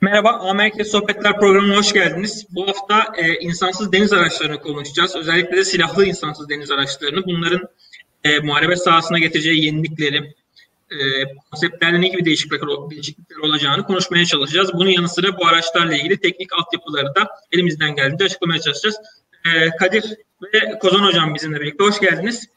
[0.00, 2.46] Merhaba, Amerika Sohbetler programına hoş geldiniz.
[2.50, 5.16] Bu hafta e, insansız deniz araçlarını konuşacağız.
[5.16, 7.24] Özellikle de silahlı insansız deniz araçlarını.
[7.26, 7.68] Bunların
[8.24, 10.34] e, muharebe sahasına getireceği yenilikleri,
[10.90, 10.96] e,
[11.50, 14.74] konseptlerde ne gibi değişiklikler, değişiklikler olacağını konuşmaya çalışacağız.
[14.74, 18.96] Bunun yanı sıra bu araçlarla ilgili teknik altyapıları da elimizden geldiğince açıklamaya çalışacağız.
[19.44, 20.16] E, Kadir
[20.54, 21.84] ve Kozan Hocam bizimle birlikte.
[21.84, 22.48] Hoş geldiniz.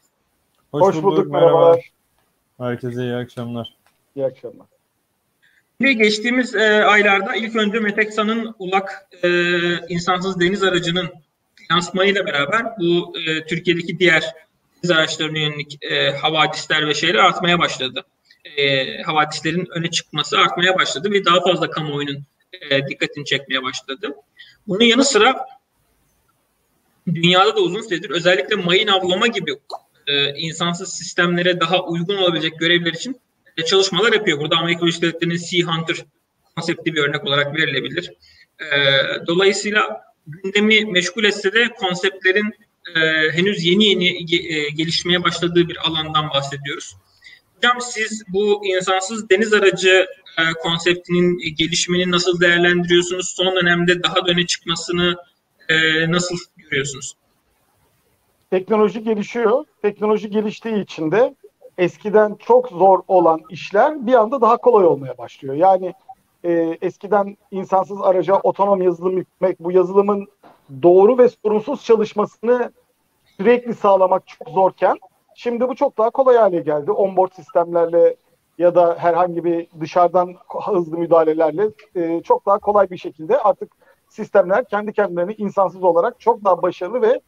[0.72, 1.90] Hoş, hoş bulduk, bulduk merhabalar.
[2.58, 3.74] Herkese iyi akşamlar.
[4.16, 4.71] İyi akşamlar.
[5.82, 9.28] Ve geçtiğimiz e, aylarda ilk önce Meteksa'nın ULAK e,
[9.88, 11.10] insansız deniz aracının
[11.72, 14.34] lansmanıyla beraber bu e, Türkiye'deki diğer
[14.82, 18.04] deniz araçlarına yönelik e, havadisler ve şeyler artmaya başladı.
[18.56, 22.22] E, havadislerin öne çıkması artmaya başladı ve daha fazla kamuoyunun
[22.52, 24.14] e, dikkatini çekmeye başladı.
[24.68, 25.46] Bunun yanı sıra
[27.06, 29.56] dünyada da uzun süredir özellikle mayın avlama gibi
[30.06, 33.20] e, insansız sistemlere daha uygun olabilecek görevler için
[33.66, 34.40] çalışmalar yapıyor.
[34.40, 35.96] Burada Amerika Birleşik Devletleri'nin Sea Hunter
[36.56, 38.12] konsepti bir örnek olarak verilebilir.
[38.60, 38.76] E,
[39.26, 42.52] dolayısıyla gündemi meşgul etse de konseptlerin
[42.96, 44.08] e, henüz yeni yeni
[44.54, 46.96] e, gelişmeye başladığı bir alandan bahsediyoruz.
[47.56, 50.06] Hocam siz bu insansız deniz aracı
[50.38, 53.34] e, konseptinin gelişimini nasıl değerlendiriyorsunuz?
[53.36, 55.16] Son dönemde daha da öne çıkmasını
[55.68, 57.12] e, nasıl görüyorsunuz?
[58.50, 59.64] Teknoloji gelişiyor.
[59.82, 61.34] Teknoloji geliştiği için de
[61.78, 65.54] eskiden çok zor olan işler bir anda daha kolay olmaya başlıyor.
[65.54, 65.94] Yani
[66.44, 70.28] e, eskiden insansız araca otonom yazılım yüklemek, bu yazılımın
[70.82, 72.72] doğru ve sorunsuz çalışmasını
[73.36, 74.96] sürekli sağlamak çok zorken
[75.34, 76.90] şimdi bu çok daha kolay hale geldi.
[76.90, 78.16] Onboard sistemlerle
[78.58, 83.72] ya da herhangi bir dışarıdan hızlı müdahalelerle e, çok daha kolay bir şekilde artık
[84.08, 87.20] sistemler kendi kendilerini insansız olarak çok daha başarılı ve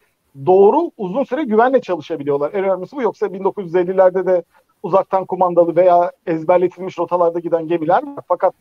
[0.46, 2.50] doğru uzun süre güvenle çalışabiliyorlar.
[2.54, 3.02] En önemlisi bu.
[3.02, 4.42] Yoksa 1950'lerde de
[4.82, 8.24] uzaktan kumandalı veya ezberletilmiş rotalarda giden gemiler var.
[8.28, 8.54] Fakat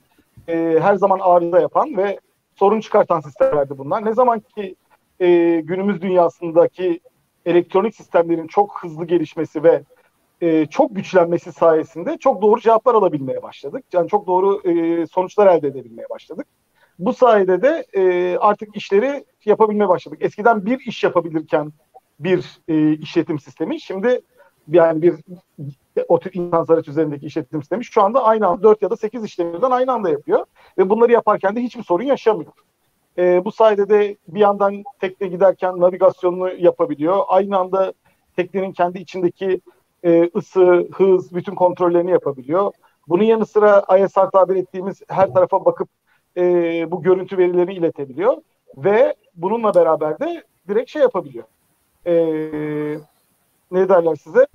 [0.48, 2.20] e, her zaman arıza yapan ve
[2.56, 4.06] sorun çıkartan sistemlerdi bunlar.
[4.06, 4.76] Ne zaman ki
[5.20, 7.00] e, günümüz dünyasındaki
[7.46, 9.84] elektronik sistemlerin çok hızlı gelişmesi ve
[10.42, 13.86] e, çok güçlenmesi sayesinde çok doğru cevaplar alabilmeye başladık.
[13.94, 16.48] Yani çok doğru e, sonuçlar elde edebilmeye başladık.
[17.00, 20.18] Bu sayede de e, artık işleri yapabilmeye başladık.
[20.22, 21.74] Eskiden bir iş yapabilirken
[22.20, 24.22] bir e, işletim sistemi, şimdi
[24.68, 25.16] yani bir
[26.08, 29.24] o tür insan araç üzerindeki işletim sistemi şu anda aynı anda 4 ya da 8
[29.24, 30.46] işlemlerden aynı anda yapıyor.
[30.78, 32.52] Ve bunları yaparken de hiçbir sorun yaşamıyor.
[33.18, 37.24] E, bu sayede de bir yandan tekne giderken navigasyonunu yapabiliyor.
[37.28, 37.94] Aynı anda
[38.36, 39.62] teknenin kendi içindeki
[40.04, 42.72] e, ısı, hız, bütün kontrollerini yapabiliyor.
[43.08, 45.90] Bunun yanı sıra ISR tabir ettiğimiz her tarafa bakıp
[46.38, 46.42] e,
[46.92, 48.38] bu görüntü verilerini iletebiliyor
[48.78, 51.46] ve bununla beraber de direkt şey yapabiliyor.
[52.06, 52.14] E,
[53.72, 54.48] ne derler size?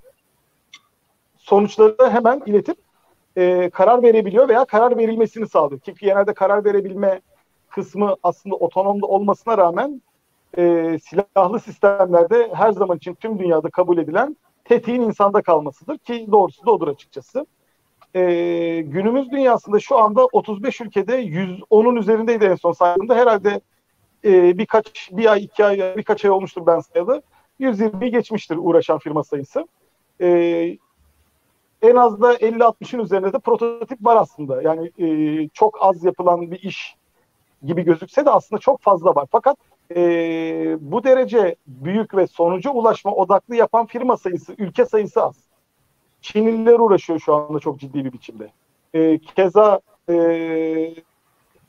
[1.37, 2.77] Sonuçları da hemen iletip
[3.37, 5.81] e, karar verebiliyor veya karar verilmesini sağlıyor.
[5.85, 7.21] Çünkü genelde karar verebilme
[7.69, 10.03] kısmı aslında otonomda olmasına rağmen
[10.59, 10.63] e,
[10.99, 16.71] silahlı sistemlerde her zaman için tüm dünyada kabul edilen tetiğin insanda kalmasıdır ki doğrusu da
[16.71, 17.47] odur açıkçası
[18.15, 18.21] e,
[18.81, 23.15] günümüz dünyasında şu anda 35 ülkede 110'un üzerindeydi en son saydığımda.
[23.15, 23.61] Herhalde
[24.25, 27.23] e, birkaç bir ay, iki ay, birkaç ay olmuştur ben sayalı.
[27.61, 29.69] 120'yi geçmiştir uğraşan firma sayısı.
[30.21, 30.29] E,
[31.83, 34.63] en az da 50-60'ın üzerinde de prototip var aslında.
[34.63, 36.97] Yani e, çok az yapılan bir iş
[37.63, 39.27] gibi gözükse de aslında çok fazla var.
[39.31, 39.57] Fakat
[39.97, 40.01] e,
[40.81, 45.37] bu derece büyük ve sonuca ulaşma odaklı yapan firma sayısı, ülke sayısı az.
[46.21, 48.53] Çinliler uğraşıyor şu anda çok ciddi bir biçimde.
[48.95, 50.15] E, keza e,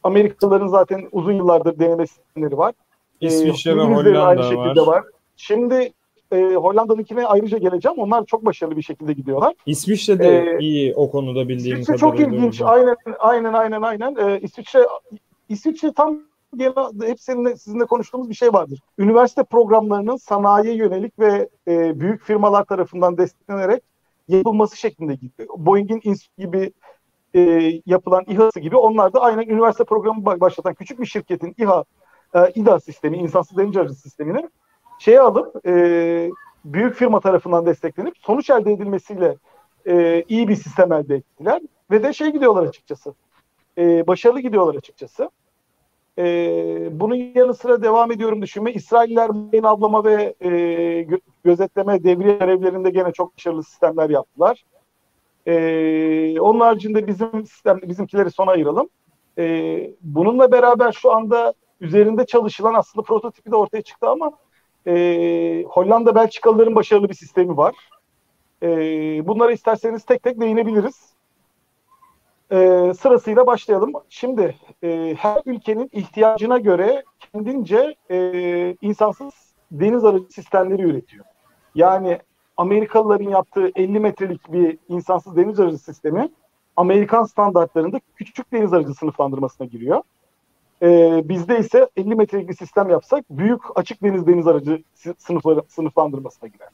[0.03, 2.73] Amerikalıların zaten uzun yıllardır deneme sistemleri var.
[3.21, 4.87] Ee, İsviçre e, ve Hollanda aynı şekilde var.
[4.87, 5.03] var.
[5.37, 5.93] Şimdi
[6.31, 7.97] e, Hollanda'nınkine ayrıca geleceğim.
[7.97, 9.53] Onlar çok başarılı bir şekilde gidiyorlar.
[9.65, 12.61] İsviçre de ee, iyi o konuda bildiğim İsviçre çok ilginç.
[12.61, 14.15] Aynen aynen aynen aynen.
[14.15, 14.79] Ee, İsviçre
[15.49, 16.19] İsviçre tam
[16.57, 18.79] genel hep seninle, sizinle konuştuğumuz bir şey vardır.
[18.97, 23.83] Üniversite programlarının sanayiye yönelik ve e, büyük firmalar tarafından desteklenerek
[24.27, 25.47] yapılması şeklinde gitti.
[25.57, 26.71] Boeing'in gibi
[27.35, 31.83] e, yapılan İHA'sı gibi onlar da aynen üniversite programı başlatan küçük bir şirketin İHA
[32.35, 34.49] e, İDA sistemi, insansız deniz aracı sistemini
[34.99, 36.31] şeye alıp e,
[36.65, 39.35] büyük firma tarafından desteklenip sonuç elde edilmesiyle
[39.87, 41.61] e, iyi bir sistem elde ettiler
[41.91, 43.13] ve de şey gidiyorlar açıkçası.
[43.77, 45.29] E, başarılı gidiyorlar açıkçası.
[46.17, 48.73] E, bunun yanı sıra devam ediyorum düşünme.
[48.73, 50.49] İsrailler mayın avlama ve e,
[51.01, 54.63] gö- gözetleme devriye görevlerinde gene çok başarılı sistemler yaptılar.
[55.47, 58.89] E, onun haricinde bizim sistem, bizimkileri sona ayıralım.
[59.37, 64.31] E, bununla beraber şu anda üzerinde çalışılan aslında prototipi de ortaya çıktı ama
[64.87, 67.75] e, Hollanda Belçikalıların başarılı bir sistemi var.
[68.63, 68.67] E,
[69.27, 71.15] bunlara isterseniz tek tek değinebiliriz.
[72.51, 72.57] e,
[72.99, 73.93] sırasıyla başlayalım.
[74.09, 78.17] Şimdi e, her ülkenin ihtiyacına göre kendince e,
[78.81, 79.33] insansız
[79.71, 81.25] deniz aracı sistemleri üretiyor.
[81.75, 82.19] Yani
[82.59, 86.29] Amerikalıların yaptığı 50 metrelik bir insansız deniz aracı sistemi
[86.75, 90.01] Amerikan standartlarında küçük deniz aracı sınıflandırmasına giriyor.
[90.81, 94.83] Ee, bizde ise 50 metrelik bir sistem yapsak büyük açık deniz deniz aracı
[95.17, 96.69] sınıfları, sınıflandırmasına girer.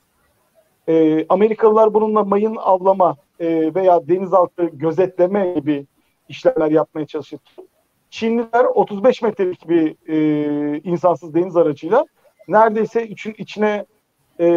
[0.87, 5.85] Ee, Amerikalılar bununla mayın avlama e, veya denizaltı gözetleme gibi
[6.29, 7.39] işlemler yapmaya çalışır.
[8.09, 12.05] Çinliler 35 metrelik bir e, insansız deniz aracıyla
[12.47, 13.85] neredeyse için, içine
[14.39, 14.47] e,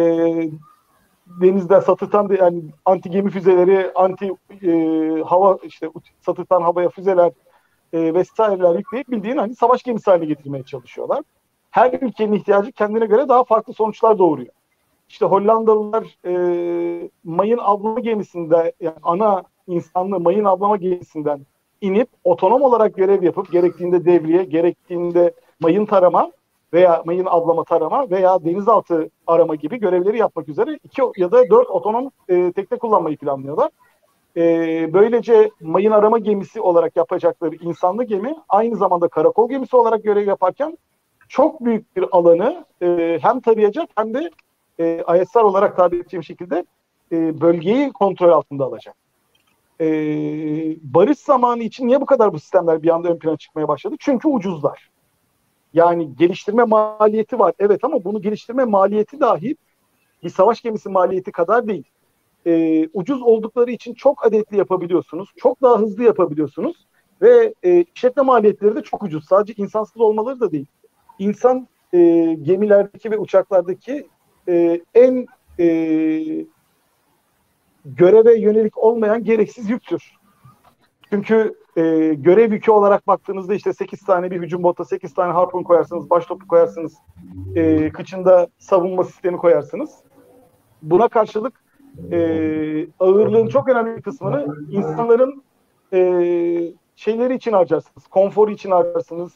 [1.41, 4.31] denizde satıtan yani anti gemi füzeleri, anti
[4.63, 4.71] e,
[5.21, 5.89] hava işte
[6.21, 7.31] satıtan havaya füzeler
[7.93, 11.23] e, vesaireler yükleyip bildiğin hani savaş gemisi haline getirmeye çalışıyorlar.
[11.71, 14.53] Her ülkenin ihtiyacı kendine göre daha farklı sonuçlar doğuruyor.
[15.09, 21.45] İşte Hollandalılar e, mayın avlama gemisinde yani ana insanlı mayın avlama gemisinden
[21.81, 26.31] inip otonom olarak görev yapıp gerektiğinde devriye, gerektiğinde mayın tarama
[26.73, 31.69] veya mayın avlama tarama veya denizaltı arama gibi görevleri yapmak üzere iki ya da dört
[31.69, 33.69] otonom e, tekne kullanmayı planlıyorlar.
[34.37, 34.43] E,
[34.93, 40.77] böylece mayın arama gemisi olarak yapacakları insanlı gemi aynı zamanda karakol gemisi olarak görev yaparken
[41.27, 44.29] çok büyük bir alanı e, hem tarayacak hem de
[44.79, 46.65] e, ISR olarak tabir edeceğim şekilde
[47.11, 48.95] e, bölgeyi kontrol altında alacak.
[49.81, 49.87] E,
[50.81, 53.95] barış zamanı için niye bu kadar bu sistemler bir anda ön plana çıkmaya başladı?
[53.99, 54.89] Çünkü ucuzlar.
[55.73, 57.53] Yani geliştirme maliyeti var.
[57.59, 59.55] Evet ama bunu geliştirme maliyeti dahi
[60.23, 61.83] bir savaş gemisi maliyeti kadar değil.
[62.45, 65.29] E, ucuz oldukları için çok adetli yapabiliyorsunuz.
[65.37, 66.87] Çok daha hızlı yapabiliyorsunuz.
[67.21, 69.25] Ve e, işletme maliyetleri de çok ucuz.
[69.25, 70.67] Sadece insansız olmaları da değil.
[71.19, 71.99] İnsan e,
[72.41, 74.07] gemilerdeki ve uçaklardaki
[74.47, 75.25] e, en
[75.59, 75.65] e,
[77.85, 80.18] göreve yönelik olmayan gereksiz yüktür.
[81.09, 81.81] Çünkü e,
[82.13, 86.25] görev yükü olarak baktığınızda işte 8 tane bir hücum botu, 8 tane harpun koyarsınız, baş
[86.25, 86.93] topu koyarsınız,
[87.55, 89.89] e, kıçında savunma sistemi koyarsınız.
[90.81, 91.63] Buna karşılık
[92.11, 92.17] e,
[92.99, 95.43] ağırlığın çok önemli bir kısmını insanların
[95.93, 95.99] e,
[96.95, 99.31] şeyleri için harcarsınız, konforu için harcarsınız.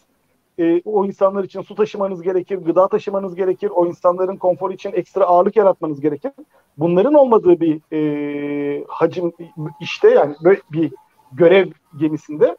[0.60, 5.26] E, o insanlar için su taşımanız gerekir, gıda taşımanız gerekir, o insanların konforu için ekstra
[5.26, 6.32] ağırlık yaratmanız gerekir.
[6.78, 9.34] Bunların olmadığı bir e, hacim
[9.82, 10.92] işte yani böyle bir
[11.36, 12.58] görev gemisinde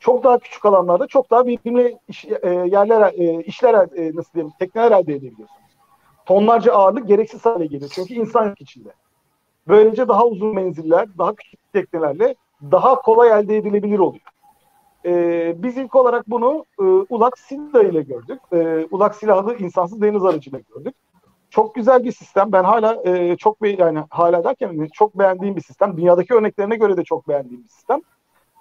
[0.00, 4.52] çok daha küçük alanlarda çok daha verimli iş, e, yerler e, işler e, nasıl diyeyim
[4.58, 5.66] tekneler elde edebiliyorsunuz.
[6.26, 7.90] Tonlarca ağırlık gereksiz hale geliyor.
[7.94, 8.88] Çünkü insan yok içinde.
[9.68, 14.24] Böylece daha uzun menziller, daha küçük teknelerle daha kolay elde edilebilir oluyor.
[15.04, 18.40] Ee, biz ilk olarak bunu e, Ulak Silda ile gördük.
[18.52, 20.94] E, Ulak silahlı insansız deniz aracıyla gördük.
[21.50, 22.52] Çok güzel bir sistem.
[22.52, 25.96] Ben hala e, çok be yani hala derken çok beğendiğim bir sistem.
[25.96, 28.00] Dünyadaki örneklerine göre de çok beğendiğim bir sistem.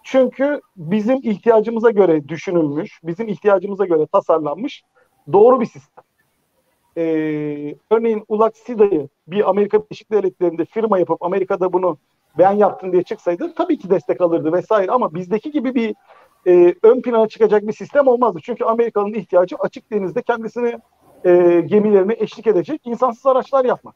[0.06, 4.84] Çünkü bizim ihtiyacımıza göre düşünülmüş, bizim ihtiyacımıza göre tasarlanmış
[5.34, 6.04] doğru bir sistem.
[6.98, 11.98] Ee, örneğin Ulak Sida'yı bir Amerika Birleşik Devletleri'nde firma yapıp Amerika'da bunu
[12.38, 15.96] ben yaptım diye çıksaydı tabii ki destek alırdı vesaire ama bizdeki gibi bir
[16.48, 18.40] e, ön plana çıkacak bir sistem olmazdı.
[18.44, 20.80] Çünkü Amerika'nın ihtiyacı açık denizde kendisini
[21.26, 23.96] e, gemilerine eşlik edecek insansız araçlar yapmak.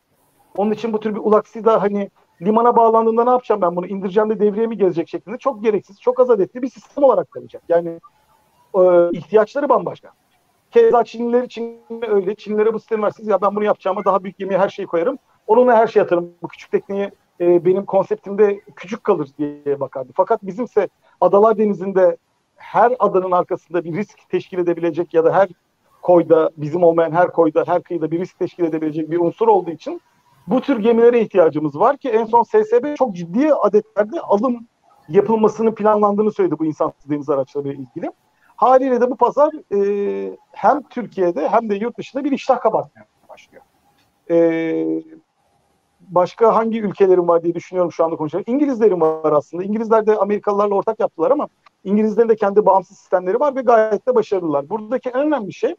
[0.57, 2.09] Onun için bu tür bir Ulak Sida hani
[2.41, 6.19] limana bağlandığında ne yapacağım ben bunu indireceğim de devreye mi gezecek şeklinde çok gereksiz, çok
[6.19, 7.63] az adetli bir sistem olarak kalacak.
[7.69, 7.99] Yani
[8.75, 10.11] e, ihtiyaçları bambaşka.
[10.71, 12.35] Keza Çinliler için öyle.
[12.35, 15.17] Çinlilere bu sistemi versiniz ya ben bunu yapacağıma daha büyük gemiye her şeyi koyarım.
[15.47, 16.31] Onunla her şeyi atarım.
[16.43, 17.11] Bu küçük tekneyi
[17.41, 20.11] e, benim konseptimde küçük kalır diye bakardı.
[20.15, 20.89] Fakat bizimse
[21.21, 22.17] Adalar Denizi'nde
[22.55, 25.49] her adanın arkasında bir risk teşkil edebilecek ya da her
[26.01, 30.01] koyda bizim olmayan her koyda her kıyıda bir risk teşkil edebilecek bir unsur olduğu için
[30.49, 34.67] bu tür gemilere ihtiyacımız var ki en son SSB çok ciddi adetlerde alım
[35.09, 38.11] yapılmasının planlandığını söyledi bu insansız deniz araçları ile ilgili.
[38.55, 43.63] Haliyle de bu pazar e, hem Türkiye'de hem de yurt dışında bir iştah kabartmaya başlıyor.
[44.29, 45.03] E,
[46.01, 48.53] başka hangi ülkelerin var diye düşünüyorum şu anda konuşuyorum.
[48.53, 49.63] İngilizlerin var aslında.
[49.63, 51.47] İngilizler de Amerikalılarla ortak yaptılar ama
[51.83, 54.69] İngilizlerin de kendi bağımsız sistemleri var ve gayet de başarılılar.
[54.69, 55.75] Buradaki en önemli şey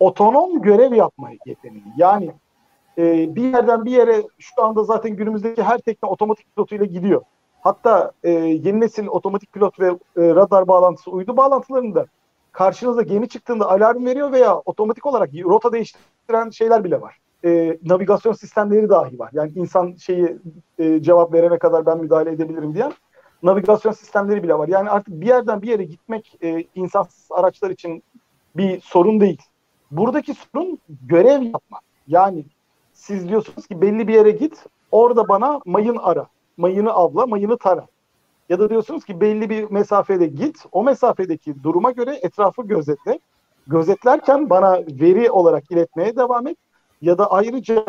[0.00, 1.84] otonom görev yapma yeteneği.
[1.96, 2.32] Yani
[2.98, 7.22] e, bir yerden bir yere şu anda zaten günümüzdeki her tekne otomatik pilotuyla gidiyor.
[7.60, 12.06] Hatta e, yeni nesil otomatik pilot ve e, radar bağlantısı uydu bağlantılarında
[12.52, 17.18] karşınıza gemi çıktığında alarm veriyor veya otomatik olarak rota değiştiren şeyler bile var.
[17.44, 19.30] E, navigasyon sistemleri dahi var.
[19.32, 20.36] Yani insan şeyi
[20.78, 22.92] e, cevap verene kadar ben müdahale edebilirim diyen
[23.42, 24.68] navigasyon sistemleri bile var.
[24.68, 28.02] Yani artık bir yerden bir yere gitmek e, insansız araçlar için
[28.56, 29.42] bir sorun değil.
[29.90, 31.82] Buradaki sorun görev yapmak.
[32.06, 32.44] Yani
[32.94, 37.86] siz diyorsunuz ki belli bir yere git, orada bana mayın ara, mayını avla, mayını tara.
[38.48, 40.64] Ya da diyorsunuz ki belli bir mesafede git.
[40.72, 43.18] O mesafedeki duruma göre etrafı gözetle.
[43.66, 46.56] Gözetlerken bana veri olarak iletmeye devam et.
[47.02, 47.84] Ya da ayrıca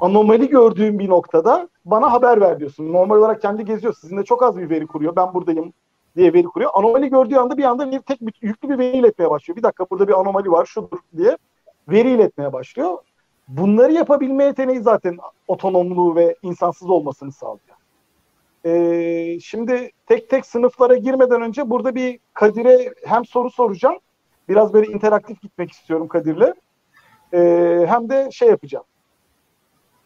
[0.00, 2.92] anomali gördüğüm bir noktada bana haber ver diyorsun.
[2.92, 3.94] Normal olarak kendi geziyor.
[4.00, 5.16] Sizinle çok az bir veri kuruyor.
[5.16, 5.72] Ben buradayım
[6.16, 6.70] diye veri kuruyor.
[6.74, 9.56] Anomali gördüğü anda bir anda bir tek bir, yüklü bir veri iletmeye başlıyor.
[9.56, 11.36] Bir dakika burada bir anomali var şudur diye
[11.88, 12.98] veri iletmeye başlıyor.
[13.48, 15.18] Bunları yapabilme yeteneği zaten
[15.48, 17.76] otonomluğu ve insansız olmasını sağlıyor.
[18.64, 23.98] Ee, şimdi tek tek sınıflara girmeden önce burada bir Kadir'e hem soru soracağım.
[24.48, 26.54] Biraz böyle interaktif gitmek istiyorum Kadir'le.
[27.34, 28.84] Ee, hem de şey yapacağım.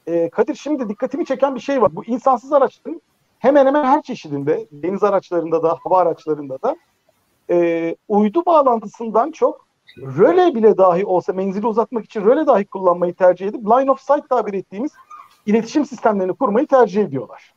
[0.07, 1.97] Ee, Kadir şimdi dikkatimi çeken bir şey var.
[1.97, 3.01] Bu insansız araçların
[3.39, 6.77] hemen hemen her çeşidinde, deniz araçlarında da, hava araçlarında da
[7.51, 9.66] e, uydu bağlantısından çok
[9.99, 14.29] röle bile dahi olsa menzili uzatmak için röle dahi kullanmayı tercih edip line of sight
[14.29, 14.93] tabir ettiğimiz
[15.47, 17.53] iletişim sistemlerini kurmayı tercih ediyorlar.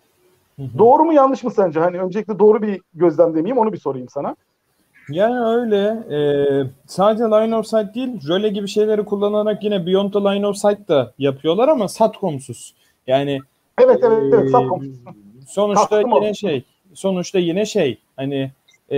[0.55, 0.77] Hı hı.
[0.77, 1.79] Doğru mu yanlış mı sence?
[1.79, 4.35] Hani öncelikle doğru bir gözlem demeyeyim onu bir sorayım sana.
[5.09, 5.85] Yani öyle.
[5.87, 10.57] Ee, sadece line of sight değil, röle gibi şeyleri kullanarak yine beyond the line of
[10.57, 12.75] sight da yapıyorlar ama satcomsuz.
[13.07, 13.39] Yani
[13.81, 14.97] Evet evet evet satcomsuz.
[15.47, 16.33] Sonuçta Kastım yine o.
[16.33, 18.51] şey, sonuçta yine şey hani
[18.91, 18.95] e,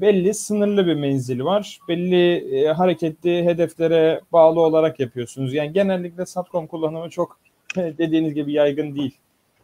[0.00, 1.78] belli sınırlı bir menzili var.
[1.88, 5.54] Belli e, hareketli hedeflere bağlı olarak yapıyorsunuz.
[5.54, 7.38] Yani genellikle satcom kullanımı çok
[7.76, 9.18] dediğiniz gibi yaygın değil.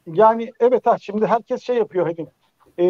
[0.06, 2.26] Yani evet ha şimdi herkes şey yapıyor hani
[2.78, 2.84] e,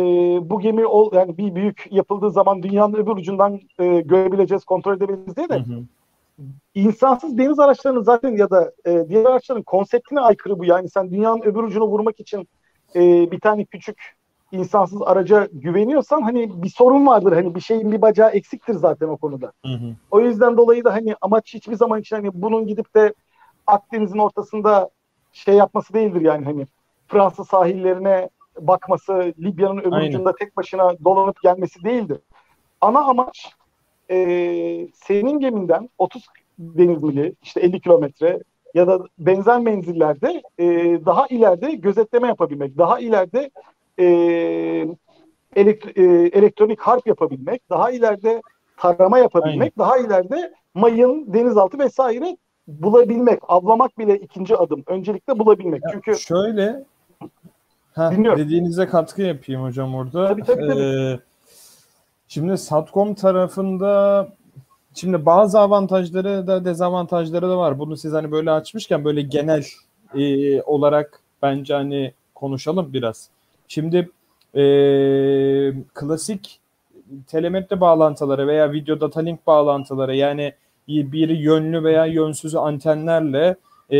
[0.50, 5.36] bu gemi ol yani bir büyük yapıldığı zaman dünyanın öbür ucundan e, görebileceğiz, kontrol edebiliriz
[5.36, 5.82] diye de hı hı.
[6.74, 10.64] insansız deniz araçlarının zaten ya da e, diğer araçların konseptine aykırı bu.
[10.64, 12.48] Yani sen dünyanın öbür ucunu vurmak için
[12.94, 14.19] e, bir tane küçük
[14.52, 17.32] insansız araca güveniyorsan hani bir sorun vardır.
[17.32, 19.52] Hani bir şeyin bir bacağı eksiktir zaten o konuda.
[19.66, 19.94] Hı hı.
[20.10, 23.14] O yüzden dolayı da hani amaç hiçbir zaman için hani bunun gidip de
[23.66, 24.90] Akdeniz'in ortasında
[25.32, 26.66] şey yapması değildir yani hani
[27.08, 28.28] Fransa sahillerine
[28.60, 30.08] bakması, Libya'nın öbür Aynen.
[30.08, 32.18] ucunda tek başına dolanıp gelmesi değildir.
[32.80, 33.54] Ana amaç
[34.10, 34.16] e,
[34.94, 36.26] senin geminden 30
[36.58, 38.40] deniz mili, işte 50 kilometre
[38.74, 40.66] ya da benzer menzillerde e,
[41.06, 43.50] daha ileride gözetleme yapabilmek, daha ileride
[43.98, 44.06] e,
[45.56, 48.42] elekt, e, elektronik harp yapabilmek, daha ileride
[48.76, 49.88] tarama yapabilmek, Aynen.
[49.88, 52.36] daha ileride mayın, denizaltı vesaire
[52.68, 54.82] bulabilmek, avlamak bile ikinci adım.
[54.86, 55.82] Öncelikle bulabilmek.
[55.84, 56.84] Ya Çünkü şöyle
[57.94, 60.28] ha, dediğinize katkı yapayım hocam orada.
[60.28, 60.82] Tabii, tabii, tabii.
[60.82, 61.18] Ee,
[62.28, 64.28] şimdi Satcom tarafında
[64.94, 67.78] Şimdi bazı avantajları da dezavantajları da var.
[67.78, 69.64] Bunu siz hani böyle açmışken böyle genel
[70.14, 73.30] e, olarak bence hani konuşalım biraz.
[73.70, 74.10] Şimdi
[74.54, 74.62] e,
[75.94, 76.60] klasik
[77.26, 80.52] telemetre bağlantıları veya video data link bağlantıları yani
[80.88, 83.56] bir yönlü veya yönsüz antenlerle
[83.90, 83.98] e,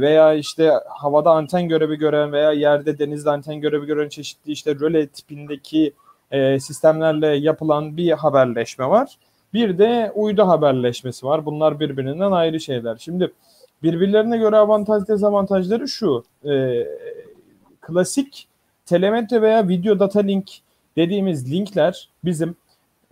[0.00, 5.06] veya işte havada anten görevi gören veya yerde denizde anten görevi gören çeşitli işte röle
[5.06, 5.92] tipindeki
[6.30, 9.18] e, sistemlerle yapılan bir haberleşme var.
[9.54, 11.46] Bir de uydu haberleşmesi var.
[11.46, 12.96] Bunlar birbirinden ayrı şeyler.
[12.96, 13.32] Şimdi
[13.82, 16.24] birbirlerine göre avantaj dezavantajları şu.
[16.44, 16.84] E,
[17.80, 18.48] klasik
[18.86, 20.48] telemetre veya video data link
[20.96, 22.56] dediğimiz linkler bizim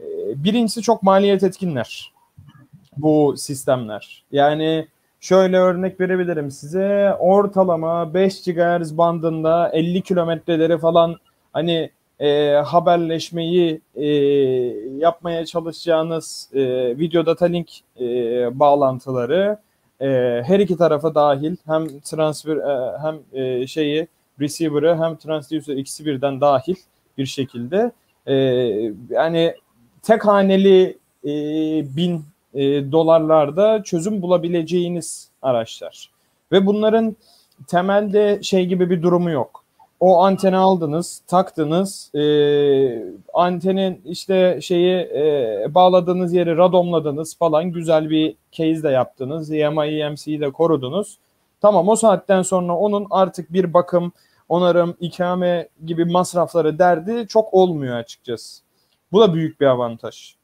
[0.00, 0.04] e,
[0.44, 2.12] birincisi çok maliyet etkinler.
[2.96, 4.22] Bu sistemler.
[4.32, 4.86] Yani
[5.20, 7.14] şöyle örnek verebilirim size.
[7.18, 11.16] Ortalama 5 GHz bandında 50 kilometreleri falan
[11.52, 14.06] hani e, haberleşmeyi e,
[14.98, 16.60] yapmaya çalışacağınız e,
[16.98, 17.68] video data link
[18.00, 18.04] e,
[18.60, 19.58] bağlantıları
[20.00, 20.06] e,
[20.46, 24.08] her iki tarafa dahil hem transfer e, hem e, şeyi
[24.40, 26.74] receiver'ı hem transducer ikisi birden dahil
[27.18, 27.92] bir şekilde
[28.26, 28.34] e,
[29.10, 29.54] yani
[30.02, 31.30] tek haneli e,
[31.96, 36.10] bin e, dolarlarda çözüm bulabileceğiniz araçlar.
[36.52, 37.16] Ve bunların
[37.66, 39.60] temelde şey gibi bir durumu yok
[40.00, 42.22] o anteni aldınız, taktınız, e,
[43.34, 49.52] antenin işte şeyi e, bağladığınız yeri radomladınız falan güzel bir case de yaptınız.
[49.52, 51.18] EMI, EMC'yi de korudunuz.
[51.60, 54.12] Tamam o saatten sonra onun artık bir bakım,
[54.50, 58.62] onarım, ikame gibi masrafları derdi çok olmuyor açıkçası.
[59.12, 60.34] Bu da büyük bir avantaj.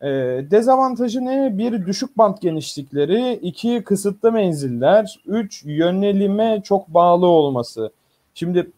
[0.00, 0.08] E,
[0.50, 1.58] dezavantajı ne?
[1.58, 7.90] Bir düşük bant genişlikleri, iki kısıtlı menziller, üç yönelime çok bağlı olması.
[8.34, 8.70] Şimdi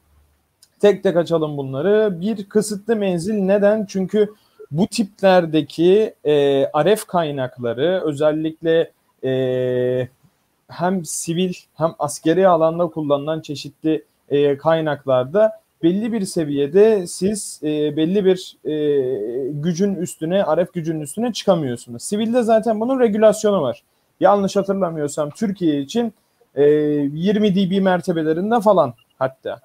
[0.81, 2.21] Tek tek açalım bunları.
[2.21, 3.87] Bir kısıtlı menzil neden?
[3.89, 4.35] Çünkü
[4.71, 8.93] bu tiplerdeki e, RF kaynakları özellikle
[9.25, 10.09] e,
[10.69, 18.25] hem sivil hem askeri alanda kullanılan çeşitli e, kaynaklarda belli bir seviyede siz e, belli
[18.25, 22.03] bir e, gücün üstüne, RF gücünün üstüne çıkamıyorsunuz.
[22.03, 23.83] Sivilde zaten bunun regülasyonu var.
[24.21, 26.15] Yanlış hatırlamıyorsam Türkiye için
[26.55, 29.61] e, 20 dB mertebelerinde falan hatta.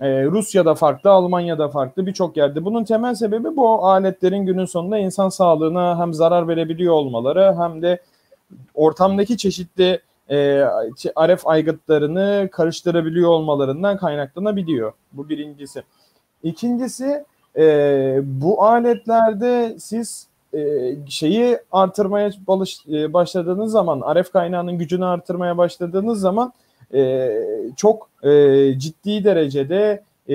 [0.00, 2.64] Ee, Rusya'da farklı, Almanya'da farklı birçok yerde.
[2.64, 7.98] Bunun temel sebebi bu aletlerin günün sonunda insan sağlığına hem zarar verebiliyor olmaları hem de
[8.74, 10.00] ortamdaki çeşitli
[10.30, 10.64] e,
[11.28, 14.92] RF aygıtlarını karıştırabiliyor olmalarından kaynaklanabiliyor.
[15.12, 15.82] Bu birincisi.
[16.42, 17.24] İkincisi
[17.56, 22.30] e, bu aletlerde siz e, şeyi artırmaya
[22.92, 26.52] e, başladığınız zaman, RF kaynağının gücünü artırmaya başladığınız zaman
[26.94, 27.32] e,
[27.76, 28.30] çok e,
[28.78, 30.34] ciddi derecede e,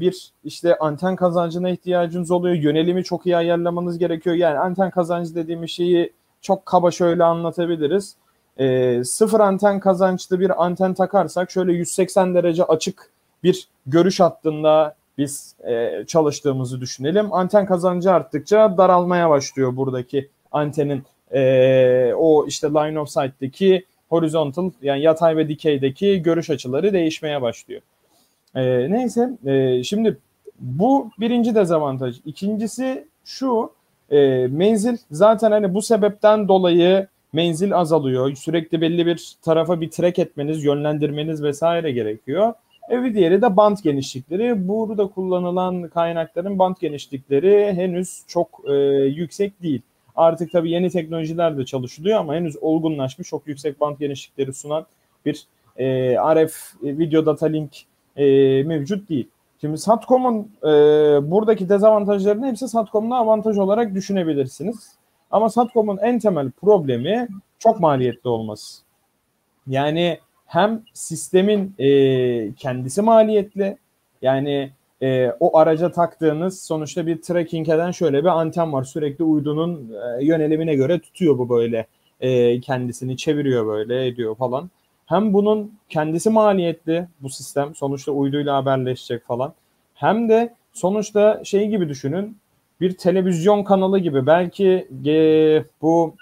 [0.00, 2.54] bir işte anten kazancına ihtiyacınız oluyor.
[2.54, 4.36] Yönelimi çok iyi ayarlamanız gerekiyor.
[4.36, 8.16] Yani anten kazancı dediğimiz şeyi çok kaba şöyle anlatabiliriz.
[8.58, 13.10] E, sıfır anten kazançlı bir anten takarsak şöyle 180 derece açık
[13.42, 17.32] bir görüş hattında biz e, çalıştığımızı düşünelim.
[17.32, 21.02] Anten kazancı arttıkça daralmaya başlıyor buradaki antenin
[21.34, 27.80] e, o işte line of sight'teki horizontal yani yatay ve dikeydeki görüş açıları değişmeye başlıyor.
[28.54, 30.18] E, neyse e, şimdi
[30.60, 32.16] bu birinci dezavantaj.
[32.24, 33.72] İkincisi şu
[34.10, 38.34] e, menzil zaten hani bu sebepten dolayı menzil azalıyor.
[38.34, 42.52] Sürekli belli bir tarafa bir trek etmeniz, yönlendirmeniz vesaire gerekiyor.
[42.90, 44.68] E bir diğeri de bant genişlikleri.
[44.68, 48.72] Burada kullanılan kaynakların bant genişlikleri henüz çok e,
[49.04, 49.82] yüksek değil.
[50.16, 54.86] Artık tabii yeni teknolojiler de çalışılıyor ama henüz olgunlaşmış çok yüksek bant genişlikleri sunan
[55.26, 57.70] bir e, RF e, video data link
[58.16, 58.24] e,
[58.62, 59.28] mevcut değil.
[59.60, 60.70] Şimdi Satcom'un e,
[61.30, 64.92] buradaki dezavantajlarını hepsi Satcom'un avantaj olarak düşünebilirsiniz.
[65.34, 68.82] Ama Satcom'un en temel problemi çok maliyetli olması.
[69.66, 71.88] Yani hem sistemin e,
[72.54, 73.76] kendisi maliyetli
[74.22, 74.70] yani
[75.02, 78.84] e, o araca taktığınız sonuçta bir tracking eden şöyle bir anten var.
[78.84, 81.86] Sürekli uydunun e, yönelimine göre tutuyor bu böyle
[82.20, 84.70] e, kendisini çeviriyor böyle ediyor falan.
[85.06, 89.54] Hem bunun kendisi maliyetli bu sistem sonuçta uyduyla haberleşecek falan.
[89.94, 92.36] Hem de sonuçta şey gibi düşünün
[92.80, 96.14] bir televizyon kanalı gibi belki e, bu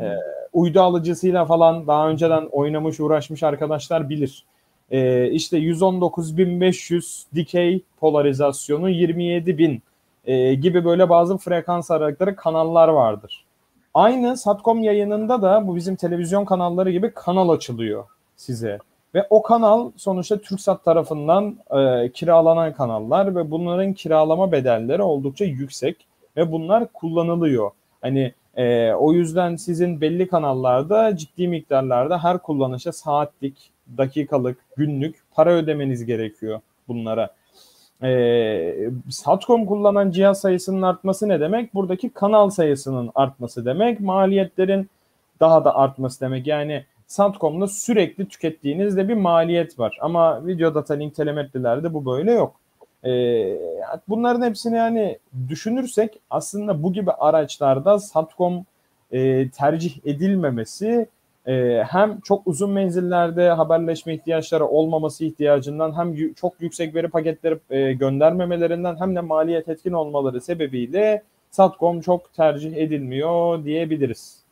[0.00, 0.16] e,
[0.52, 4.44] uydu alıcısıyla falan daha önceden oynamış uğraşmış arkadaşlar bilir.
[4.90, 9.80] E, işte 119.500 dikey polarizasyonu 27.000
[10.24, 13.44] e, gibi böyle bazı frekans aralıkları kanallar vardır.
[13.94, 18.04] Aynı Satcom yayınında da bu bizim televizyon kanalları gibi kanal açılıyor
[18.36, 18.78] size.
[19.14, 26.06] Ve o kanal sonuçta TürkSat tarafından e, kiralanan kanallar ve bunların kiralama bedelleri oldukça yüksek
[26.36, 27.70] ve bunlar kullanılıyor.
[28.00, 35.52] Hani e, o yüzden sizin belli kanallarda ciddi miktarlarda her kullanışa saatlik, dakikalık, günlük para
[35.52, 37.28] ödemeniz gerekiyor bunlara.
[38.02, 41.74] E, Satcom kullanan cihaz sayısının artması ne demek?
[41.74, 44.00] Buradaki kanal sayısının artması demek.
[44.00, 44.90] Maliyetlerin
[45.40, 46.46] daha da artması demek.
[46.46, 49.98] Yani Satcom'da sürekli tükettiğinizde bir maliyet var.
[50.00, 52.54] Ama video data link telemetrilerde bu böyle yok.
[53.06, 53.58] Ee,
[54.08, 58.64] bunların hepsini yani düşünürsek aslında bu gibi araçlarda Satcom
[59.12, 61.06] e, tercih edilmemesi
[61.46, 67.92] e, hem çok uzun menzillerde haberleşme ihtiyaçları olmaması ihtiyacından hem çok yüksek veri paketleri e,
[67.92, 74.43] göndermemelerinden hem de maliyet etkin olmaları sebebiyle Satcom çok tercih edilmiyor diyebiliriz.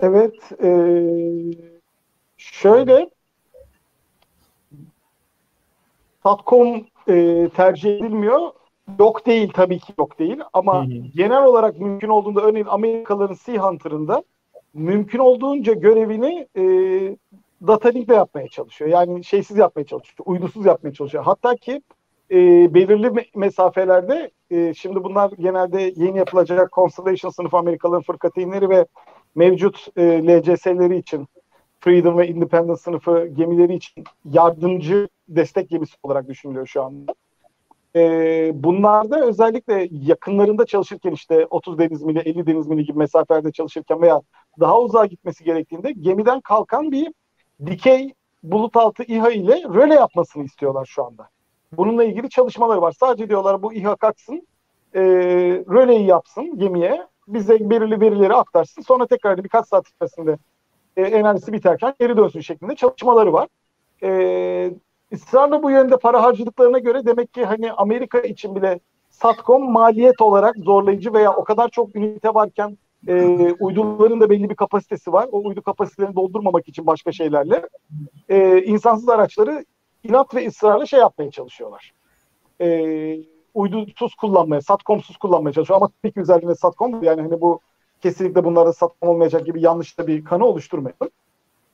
[0.00, 0.70] Evet, e,
[2.36, 3.10] şöyle
[6.22, 8.40] Satcom e, tercih edilmiyor.
[8.98, 10.92] Yok değil tabii ki yok değil ama hı hı.
[11.16, 14.22] genel olarak mümkün olduğunda örneğin Amerikalıların Sea Hunter'ında
[14.74, 16.62] mümkün olduğunca görevini e,
[17.66, 18.90] data link'le yapmaya çalışıyor.
[18.90, 21.24] Yani şeysiz yapmaya çalışıyor, uydusuz yapmaya çalışıyor.
[21.24, 21.82] Hatta ki
[22.30, 22.36] e,
[22.74, 28.86] belirli mesafelerde e, şimdi bunlar genelde yeni yapılacak Constellation sınıfı Amerikalıların fırkateynleri ve
[29.36, 31.28] mevcut e, LCS'leri için
[31.80, 37.14] Freedom ve Independence sınıfı gemileri için yardımcı destek gemisi olarak düşünülüyor şu anda.
[37.96, 44.02] Ee, bunlarda özellikle yakınlarında çalışırken işte 30 deniz mili, 50 deniz mili gibi mesafelerde çalışırken
[44.02, 44.20] veya
[44.60, 47.12] daha uzağa gitmesi gerektiğinde gemiden kalkan bir
[47.66, 51.28] dikey bulut altı İHA ile röle yapmasını istiyorlar şu anda.
[51.72, 52.92] Bununla ilgili çalışmalar var.
[53.00, 54.46] Sadece diyorlar bu İHA kalksın,
[54.94, 55.00] e,
[55.70, 58.82] röleyi yapsın gemiye, bize belirli verileri aktarsın.
[58.82, 60.38] Sonra tekrar birkaç saat içerisinde
[60.96, 63.48] e, enerjisi biterken geri dönsün şeklinde çalışmaları var.
[64.02, 64.70] E,
[65.12, 70.56] ısrarla bu yönde para harcadıklarına göre demek ki hani Amerika için bile Satcom maliyet olarak
[70.56, 75.28] zorlayıcı veya o kadar çok ünite varken e, uyduların da belli bir kapasitesi var.
[75.32, 77.68] O uydu kapasitelerini doldurmamak için başka şeylerle
[78.28, 79.64] e, insansız araçları
[80.04, 81.92] inat ve ısrarla şey yapmaya çalışıyorlar.
[82.60, 82.66] E,
[83.56, 85.76] uydusuz kullanmaya, satcomsuz kullanmaya çalışıyor.
[85.76, 87.60] Ama tabii ki özelliğinde satcom yani hani bu
[88.02, 91.10] kesinlikle bunlarda satcom olmayacak gibi yanlış da bir kanı oluşturmayalım.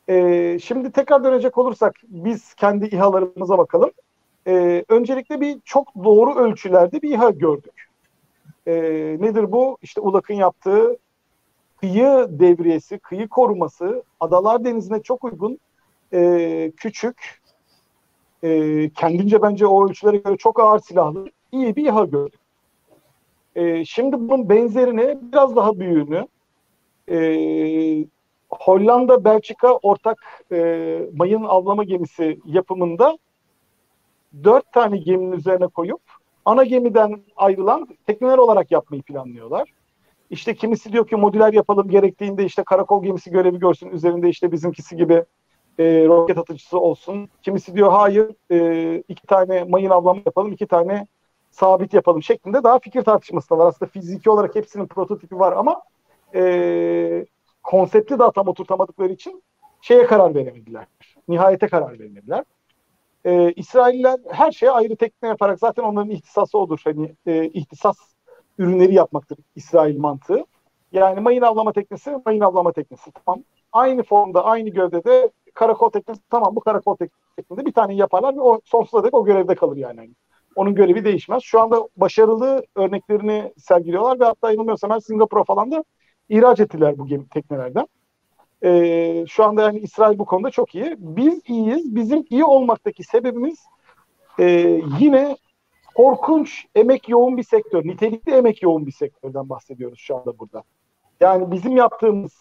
[0.09, 3.91] E, şimdi tekrar dönecek olursak biz kendi İHA'larımıza bakalım.
[4.47, 7.89] E, öncelikle bir çok doğru ölçülerde bir İHA gördük.
[8.67, 8.73] E,
[9.21, 9.79] nedir bu?
[9.83, 10.97] İşte ULAK'ın yaptığı
[11.81, 15.59] kıyı devriyesi, kıyı koruması, Adalar Denizi'ne çok uygun
[16.13, 17.43] e, küçük,
[18.43, 22.41] e, kendince bence o ölçülere göre çok ağır silahlı iyi bir İHA gördük.
[23.55, 26.27] E, şimdi bunun benzerini biraz daha büyüğünü
[27.11, 27.19] e,
[28.51, 30.19] Hollanda Belçika ortak
[30.53, 33.19] e, mayın avlama gemisi yapımında
[34.45, 36.01] dört tane geminin üzerine koyup
[36.45, 39.73] ana gemiden ayrılan tekneler olarak yapmayı planlıyorlar.
[40.31, 44.97] İşte kimisi diyor ki modüler yapalım gerektiğinde işte karakol gemisi görevi görsün üzerinde işte bizimkisi
[44.97, 45.25] gibi
[45.79, 47.29] e, roket atıcısı olsun.
[47.43, 51.07] Kimisi diyor hayır e, iki tane mayın avlama yapalım iki tane
[51.53, 53.67] sabit yapalım şeklinde daha fikir tartışması da var.
[53.67, 55.83] Aslında fiziki olarak hepsinin prototipi var ama
[56.35, 57.27] e,
[57.63, 59.43] konsepti daha tam oturtamadıkları için
[59.81, 60.87] şeye karar veremediler.
[61.29, 62.45] Nihayete karar veremediler.
[63.25, 66.81] E, İsrailler her şeye ayrı tekne yaparak zaten onların ihtisası odur.
[66.85, 67.97] Hani e, ihtisas
[68.59, 70.45] ürünleri yapmaktır İsrail mantığı.
[70.93, 73.11] Yani mayın avlama teknesi, mayın avlama teknesi.
[73.13, 73.43] Tamam.
[73.73, 76.21] Aynı formda, aynı gövdede karakol teknesi.
[76.31, 80.11] Tamam bu karakol teknesinde bir tane yaparlar ve o sonsuza dek o görevde kalır yani.
[80.57, 81.43] Onun görevi değişmez.
[81.43, 85.85] Şu anda başarılı örneklerini sergiliyorlar ve hatta yanılmıyorsam Singapur'a falan da
[86.29, 87.87] ihraç ettiler bu gemi teknelerden.
[88.65, 90.95] Ee, şu anda yani İsrail bu konuda çok iyi.
[90.99, 91.95] Biz iyiyiz.
[91.95, 93.59] Bizim iyi olmaktaki sebebimiz
[94.39, 94.45] e,
[95.01, 95.37] yine
[95.95, 100.63] korkunç emek yoğun bir sektör, nitelikli emek yoğun bir sektörden bahsediyoruz şu anda burada.
[101.21, 102.33] Yani bizim yaptığımız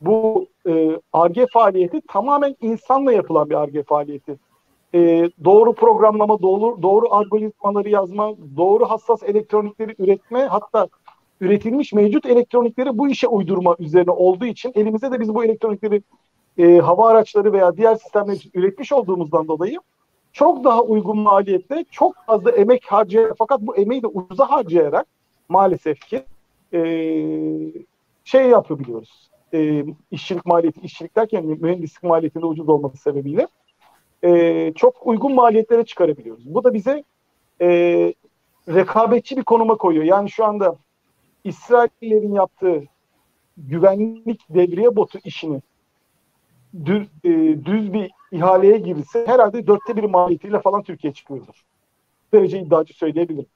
[0.00, 4.38] bu e, ARGE faaliyeti tamamen insanla yapılan bir ARGE faaliyeti.
[4.96, 10.88] E, doğru programlama, doğru, doğru algoritmaları yazma, doğru hassas elektronikleri üretme, hatta
[11.40, 16.02] üretilmiş mevcut elektronikleri bu işe uydurma üzerine olduğu için elimizde de biz bu elektronikleri
[16.58, 19.78] e, hava araçları veya diğer sistemler üretmiş olduğumuzdan dolayı
[20.32, 25.06] çok daha uygun maliyette çok fazla emek harcayarak fakat bu emeği de ucuza harcayarak
[25.48, 26.24] maalesef ki
[26.72, 26.80] e,
[28.24, 29.30] şey yapabiliyoruz.
[29.54, 33.48] E, işçilik maliyeti, işçilik derken mühendislik maliyetinde ucuz olması sebebiyle
[34.26, 36.54] e, çok uygun maliyetlere çıkarabiliyoruz.
[36.54, 37.04] Bu da bize
[37.60, 37.68] e,
[38.68, 40.04] rekabetçi bir konuma koyuyor.
[40.04, 40.76] Yani şu anda
[41.44, 42.82] İsraillerin yaptığı
[43.56, 45.62] güvenlik devriye botu işini
[46.84, 47.30] düz, e,
[47.64, 51.64] düz bir ihaleye girirse herhalde dörtte bir maliyetiyle falan Türkiye çıkıyordur.
[52.32, 53.48] Derece iddiacı söyleyebilirim.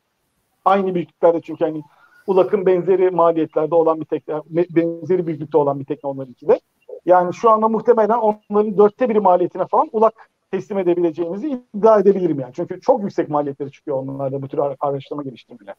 [0.64, 1.82] Aynı büyüklüklerde çünkü hani
[2.26, 6.60] ULAK'ın benzeri maliyetlerde olan bir tekne, benzeri büyüklükte olan bir tekne onlarınki de.
[7.06, 12.52] Yani şu anda muhtemelen onların dörtte biri maliyetine falan ULAK teslim edebileceğimizi iddia edebilirim yani.
[12.54, 15.74] Çünkü çok yüksek maliyetleri çıkıyor onlarda bu tür araştırma geliştirmeler.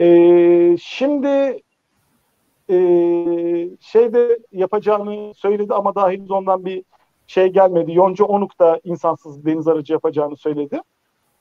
[0.00, 1.62] Ee, şimdi
[2.70, 2.76] e,
[3.80, 6.84] şeyde yapacağını söyledi ama daha henüz ondan bir
[7.26, 7.92] şey gelmedi.
[7.94, 10.80] Yonca Onuk da insansız deniz aracı yapacağını söyledi.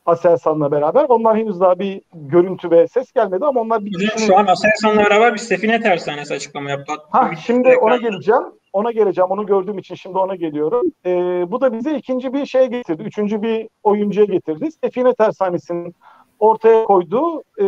[0.06, 1.06] Aselsan'la beraber.
[1.10, 3.96] Onlar henüz daha bir görüntü ve ses gelmedi ama onlar bir...
[3.96, 6.94] Hocam şu an Aselsan'la beraber bir sefine tersanesi açıklama yaptı.
[7.10, 8.44] Ha, şimdi ona geleceğim.
[8.74, 9.32] Ona geleceğim.
[9.32, 10.82] Onu gördüğüm için şimdi ona geliyorum.
[11.06, 11.12] Ee,
[11.52, 13.04] bu da bize ikinci bir şey getirdi.
[13.04, 14.70] Üçüncü bir oyuncuya getirdi.
[14.84, 15.96] Sefine tersanesinin
[16.40, 17.66] ortaya koyduğu e,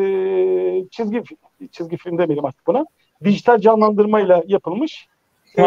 [0.91, 1.23] çizgi
[1.71, 2.85] çizgi film demeyelim artık buna.
[3.23, 5.07] Dijital canlandırmayla yapılmış
[5.57, 5.61] e,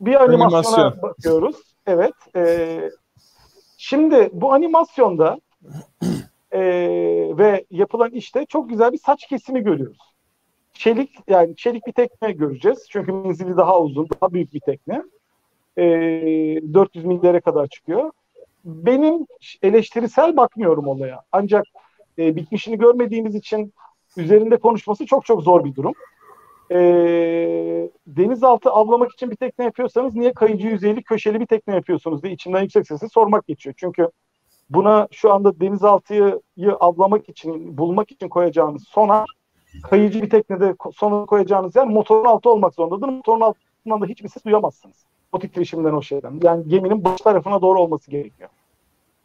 [0.00, 1.02] bir animasyona Animasyon.
[1.02, 1.56] bakıyoruz.
[1.86, 2.14] Evet.
[2.36, 2.90] E,
[3.82, 5.40] şimdi bu animasyonda
[6.52, 6.60] e,
[7.38, 10.14] ve yapılan işte çok güzel bir saç kesimi görüyoruz.
[10.72, 12.86] Çelik yani çelik bir tekne göreceğiz.
[12.90, 15.02] Çünkü menzili daha uzun, daha büyük bir tekne.
[15.78, 15.84] E,
[16.74, 18.12] 400 millere kadar çıkıyor
[18.64, 19.26] benim
[19.62, 21.22] eleştirisel bakmıyorum olaya.
[21.32, 21.64] Ancak
[22.18, 23.72] e, bitmişini görmediğimiz için
[24.16, 25.94] üzerinde konuşması çok çok zor bir durum.
[26.72, 26.80] E,
[28.06, 32.62] denizaltı avlamak için bir tekne yapıyorsanız niye kayıcı yüzeyli köşeli bir tekne yapıyorsunuz diye içinden
[32.62, 33.74] yüksek sesle sormak geçiyor.
[33.78, 34.08] Çünkü
[34.70, 36.40] buna şu anda denizaltıyı
[36.80, 39.28] avlamak için, bulmak için koyacağınız sonar,
[39.82, 43.08] kayıcı bir teknede sonar koyacağınız yer motorun altı olmak zorundadır.
[43.08, 44.96] Motorun altından da hiçbir ses duyamazsınız.
[45.32, 46.40] O titreşimden o şeyden.
[46.42, 48.50] Yani geminin baş tarafına doğru olması gerekiyor.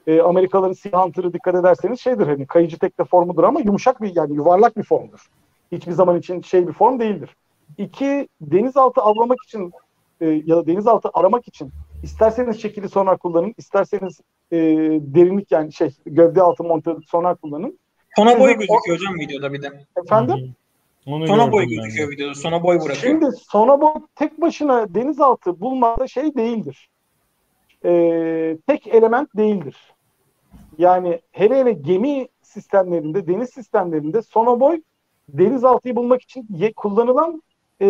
[0.07, 4.35] E, Amerikalıların Sea Hunter'ı dikkat ederseniz şeydir hani kayıcı tekne formudur ama yumuşak bir yani
[4.35, 5.29] yuvarlak bir formdur.
[5.71, 7.35] Hiçbir zaman için şey bir form değildir.
[7.77, 9.71] İki, denizaltı avlamak için
[10.21, 11.71] e, ya da denizaltı aramak için
[12.03, 14.57] isterseniz şekilli sonar kullanın, isterseniz e,
[15.01, 17.79] derinlik yani şey gövde altı monte sonar kullanın.
[18.15, 19.85] Sona boyu gözüküyor hocam videoda bir de.
[20.03, 20.55] Efendim?
[21.05, 22.35] Onu sona boy gözüküyor videoda.
[22.35, 22.95] Sona boy bırakıyor.
[22.95, 26.89] Şimdi sona boy tek başına denizaltı bulmada şey değildir.
[27.85, 29.93] Ee, tek element değildir.
[30.77, 34.81] Yani hele hele gemi sistemlerinde, deniz sistemlerinde sonoboy
[35.29, 37.41] denizaltıyı bulmak için kullanılan
[37.81, 37.87] e,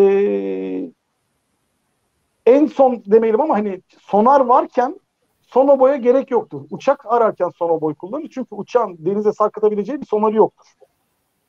[2.45, 4.99] en son demeyelim ama hani sonar varken
[5.41, 6.61] sonoboya gerek yoktur.
[6.69, 8.29] Uçak ararken sonoboy kullanır.
[8.33, 10.67] Çünkü uçağın denize sarkıtabileceği bir sonarı yoktur.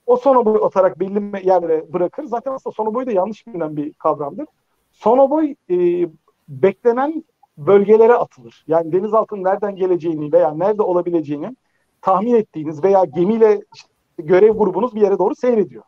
[0.06, 2.24] O sonoboyu atarak belli yerlere bırakır.
[2.24, 4.46] Zaten aslında sonoboy da yanlış bilinen bir kavramdır.
[4.92, 6.08] Sonoboy e,
[6.48, 7.24] beklenen
[7.58, 8.64] bölgelere atılır.
[8.68, 11.56] Yani denizaltının nereden geleceğini veya nerede olabileceğini
[12.02, 13.88] tahmin ettiğiniz veya gemiyle işte
[14.18, 15.82] görev grubunuz bir yere doğru seyrediyor.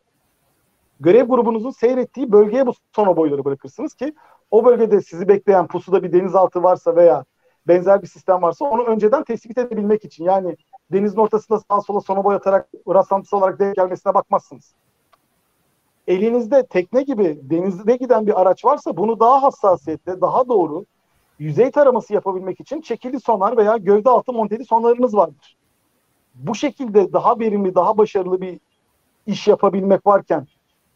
[1.01, 4.15] Görev grubunuzun seyrettiği bölgeye bu sonoboyları bırakırsınız ki
[4.51, 7.25] o bölgede sizi bekleyen pusuda bir denizaltı varsa veya
[7.69, 10.25] benzer bir sistem varsa onu önceden tespit edebilmek için.
[10.25, 10.57] Yani
[10.93, 14.75] denizin ortasında sağa sola sonoboy atarak rastlantısı olarak denk gelmesine bakmazsınız.
[16.07, 20.85] Elinizde tekne gibi denizde giden bir araç varsa bunu daha hassasiyetle, daha doğru
[21.39, 25.57] yüzey taraması yapabilmek için çekili sonar veya gövde altı monteli sonarınız vardır.
[26.47, 28.61] Bu şekilde daha verimli, daha başarılı bir
[29.27, 30.47] iş yapabilmek varken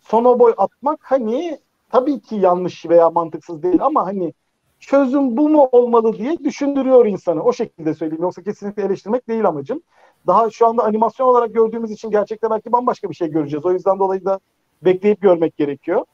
[0.00, 1.58] sonoboy atmak hani
[1.90, 4.32] tabii ki yanlış veya mantıksız değil ama hani
[4.80, 7.42] çözüm bu mu olmalı diye düşündürüyor insanı.
[7.42, 8.22] O şekilde söyleyeyim.
[8.22, 9.82] Yoksa kesinlikle eleştirmek değil amacım.
[10.26, 13.66] Daha şu anda animasyon olarak gördüğümüz için gerçekten belki bambaşka bir şey göreceğiz.
[13.66, 14.40] O yüzden dolayı da
[14.82, 16.04] bekleyip görmek gerekiyor.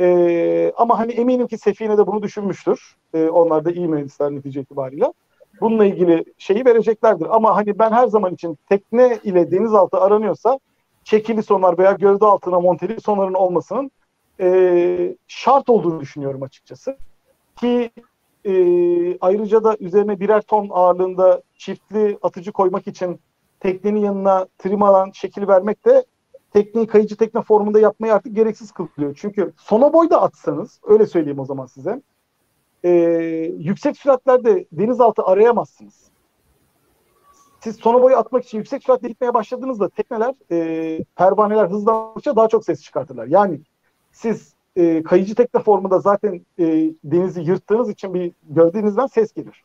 [0.00, 2.96] Ee, ama hani eminim ki Sefine de bunu düşünmüştür.
[3.14, 5.12] Ee, onlar da iyi mühendisler netice itibariyle.
[5.60, 7.36] Bununla ilgili şeyi vereceklerdir.
[7.36, 10.58] Ama hani ben her zaman için tekne ile denizaltı aranıyorsa
[11.04, 13.90] çekili sonar veya gövde altına monteli sonarın olmasının
[14.40, 16.96] e, şart olduğunu düşünüyorum açıkçası.
[17.56, 17.90] Ki
[18.44, 18.52] e,
[19.18, 23.20] ayrıca da üzerine birer ton ağırlığında çiftli atıcı koymak için
[23.60, 26.04] teknenin yanına trim alan şekil vermek de
[26.52, 29.14] tekneyi kayıcı tekne formunda yapmayı artık gereksiz kılıyor.
[29.20, 32.02] Çünkü sona boy da atsanız, öyle söyleyeyim o zaman size,
[32.84, 32.90] e,
[33.58, 36.10] yüksek süratlerde denizaltı arayamazsınız.
[37.60, 42.64] Siz sona boyu atmak için yüksek süratle gitmeye başladığınızda tekneler, e, pervaneler hızlandıkça daha çok
[42.64, 43.26] ses çıkartırlar.
[43.26, 43.60] Yani
[44.12, 46.64] siz e, kayıcı tekne formunda zaten e,
[47.04, 49.64] denizi yırttığınız için bir gövdenizden ses gelir.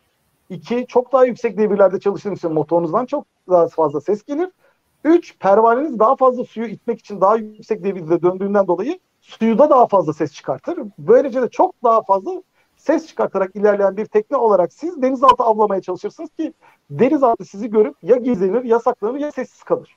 [0.50, 4.50] İki, çok daha yüksek devirlerde çalıştığınız için motorunuzdan çok daha fazla ses gelir.
[5.04, 9.88] Üç, pervaneniz daha fazla suyu itmek için daha yüksek devirde döndüğünden dolayı suyu da daha
[9.88, 10.80] fazla ses çıkartır.
[11.00, 12.44] Böylece de çok daha fazla
[12.86, 16.54] ses çıkartarak ilerleyen bir tekne olarak siz denizaltı avlamaya çalışırsınız ki
[16.90, 19.96] denizaltı sizi görüp ya gizlenir ya saklanır ya sessiz kalır.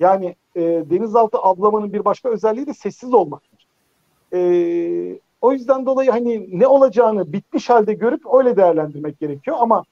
[0.00, 3.66] Yani e, denizaltı avlamanın bir başka özelliği de sessiz olmaktır.
[4.32, 4.40] E,
[5.40, 9.84] o yüzden dolayı hani ne olacağını bitmiş halde görüp öyle değerlendirmek gerekiyor ama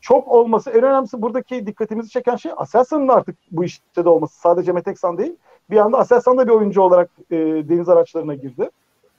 [0.00, 4.40] çok olması en önemlisi buradaki dikkatimizi çeken şey Aselsan'ın artık bu işte de olması.
[4.40, 5.36] Sadece Meteksan değil.
[5.70, 7.36] Bir anda Aselsan da bir oyuncu olarak e,
[7.68, 8.70] deniz araçlarına girdi.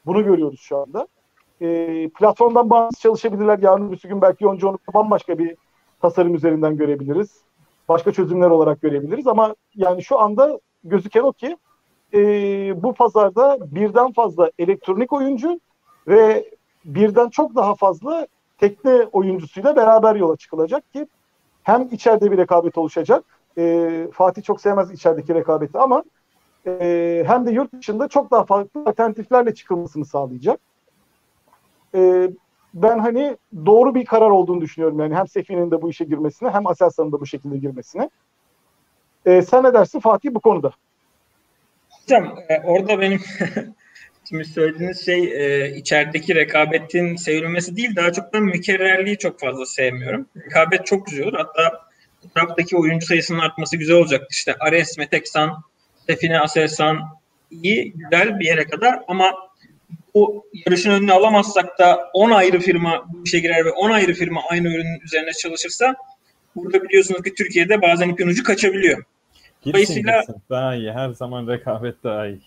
[0.05, 1.07] Bunu görüyoruz şu anda.
[1.61, 3.59] E, platformdan bağımsız çalışabilirler.
[3.59, 5.55] Yarın bir gün belki oyuncu onu bambaşka bir
[6.01, 7.41] tasarım üzerinden görebiliriz.
[7.89, 11.57] Başka çözümler olarak görebiliriz ama yani şu anda gözüken o ki
[12.13, 12.19] e,
[12.83, 15.59] bu pazarda birden fazla elektronik oyuncu
[16.07, 16.51] ve
[16.85, 21.07] birden çok daha fazla tekne oyuncusuyla beraber yola çıkılacak ki
[21.63, 23.23] hem içeride bir rekabet oluşacak.
[23.57, 26.03] E, Fatih çok sevmez içerideki rekabeti ama
[26.67, 30.59] e, hem de yurt dışında çok daha farklı alternatiflerle çıkılmasını sağlayacak.
[31.97, 32.29] E,
[32.73, 34.99] ben hani doğru bir karar olduğunu düşünüyorum.
[34.99, 38.09] Yani hem Sefine'nin de bu işe girmesine hem Aselsan'ın da bu şekilde girmesine.
[39.25, 40.71] E, sen ne dersin Fatih bu konuda?
[41.89, 43.19] Hocam e, orada benim
[44.29, 50.27] Şimdi söylediğiniz şey e, içerideki rekabetin sevilmesi değil daha çok da mükerrerliği çok fazla sevmiyorum.
[50.45, 51.31] Rekabet çok güzel.
[51.31, 51.81] Hatta
[52.33, 54.27] taraftaki oyuncu sayısının artması güzel olacak.
[54.31, 55.63] İşte Ares, Meteksan,
[56.07, 56.99] Sefine, Aselsan
[57.51, 59.33] iyi, güzel bir yere kadar ama
[60.13, 64.41] o yarışın önünü alamazsak da 10 ayrı firma bu işe girer ve 10 ayrı firma
[64.49, 65.95] aynı ürünün üzerine çalışırsa
[66.55, 68.97] burada biliyorsunuz ki Türkiye'de bazen ipin ucu kaçabiliyor.
[68.97, 70.35] Gitsin, Dolayısıyla gitsin.
[70.49, 70.91] daha iyi.
[70.91, 72.41] Her zaman rekabet daha iyi.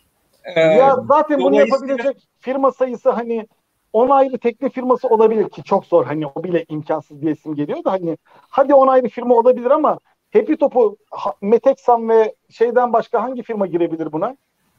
[0.45, 3.47] Ee, ya zaten bunu yapabilecek firma sayısı hani
[3.93, 7.85] 10 ayrı tekne firması olabilir ki çok zor hani o bile imkansız diye isim geliyor
[7.85, 9.99] da hani hadi 10 ayrı firma olabilir ama
[10.33, 10.97] Happy Top'u
[11.41, 14.37] Meteksan ve şeyden başka hangi firma girebilir buna?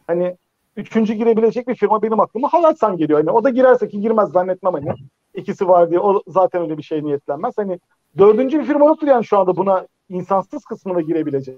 [0.07, 0.37] Hani
[0.75, 3.19] üçüncü girebilecek bir firma benim aklıma Halatsan geliyor.
[3.19, 4.93] Hani o da girerse ki girmez zannetmem hani.
[5.35, 7.53] ikisi var diye o zaten öyle bir şey niyetlenmez.
[7.57, 7.79] Hani
[8.17, 11.57] dördüncü bir firma yoktur yani şu anda buna insansız kısmına girebilecek.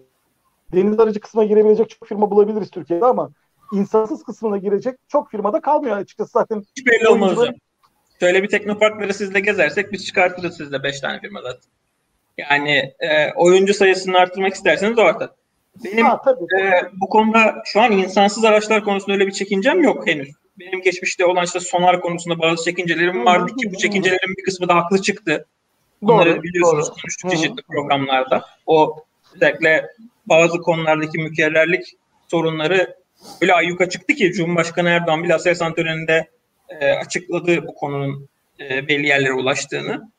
[0.73, 3.29] Deniz aracı kısmına girebilecek çok firma bulabiliriz Türkiye'de ama
[3.73, 6.63] insansız kısmına girecek çok firmada kalmıyor açıkçası zaten.
[6.75, 7.55] Hiç belli olmaz hocam.
[8.19, 11.71] Şöyle bir teknoparkları sizle gezersek biz çıkartırız sizle 5 tane firma zaten.
[12.37, 15.35] Yani e, oyuncu sayısını arttırmak isterseniz ortada.
[15.83, 16.61] Benim ha, tabii.
[16.61, 20.29] E, bu konuda şu an insansız araçlar konusunda öyle bir çekincem yok henüz.
[20.59, 24.75] Benim geçmişte olan işte sonar konusunda bazı çekincelerim vardı ki bu çekincelerin bir kısmı da
[24.75, 25.45] haklı çıktı.
[26.01, 26.95] Bunları doğru, biliyorsunuz doğru.
[26.95, 28.45] konuştuk çeşitli programlarda.
[28.65, 29.03] O
[29.35, 29.87] özellikle
[30.25, 31.93] bazı konulardaki mükerrerlik
[32.27, 32.95] sorunları
[33.41, 36.27] öyle ayyuka çıktı ki Cumhurbaşkanı Erdoğan bile Aselsan töreninde
[36.69, 40.11] e, açıkladı bu konunun e, belli yerlere ulaştığını.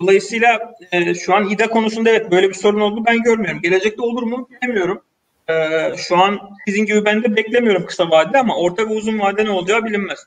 [0.00, 3.62] Dolayısıyla e, şu an İDA konusunda evet böyle bir sorun oldu ben görmüyorum.
[3.62, 5.02] Gelecekte olur mu bilmiyorum.
[5.48, 5.54] E,
[5.96, 9.50] şu an sizin gibi ben de beklemiyorum kısa vadede ama orta ve uzun vade ne
[9.50, 10.26] olacağı bilinmez.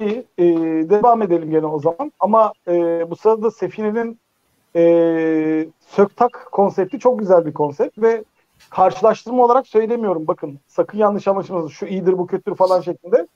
[0.00, 0.44] İyi, e,
[0.90, 2.12] devam edelim gene o zaman.
[2.20, 2.72] Ama e,
[3.10, 4.18] bu sırada Sefine'nin
[4.76, 8.24] e, söktak konsepti çok güzel bir konsept ve
[8.70, 10.26] karşılaştırma olarak söylemiyorum.
[10.26, 13.26] Bakın sakın yanlış anlaşılmasın şu iyidir bu kötüdür falan şeklinde.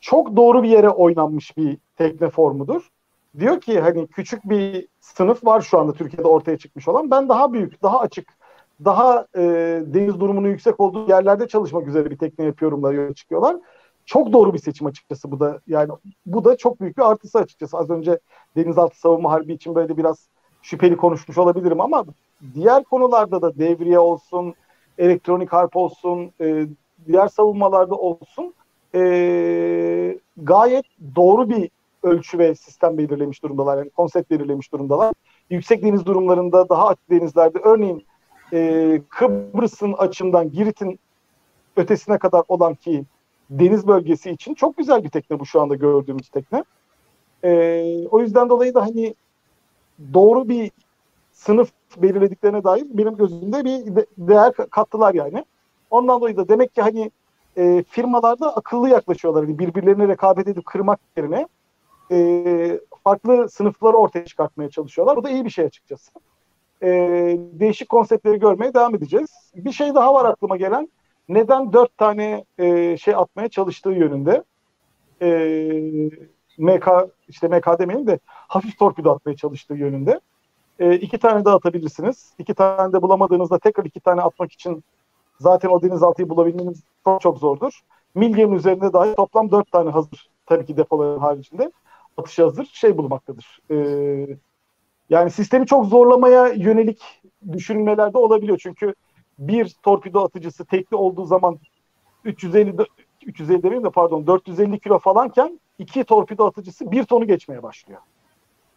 [0.00, 2.88] Çok doğru bir yere oynanmış bir tekne formudur.
[3.38, 7.10] Diyor ki hani küçük bir sınıf var şu anda Türkiye'de ortaya çıkmış olan.
[7.10, 8.28] Ben daha büyük, daha açık,
[8.84, 9.42] daha e,
[9.86, 13.56] deniz durumunun yüksek olduğu yerlerde çalışmak üzere bir tekne yapıyorum da yola çıkıyorlar.
[14.06, 15.60] Çok doğru bir seçim açıkçası bu da.
[15.66, 15.92] Yani
[16.26, 17.78] bu da çok büyük bir artısı açıkçası.
[17.78, 18.18] Az önce
[18.56, 20.28] denizaltı savunma harbi için böyle biraz
[20.62, 22.04] şüpheli konuşmuş olabilirim ama
[22.54, 24.54] diğer konularda da devriye olsun,
[24.98, 26.66] elektronik harp olsun, e,
[27.06, 28.54] diğer savunmalarda olsun
[28.94, 30.84] e, gayet
[31.16, 31.70] doğru bir
[32.02, 33.78] ölçü ve sistem belirlemiş durumdalar.
[33.78, 35.14] Yani konsept belirlemiş durumdalar.
[35.50, 38.06] Yüksek deniz durumlarında daha açık denizlerde örneğin
[38.52, 40.98] e, Kıbrıs'ın açımdan Girit'in
[41.76, 43.04] ötesine kadar olan ki
[43.50, 46.64] deniz bölgesi için çok güzel bir tekne bu şu anda gördüğümüz tekne.
[47.44, 49.14] E, o yüzden dolayı da hani
[50.14, 50.70] doğru bir
[51.32, 55.44] sınıf belirlediklerine dair benim gözümde bir de, değer kattılar yani.
[55.90, 57.10] Ondan dolayı da demek ki hani
[57.56, 59.42] e, firmalarda akıllı yaklaşıyorlar.
[59.42, 61.48] Yani birbirlerine rekabet edip kırmak yerine
[62.12, 65.16] e, farklı sınıfları ortaya çıkartmaya çalışıyorlar.
[65.16, 66.10] Bu da iyi bir şey açıkçası.
[66.82, 66.88] E,
[67.52, 69.52] değişik konseptleri görmeye devam edeceğiz.
[69.54, 70.88] Bir şey daha var aklıma gelen.
[71.28, 74.44] Neden dört tane e, şey atmaya çalıştığı yönünde.
[75.22, 75.28] E,
[76.58, 76.88] MK
[77.28, 80.20] işte MK demeyin de hafif torpido atmaya çalıştığı yönünde.
[80.78, 82.34] E, iki tane daha atabilirsiniz.
[82.38, 84.84] İki tane de bulamadığınızda tekrar iki tane atmak için
[85.40, 87.80] zaten o denizaltıyı bulabilmeniz çok çok zordur.
[88.14, 91.72] Milye'nin üzerinde dahi toplam dört tane hazır tabii ki depoların haricinde
[92.16, 93.58] atış hazır şey bulmaktadır.
[93.70, 93.76] E,
[95.10, 97.22] yani sistemi çok zorlamaya yönelik
[97.52, 98.58] düşünmelerde olabiliyor.
[98.62, 98.94] Çünkü
[99.38, 101.58] bir torpido atıcısı tekli olduğu zaman
[102.24, 102.74] 350
[103.26, 108.00] 350 demeyeyim de pardon 450 kilo falanken iki torpido atıcısı bir tonu geçmeye başlıyor.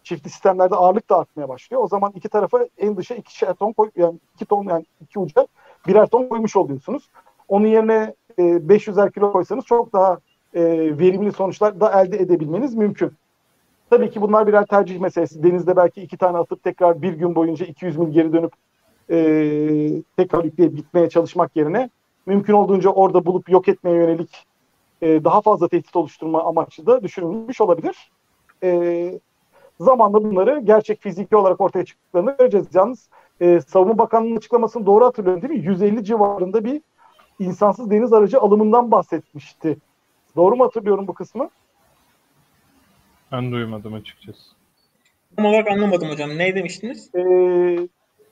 [0.02, 1.82] Çiftli sistemlerde ağırlık da artmaya başlıyor.
[1.82, 5.46] O zaman iki tarafa en dışa iki ton koy, yani iki ton yani iki uca
[5.86, 7.10] birer ton koymuş oluyorsunuz.
[7.48, 10.18] Onun yerine e, 500'er kilo koysanız çok daha
[10.54, 10.62] e,
[10.98, 13.12] verimli sonuçlar da elde edebilmeniz mümkün.
[13.90, 15.42] Tabii ki bunlar birer tercih meselesi.
[15.42, 18.52] Denizde belki iki tane atıp tekrar bir gün boyunca 200 mil geri dönüp
[19.10, 19.16] e,
[20.16, 21.90] tekrar yükleyip gitmeye çalışmak yerine
[22.26, 24.46] mümkün olduğunca orada bulup yok etmeye yönelik
[25.02, 28.10] e, daha fazla tehdit oluşturma amaçlı da düşünülmüş olabilir.
[28.62, 29.20] E,
[29.80, 32.66] zamanla bunları gerçek fiziki olarak ortaya çıktıklarını göreceğiz.
[32.74, 33.08] Yalnız
[33.40, 35.66] e, Savunma Bakanlığı'nın açıklamasını doğru hatırlıyorum değil mi?
[35.66, 36.82] 150 civarında bir
[37.38, 39.78] insansız deniz aracı alımından bahsetmişti.
[40.36, 41.50] Doğru mu hatırlıyorum bu kısmı?
[43.32, 44.56] Ben duymadım açıkçası.
[45.36, 46.38] Tam olarak anlamadım hocam.
[46.38, 47.14] Ne demiştiniz?
[47.14, 47.88] Ee,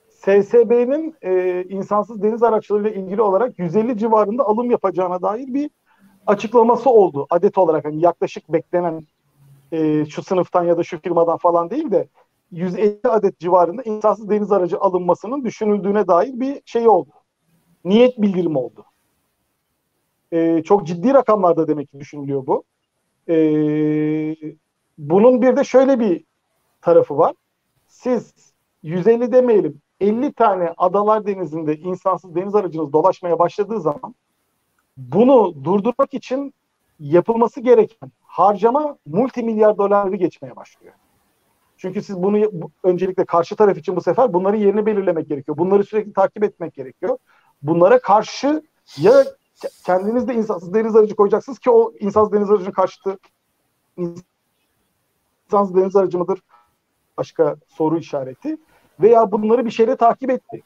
[0.09, 5.71] SSB'nin e, insansız deniz araçlarıyla ilgili olarak 150 civarında alım yapacağına dair bir
[6.27, 7.27] açıklaması oldu.
[7.31, 9.07] Adet olarak hani yaklaşık beklenen
[9.73, 12.09] e, şu sınıftan ya da şu firmadan falan değil de
[12.53, 17.11] 150 adet civarında insansız deniz aracı alınmasının düşünüldüğüne dair bir şey oldu.
[17.85, 18.85] Niyet bildirimi oldu.
[20.33, 22.65] E, çok ciddi rakamlarda demek ki düşünülüyor bu.
[23.29, 23.37] E,
[24.99, 26.25] bunun bir de şöyle bir
[26.81, 27.35] tarafı var.
[27.89, 28.35] Siz
[28.83, 34.15] 150 demeyelim 50 tane adalar denizinde insansız deniz aracınız dolaşmaya başladığı zaman
[34.97, 36.55] bunu durdurmak için
[37.01, 40.95] yapılması gereken harcama multimilyar doları geçmeye başlıyor.
[41.77, 42.51] Çünkü siz bunu
[42.83, 45.59] öncelikle karşı taraf için bu sefer bunların yerini belirlemek gerekiyor.
[45.59, 47.19] Bunları sürekli takip etmek gerekiyor.
[47.63, 48.63] Bunlara karşı
[48.99, 49.25] ya
[49.87, 53.19] kendiniz de insansız deniz aracı koyacaksınız ki o insansız deniz aracının karşıtı
[55.47, 56.41] insansız deniz aracı mıdır?
[57.19, 58.57] Başka soru işareti.
[59.01, 60.65] Veya bunları bir şeyle takip etmek.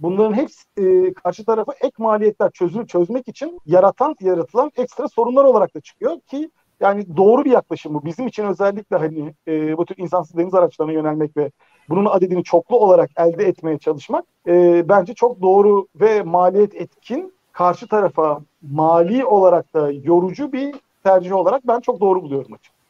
[0.00, 5.74] Bunların hepsi e, karşı tarafa ek maliyetler çözü, çözmek için yaratan, yaratılan ekstra sorunlar olarak
[5.74, 8.04] da çıkıyor ki yani doğru bir yaklaşım bu.
[8.04, 11.50] Bizim için özellikle hani e, bu tür insansız deniz araçlarına yönelmek ve
[11.88, 17.88] bunun adedini çoklu olarak elde etmeye çalışmak e, bence çok doğru ve maliyet etkin karşı
[17.88, 18.40] tarafa
[18.70, 20.74] mali olarak da yorucu bir
[21.04, 22.81] tercih olarak ben çok doğru buluyorum açıkçası.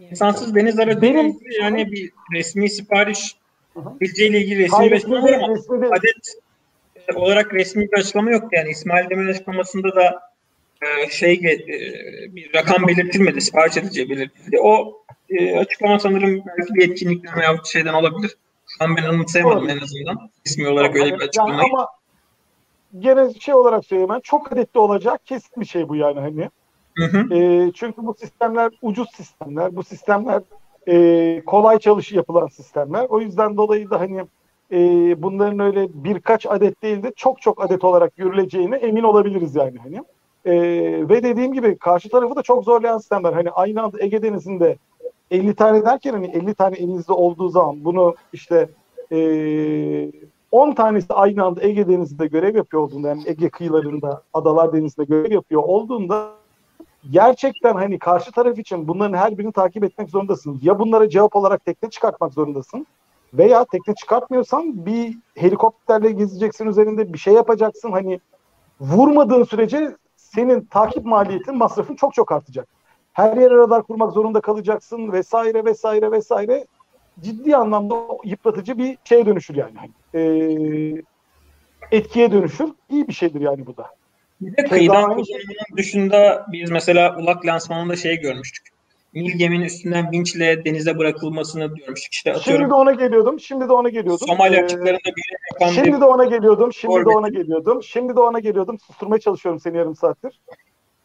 [0.00, 3.36] İnsansız deniz aracı Benim, yani bir resmi sipariş
[4.00, 5.54] ile ilgili resmi bir açıklama var ama
[5.90, 6.38] adet
[7.08, 10.20] e, olarak resmi bir açıklama yok yani İsmail Demir açıklamasında da
[10.82, 11.58] e, şey e,
[12.34, 14.60] bir rakam belirtilmedi, sipariş edeceği belirtildi.
[14.60, 18.36] O e, açıklama sanırım belki bir etkinlikten veya şeyden olabilir.
[18.66, 20.30] Şu an ben anımsayamadım en azından.
[20.44, 21.58] İsmi olarak öyle bir açıklamayı.
[21.58, 21.88] Yani ama
[22.98, 26.50] gene şey olarak söyleyeyim çok adetli olacak kesin bir şey bu yani hani.
[26.96, 27.34] Hı hı.
[27.34, 29.76] E, çünkü bu sistemler ucuz sistemler.
[29.76, 30.42] Bu sistemler
[30.88, 33.06] e, kolay çalış yapılan sistemler.
[33.08, 34.24] O yüzden dolayı da hani
[34.72, 34.78] e,
[35.22, 40.02] bunların öyle birkaç adet değil de çok çok adet olarak yürüleceğine emin olabiliriz yani hani.
[40.44, 40.52] E,
[41.08, 43.32] ve dediğim gibi karşı tarafı da çok zorlayan sistemler.
[43.32, 44.76] Hani aynı anda Ege Denizi'nde
[45.30, 48.68] 50 tane derken hani 50 tane elinizde olduğu zaman bunu işte
[49.12, 50.12] e,
[50.50, 55.32] 10 tanesi aynı anda Ege Denizi'nde görev yapıyor olduğunda yani Ege kıyılarında Adalar Denizi'nde görev
[55.32, 56.39] yapıyor olduğunda
[57.10, 60.60] gerçekten hani karşı taraf için bunların her birini takip etmek zorundasın.
[60.62, 62.86] Ya bunlara cevap olarak tekne çıkartmak zorundasın
[63.34, 67.92] veya tekne çıkartmıyorsan bir helikopterle gezeceksin üzerinde bir şey yapacaksın.
[67.92, 68.20] Hani
[68.80, 72.68] vurmadığın sürece senin takip maliyetin masrafın çok çok artacak.
[73.12, 76.66] Her yere radar kurmak zorunda kalacaksın vesaire vesaire vesaire.
[77.20, 77.94] Ciddi anlamda
[78.24, 79.76] yıpratıcı bir şeye dönüşür yani.
[80.14, 81.02] Ee,
[81.92, 82.72] etkiye dönüşür.
[82.88, 83.99] İyi bir şeydir yani bu da.
[84.40, 85.26] Bir de kıyıdan kullanımının
[85.76, 88.66] dışında biz mesela ulak lansmanında şey görmüştük.
[89.14, 92.12] Nil geminin üstünden vinçle denize bırakılmasını görmüştük.
[92.12, 93.40] İşte atıyorum, şimdi de ona geliyordum.
[93.40, 94.28] Şimdi de ona geliyordum.
[94.28, 96.00] Somalya ee, açıklarında bir yapan Şimdi bir...
[96.00, 96.72] de ona geliyordum.
[96.72, 97.06] Şimdi Orbit.
[97.06, 97.82] de ona geliyordum.
[97.82, 98.78] Şimdi de ona geliyordum.
[98.78, 100.40] Susturmaya çalışıyorum seni yarım saattir.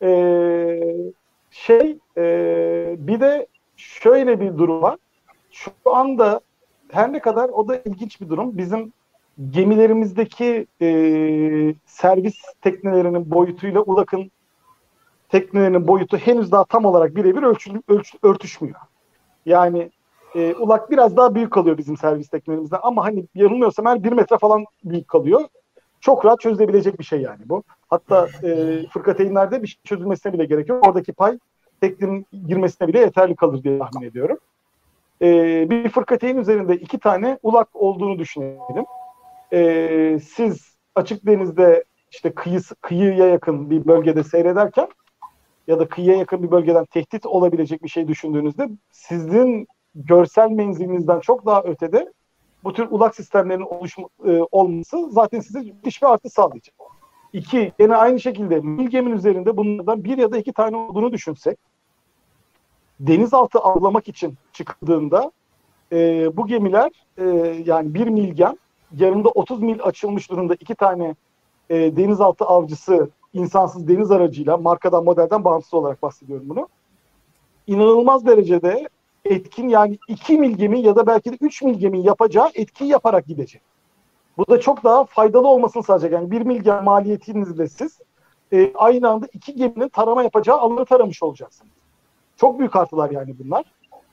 [0.01, 0.79] Ee,
[1.51, 2.25] şey e,
[2.97, 4.97] bir de şöyle bir durum var.
[5.51, 6.41] Şu anda
[6.91, 8.57] her ne kadar o da ilginç bir durum.
[8.57, 8.93] Bizim
[9.51, 10.87] gemilerimizdeki e,
[11.85, 14.31] servis teknelerinin boyutuyla ULAK'ın
[15.29, 18.79] teknelerinin boyutu henüz daha tam olarak birebir ölçü, ölç, örtüşmüyor.
[19.45, 19.91] Yani
[20.35, 24.37] e, ULAK biraz daha büyük kalıyor bizim servis teknelerimizden ama hani yanılmıyorsam her bir metre
[24.37, 25.41] falan büyük kalıyor.
[26.01, 27.63] Çok rahat çözülebilecek bir şey yani bu.
[27.89, 30.87] Hatta e, fırkateynlerde bir şey çözülmesine bile gerek yok.
[30.87, 31.39] Oradaki pay
[31.81, 34.37] teknenin girmesine bile yeterli kalır diye tahmin ediyorum.
[35.21, 35.27] E,
[35.69, 38.85] bir fırkateyn üzerinde iki tane ulak olduğunu düşünelim
[39.53, 44.87] e, siz açık denizde işte kıyısı, kıyıya yakın bir bölgede seyrederken
[45.67, 51.45] ya da kıyıya yakın bir bölgeden tehdit olabilecek bir şey düşündüğünüzde sizin görsel menzilinizden çok
[51.45, 52.13] daha ötede
[52.63, 56.75] bu tür ulak sistemlerinin oluşma, e, olması zaten size müthiş bir artı sağlayacak.
[57.33, 61.57] İki, yine aynı şekilde Nil geminin üzerinde bunlardan bir ya da iki tane olduğunu düşünsek
[62.99, 65.31] denizaltı avlamak için çıktığında
[65.91, 67.23] e, bu gemiler e,
[67.65, 68.59] yani bir milgen
[68.97, 71.15] yanında 30 mil açılmış durumda iki tane
[71.69, 76.67] e, denizaltı avcısı insansız deniz aracıyla markadan modelden bağımsız olarak bahsediyorum bunu.
[77.67, 78.89] İnanılmaz derecede
[79.25, 83.25] etkin yani 2 mil gemi ya da belki de 3 mil gemi yapacağı etkiyi yaparak
[83.25, 83.61] gidecek.
[84.37, 86.11] Bu da çok daha faydalı olmasını sağlayacak.
[86.11, 87.99] Yani 1 mil gemi maliyetinizle siz
[88.53, 91.71] e, aynı anda iki geminin tarama yapacağı alanı taramış olacaksınız.
[92.37, 93.65] Çok büyük artılar yani bunlar.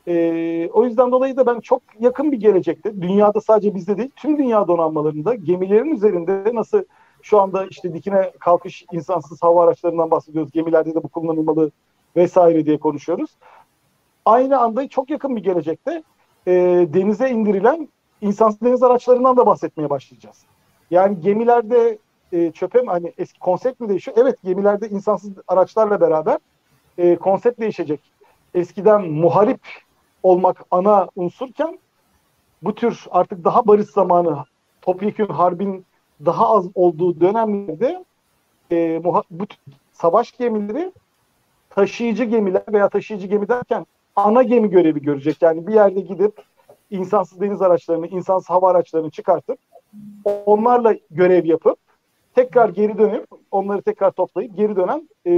[0.09, 4.38] E, o yüzden dolayı da ben çok yakın bir gelecekte, dünyada sadece bizde değil, tüm
[4.38, 6.82] dünya donanmalarında gemilerin üzerinde nasıl
[7.22, 11.70] şu anda işte dikine kalkış insansız hava araçlarından bahsediyoruz, gemilerde de bu kullanılmalı
[12.16, 13.30] vesaire diye konuşuyoruz.
[14.24, 16.03] Aynı anda çok yakın bir gelecekte
[16.46, 16.53] e,
[16.94, 17.88] denize indirilen
[18.20, 20.42] insansız deniz araçlarından da bahsetmeye başlayacağız.
[20.90, 21.98] Yani gemilerde
[22.32, 24.16] e, çöpe hani eski konsept mi değişiyor?
[24.20, 26.38] Evet gemilerde insansız araçlarla beraber
[26.98, 28.00] e, konsept değişecek.
[28.55, 29.61] Eskiden muharip
[30.23, 31.79] olmak ana unsurken
[32.62, 34.45] bu tür artık daha barış zamanı
[34.83, 35.85] topyekun harbin
[36.25, 38.05] daha az olduğu dönemlerde
[38.70, 39.45] e, muha- bu
[39.93, 40.93] savaş gemileri
[41.70, 45.43] taşıyıcı gemiler veya taşıyıcı gemi derken ana gemi görevi görecek.
[45.43, 46.43] Yani bir yerde gidip
[46.91, 49.59] insansız deniz araçlarını, insansız hava araçlarını çıkartıp
[50.47, 51.79] onlarla görev yapıp
[52.35, 55.33] tekrar geri dönüp onları tekrar toplayıp geri dönen e,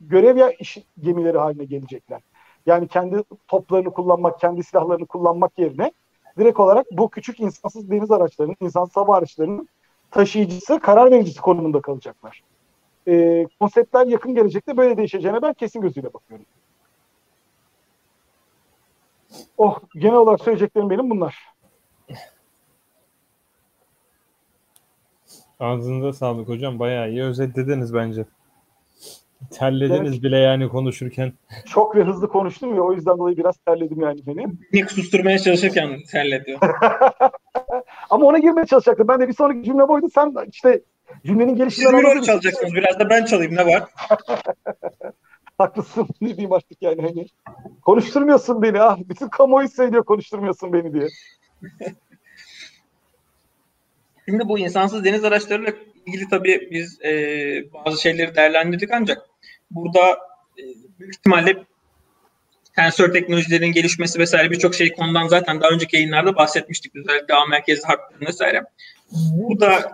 [0.00, 2.20] görev ya iş gemileri haline gelecekler.
[2.66, 5.92] Yani kendi toplarını kullanmak, kendi silahlarını kullanmak yerine
[6.38, 9.68] direkt olarak bu küçük insansız deniz araçlarının, insansız hava araçlarının
[10.10, 12.42] taşıyıcısı, karar vericisi konumunda kalacaklar.
[13.08, 16.46] Ee, konseptler yakın gelecekte böyle değişeceğine ben kesin gözüyle bakıyorum.
[19.58, 21.36] Oh, genel olarak söyleyeceklerim benim bunlar.
[25.60, 26.78] Ağzınıza sağlık hocam.
[26.78, 28.24] Bayağı iyi özetlediniz bence.
[29.50, 30.22] Terlediniz evet.
[30.22, 31.32] bile yani konuşurken.
[31.66, 34.46] Çok ve hızlı konuştum ya o yüzden dolayı biraz terledim yani beni.
[34.72, 36.58] Nick susturmaya çalışırken terledi.
[38.10, 39.08] Ama ona girmeye çalışacaktım.
[39.08, 40.06] Ben de bir sonraki cümle boydu.
[40.14, 40.80] Sen işte
[41.24, 42.74] cümlenin gelişinden Siz bir rol çalacaksınız.
[42.74, 43.84] Biraz da ben çalayım ne var?
[45.58, 46.08] Haklısın.
[46.20, 47.02] Ne diyeyim artık yani.
[47.02, 47.26] Hani,
[47.82, 48.80] konuşturmuyorsun beni.
[48.80, 51.08] Ah, bütün kamuoyu söylüyor konuşturmuyorsun beni diye.
[54.28, 55.72] Şimdi bu insansız deniz araçlarıyla
[56.06, 57.10] ilgili tabii biz e,
[57.72, 59.22] bazı şeyleri değerlendirdik ancak
[59.70, 60.10] burada
[60.58, 60.62] e,
[60.98, 61.56] büyük ihtimalle
[62.76, 66.96] sensör teknolojilerin gelişmesi vesaire birçok şey konudan zaten daha önceki yayınlarda bahsetmiştik.
[66.96, 68.64] Özellikle ağ merkezli hakları vesaire.
[69.32, 69.92] Burada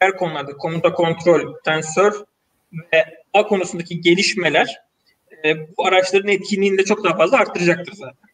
[0.00, 2.12] diğer konularda komuta kontrol, sensör
[2.92, 3.04] ve
[3.34, 4.80] A konusundaki gelişmeler
[5.44, 8.30] e, bu araçların etkinliğini de çok daha fazla arttıracaktır zaten.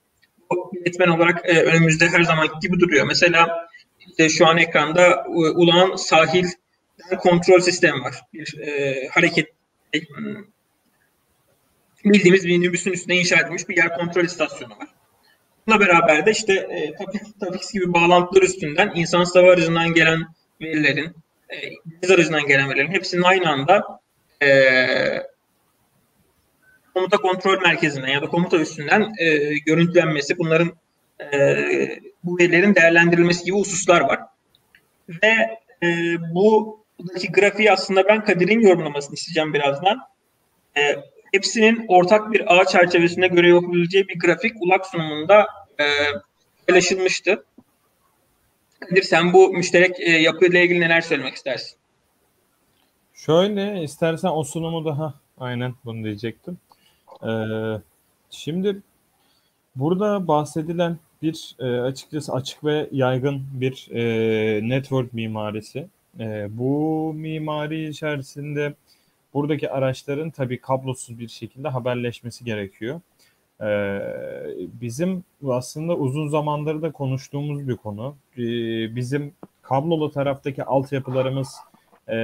[0.50, 3.06] Bu etmen olarak e, önümüzde her zaman gibi duruyor.
[3.06, 3.69] Mesela
[4.08, 6.46] işte şu an ekranda e, Ulan sahil
[7.18, 8.20] kontrol sistemi var.
[8.32, 9.48] Bir e, hareket
[9.94, 9.98] e,
[12.04, 14.88] bildiğimiz bir minibüsün üstüne inşa edilmiş bir yer kontrol istasyonu var.
[15.66, 16.94] Bununla beraber de işte e,
[17.40, 20.26] Tapix gibi bağlantılar üstünden insan hava aracından gelen
[20.60, 21.14] verilerin,
[21.50, 21.56] e,
[22.02, 24.00] deniz aracından gelen verilerin hepsinin aynı anda
[24.42, 24.50] e,
[26.94, 30.72] komuta kontrol merkezinden ya da komuta üstünden e, görüntülenmesi, bunların
[31.32, 34.20] e, bu verilerin değerlendirilmesi gibi hususlar var.
[35.08, 39.98] Ve e, bu buradaki grafiği aslında ben Kadir'in yorumlamasını isteyeceğim birazdan.
[40.76, 40.96] E,
[41.32, 45.46] hepsinin ortak bir ağ çerçevesinde görev yapabileceği bir grafik ulak sunumunda
[45.80, 45.84] e,
[46.66, 47.44] paylaşılmıştı.
[48.80, 51.80] Kadir sen bu müşterek e, yapıyla ilgili neler söylemek istersin?
[53.14, 56.58] Şöyle istersen o sunumu daha aynen bunu diyecektim.
[57.22, 57.28] Ee,
[58.30, 58.82] şimdi
[59.76, 65.86] burada bahsedilen bir e, açıkçası açık ve yaygın bir e, network mimarisi.
[66.20, 68.74] E, bu mimari içerisinde
[69.34, 73.00] buradaki araçların tabii kablosuz bir şekilde haberleşmesi gerekiyor.
[73.60, 73.68] E,
[74.80, 78.16] bizim aslında uzun zamandır da konuştuğumuz bir konu.
[78.38, 78.42] E,
[78.96, 81.54] bizim kablolu taraftaki altyapılarımız
[82.08, 82.16] e,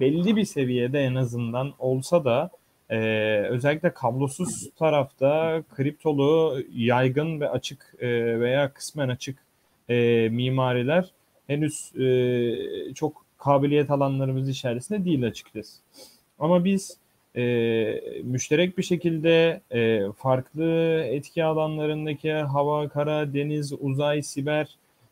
[0.00, 2.50] belli bir seviyede en azından olsa da
[2.90, 9.38] ee, özellikle kablosuz tarafta kriptolu yaygın ve açık e, veya kısmen açık
[9.88, 11.10] e, mimariler
[11.46, 15.78] henüz e, çok kabiliyet alanlarımız içerisinde değil açıkçası.
[16.38, 16.98] Ama biz
[17.36, 17.42] e,
[18.22, 24.68] müşterek bir şekilde e, farklı etki alanlarındaki hava, kara, deniz, uzay, siber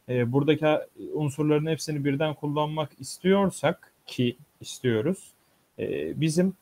[0.08, 0.66] e, buradaki
[1.14, 5.32] unsurların hepsini birden kullanmak istiyorsak ki istiyoruz.
[5.78, 6.54] E, bizim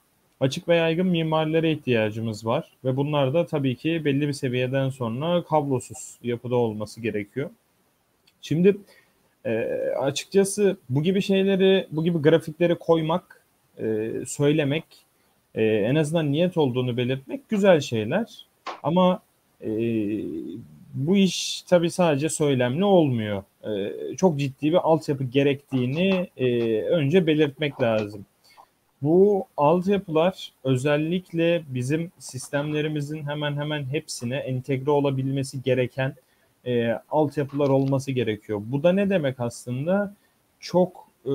[0.44, 5.44] açık ve yaygın mimarilere ihtiyacımız var ve bunlar da tabii ki belli bir seviyeden sonra
[5.44, 7.50] kablosuz yapıda olması gerekiyor.
[8.42, 8.76] Şimdi
[9.44, 9.50] e,
[10.00, 13.42] açıkçası bu gibi şeyleri, bu gibi grafikleri koymak,
[13.78, 14.84] e, söylemek,
[15.54, 18.46] e, en azından niyet olduğunu belirtmek güzel şeyler.
[18.82, 19.20] Ama
[19.62, 19.70] e,
[20.94, 23.42] bu iş tabii sadece söylemli olmuyor.
[23.64, 28.26] E, çok ciddi bir altyapı gerektiğini e, önce belirtmek lazım.
[29.04, 36.14] Bu altyapılar özellikle bizim sistemlerimizin hemen hemen hepsine entegre olabilmesi gereken
[36.66, 38.62] e, altyapılar olması gerekiyor.
[38.64, 40.14] Bu da ne demek aslında?
[40.60, 41.32] Çok e,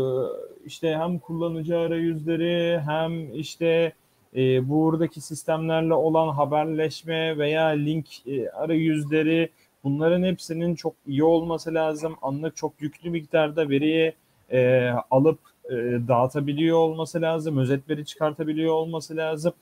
[0.66, 3.94] işte hem kullanıcı arayüzleri hem işte
[4.36, 9.50] e, buradaki sistemlerle olan haberleşme veya link e, arayüzleri
[9.84, 12.16] bunların hepsinin çok iyi olması lazım.
[12.22, 14.14] Anlık çok yüklü miktarda veriyi
[14.52, 15.40] e, alıp
[15.70, 17.58] e, dağıtabiliyor olması lazım.
[17.58, 19.54] Özetleri çıkartabiliyor olması lazım.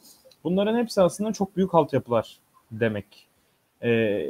[0.43, 2.37] Bunların hepsi aslında çok büyük altyapılar
[2.71, 3.27] demek.
[3.83, 4.23] E,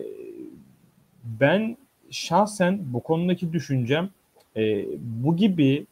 [1.24, 1.78] ben
[2.12, 4.10] şahsen bu konudaki düşüncem
[4.56, 5.86] e, bu gibi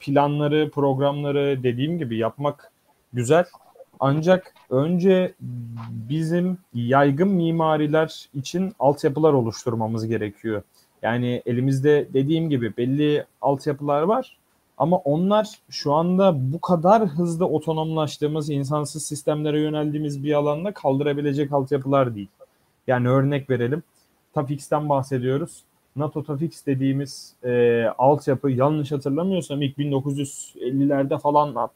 [0.00, 2.72] planları, programları dediğim gibi yapmak
[3.12, 3.44] güzel.
[4.00, 5.32] Ancak önce
[5.90, 10.62] bizim yaygın mimariler için altyapılar oluşturmamız gerekiyor.
[11.02, 14.39] Yani elimizde dediğim gibi belli altyapılar var
[14.80, 22.14] ama onlar şu anda bu kadar hızlı otonomlaştığımız, insansız sistemlere yöneldiğimiz bir alanda kaldırabilecek altyapılar
[22.14, 22.28] değil.
[22.86, 23.82] Yani örnek verelim.
[24.34, 25.62] Tafix'ten bahsediyoruz.
[25.96, 31.70] NATO Tafix dediğimiz e, altyapı yanlış hatırlamıyorsam ilk 1950'lerde falan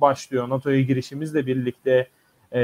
[0.00, 0.48] başlıyor.
[0.48, 2.08] NATO'ya girişimizle birlikte
[2.54, 2.60] e,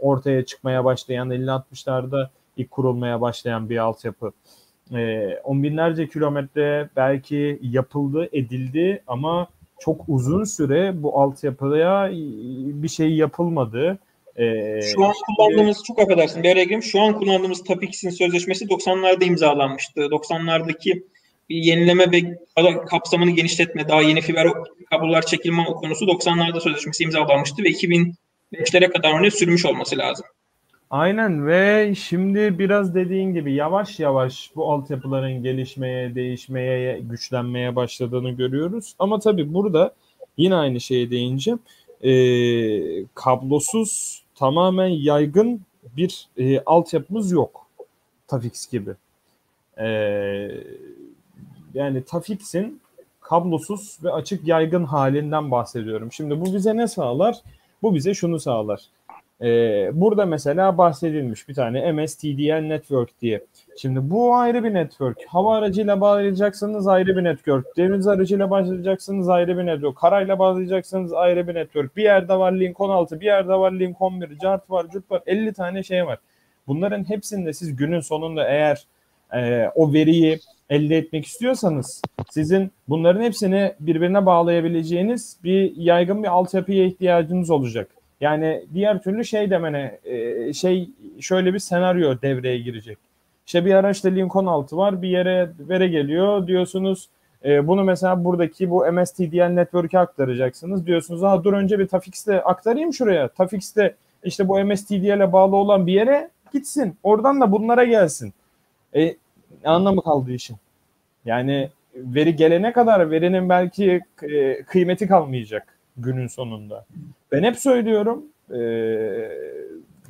[0.00, 4.32] ortaya çıkmaya başlayan 50-60'larda ilk kurulmaya başlayan bir altyapı
[4.92, 9.48] e, on binlerce kilometre belki yapıldı, edildi ama
[9.80, 12.10] çok uzun süre bu altyapıya
[12.82, 13.98] bir şey yapılmadı.
[14.36, 16.80] Ee, şu an kullandığımız, çok affedersin bir araya.
[16.80, 20.00] Şu an kullandığımız Tapix'in sözleşmesi 90'larda imzalanmıştı.
[20.00, 21.02] 90'lardaki
[21.48, 22.38] bir yenileme ve
[22.86, 24.48] kapsamını genişletme, daha yeni fiber
[24.90, 30.26] kablolar çekilme konusu 90'larda sözleşmesi imzalanmıştı ve 2005'lere kadar ne sürmüş olması lazım.
[30.90, 38.94] Aynen ve şimdi biraz dediğin gibi yavaş yavaş bu altyapıların gelişmeye, değişmeye, güçlenmeye başladığını görüyoruz.
[38.98, 39.94] Ama tabii burada
[40.36, 41.58] yine aynı şeye değineceğim.
[42.02, 42.12] E,
[43.14, 45.60] kablosuz tamamen yaygın
[45.96, 47.66] bir e, altyapımız yok.
[48.28, 48.90] Tafix gibi.
[49.78, 49.86] E,
[51.74, 52.80] yani Tafix'in
[53.20, 56.12] kablosuz ve açık yaygın halinden bahsediyorum.
[56.12, 57.36] Şimdi bu bize ne sağlar?
[57.82, 58.80] Bu bize şunu sağlar
[59.42, 63.40] Ee, burada mesela bahsedilmiş bir tane MSTDN Network diye.
[63.78, 65.24] Şimdi bu ayrı bir network.
[65.26, 67.76] Hava aracıyla bağlayacaksınız ayrı bir network.
[67.76, 69.96] Deniz aracıyla bağlayacaksınız ayrı bir network.
[69.96, 71.96] Karayla bağlayacaksınız ayrı bir network.
[71.96, 75.22] Bir yerde var link 16, bir yerde var link 11, cart var, curt var.
[75.26, 76.18] 50 tane şey var.
[76.66, 78.86] Bunların hepsinde siz günün sonunda eğer
[79.32, 80.38] e, o veriyi
[80.70, 87.95] elde etmek istiyorsanız sizin bunların hepsini birbirine bağlayabileceğiniz bir yaygın bir altyapıya ihtiyacınız olacak.
[88.20, 90.90] Yani diğer türlü şey demene e, şey
[91.20, 92.98] şöyle bir senaryo devreye girecek.
[93.46, 97.08] İşte bir araçta Lincoln 6 var bir yere vere geliyor diyorsunuz
[97.44, 101.22] e, bunu mesela buradaki bu MSTDN network'e aktaracaksınız diyorsunuz.
[101.22, 103.28] Ha dur önce bir Tafix'te aktarayım şuraya.
[103.28, 103.94] Tafix'te
[104.24, 106.96] işte bu MSTDN'e bağlı olan bir yere gitsin.
[107.02, 108.34] Oradan da bunlara gelsin.
[108.94, 109.16] E,
[109.64, 110.56] anlamı kaldı işin.
[111.24, 116.84] Yani veri gelene kadar verinin belki e, kıymeti kalmayacak günün sonunda.
[117.36, 118.58] Ben hep söylüyorum e,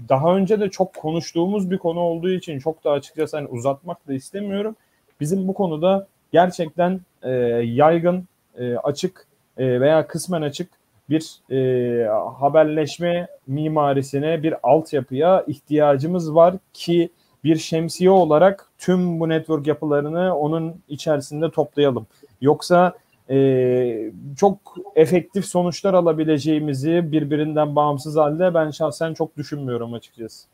[0.09, 4.15] daha önce de çok konuştuğumuz bir konu olduğu için çok da açıkçası hani uzatmak da
[4.15, 4.77] istemiyorum.
[5.21, 7.31] Bizim bu konuda gerçekten e,
[7.65, 8.25] yaygın,
[8.59, 9.27] e, açık
[9.59, 10.69] e, veya kısmen açık
[11.11, 12.09] bir e,
[12.39, 17.11] haberleşme mimarisine, bir altyapıya ihtiyacımız var ki
[17.45, 22.07] bir şemsiye olarak tüm bu network yapılarını onun içerisinde toplayalım.
[22.41, 22.93] Yoksa
[23.31, 24.59] e, çok
[24.95, 30.47] efektif sonuçlar alabileceğimizi birbirinden bağımsız halde ben şahsen çok düşünmüyorum açıkçası.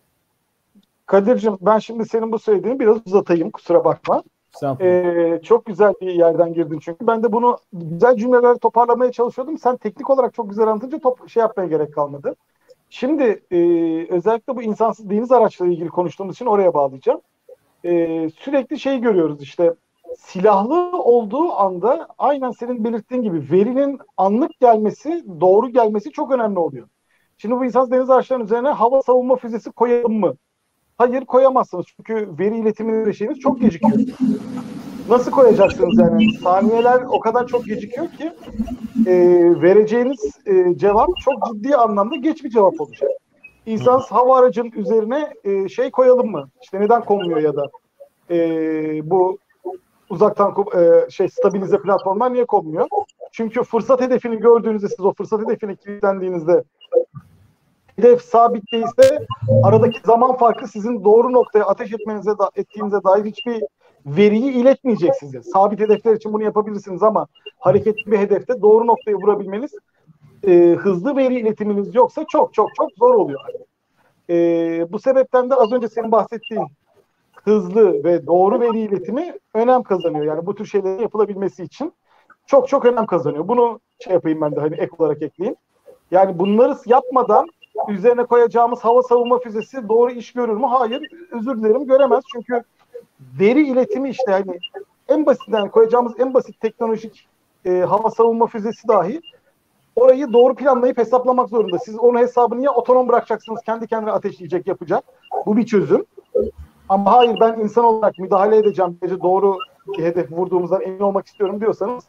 [1.07, 4.23] Kadir'cim ben şimdi senin bu söylediğini biraz uzatayım kusura bakma.
[4.81, 7.07] Ee, çok güzel bir yerden girdin çünkü.
[7.07, 9.59] Ben de bunu güzel cümleler toparlamaya çalışıyordum.
[9.59, 12.35] Sen teknik olarak çok güzel anlatınca top, şey yapmaya gerek kalmadı.
[12.91, 13.59] Şimdi e,
[14.11, 17.21] özellikle bu insansız deniz araçları ilgili konuştuğumuz için oraya bağlayacağım.
[17.85, 17.91] E,
[18.31, 19.75] sürekli şey görüyoruz işte
[20.19, 26.89] silahlı olduğu anda aynen senin belirttiğin gibi verinin anlık gelmesi, doğru gelmesi çok önemli oluyor.
[27.39, 30.35] Şimdi bu insansız deniz araçlarının üzerine hava savunma füzesi koyalım mı?
[30.99, 33.99] Hayır koyamazsınız çünkü veri iletimi şeyiniz çok gecikiyor.
[35.09, 36.33] Nasıl koyacaksınız yani?
[36.33, 38.33] Saniyeler o kadar çok gecikiyor ki
[39.07, 39.15] e,
[39.63, 43.11] vereceğiniz e, cevap çok ciddi anlamda geç bir cevap olacak.
[43.67, 46.49] İnsansız hava aracının üzerine e, şey koyalım mı?
[46.63, 47.67] İşte neden konmuyor ya da
[48.31, 49.39] e, bu
[50.13, 52.89] uzaktan e, şey stabilize platformlar niye konmuyor?
[53.33, 56.65] Çünkü fırsat hedefini gördüğünüzde siz o fırsat hedefine kilitlendiğinizde
[57.97, 59.27] hedef sabit değilse
[59.63, 63.63] aradaki zaman farkı sizin doğru noktaya ateş etmenize da, ettiğinize dair hiçbir
[64.07, 65.43] veriyi iletmeyecek size.
[65.43, 67.27] Sabit hedefler için bunu yapabilirsiniz ama
[67.59, 69.73] hareketli bir hedefte doğru noktayı vurabilmeniz
[70.47, 73.41] e, hızlı veri iletiminiz yoksa çok çok çok zor oluyor.
[74.31, 74.35] E,
[74.93, 76.67] bu sebepten de az önce senin bahsettiğin
[77.45, 80.25] hızlı ve doğru veri iletimi önem kazanıyor.
[80.25, 81.93] Yani bu tür şeylerin yapılabilmesi için
[82.47, 83.49] çok çok önem kazanıyor.
[83.49, 85.57] Bunu şey yapayım ben de hani ek olarak ekleyeyim.
[86.11, 87.49] Yani bunları yapmadan
[87.89, 90.67] üzerine koyacağımız hava savunma füzesi doğru iş görür mü?
[90.67, 91.03] Hayır.
[91.33, 92.25] Özür dilerim göremez.
[92.33, 92.63] Çünkü
[93.41, 94.59] veri iletimi işte hani
[95.09, 97.29] en basitinden koyacağımız en basit teknolojik
[97.65, 99.21] e, hava savunma füzesi dahi
[99.97, 101.79] orayı doğru planlayıp hesaplamak zorunda.
[101.79, 105.05] Siz onun hesabını ya otonom bırakacaksınız kendi kendine ateşleyecek yapacak.
[105.47, 106.05] Bu bir çözüm.
[106.89, 108.99] Ama hayır ben insan olarak müdahale edeceğim.
[109.23, 109.59] Doğru
[109.97, 112.05] hedef vurduğumuzdan emin olmak istiyorum diyorsanız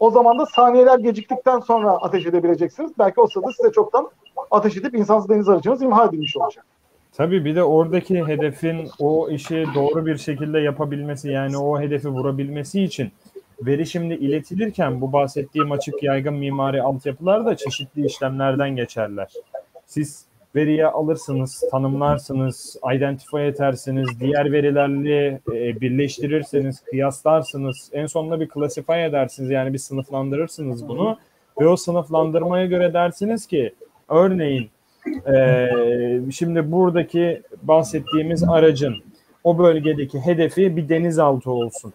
[0.00, 2.92] o zaman da saniyeler geciktikten sonra ateş edebileceksiniz.
[2.98, 4.08] Belki o sırada size çoktan
[4.50, 6.64] ateş edip insansız deniz aracınız imha edilmiş olacak.
[7.12, 12.82] Tabii bir de oradaki hedefin o işi doğru bir şekilde yapabilmesi yani o hedefi vurabilmesi
[12.82, 13.12] için
[13.62, 19.32] veri şimdi iletilirken bu bahsettiğim açık yaygın mimari altyapılar da çeşitli işlemlerden geçerler.
[19.86, 20.24] Siz
[20.54, 29.50] veriye alırsınız, tanımlarsınız, identify edersiniz, diğer verilerle e, birleştirirsiniz, kıyaslarsınız, en sonunda bir classify edersiniz
[29.50, 31.18] yani bir sınıflandırırsınız bunu
[31.60, 33.74] ve o sınıflandırmaya göre dersiniz ki
[34.08, 34.70] örneğin
[35.34, 35.68] e,
[36.32, 38.94] şimdi buradaki bahsettiğimiz aracın
[39.44, 41.92] o bölgedeki hedefi bir denizaltı olsun.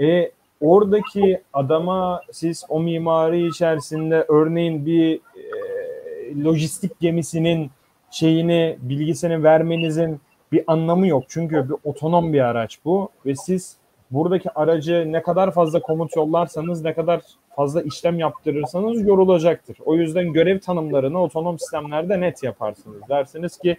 [0.00, 0.30] E,
[0.60, 7.70] oradaki adama siz o mimari içerisinde örneğin bir e, lojistik gemisinin
[8.10, 10.20] şeyini, bilgisini vermenizin
[10.52, 11.24] bir anlamı yok.
[11.28, 13.76] Çünkü bir otonom bir araç bu ve siz
[14.10, 17.20] buradaki aracı ne kadar fazla komut yollarsanız, ne kadar
[17.56, 19.76] fazla işlem yaptırırsanız yorulacaktır.
[19.84, 23.02] O yüzden görev tanımlarını otonom sistemlerde net yaparsınız.
[23.08, 23.76] Dersiniz ki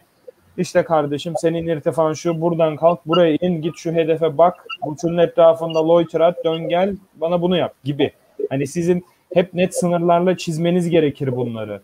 [0.57, 5.87] işte kardeşim senin irtifan şu buradan kalk buraya in git şu hedefe bak bunun etrafında
[5.87, 8.11] loiter at dön gel bana bunu yap gibi.
[8.49, 11.81] Hani sizin hep net sınırlarla çizmeniz gerekir bunları.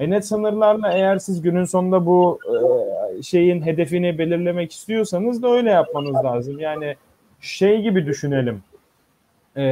[0.00, 2.38] E net sınırlarla eğer siz günün sonunda bu
[3.18, 6.60] e, şeyin hedefini belirlemek istiyorsanız da öyle yapmanız lazım.
[6.60, 6.96] Yani
[7.40, 8.62] şey gibi düşünelim.
[9.56, 9.62] E,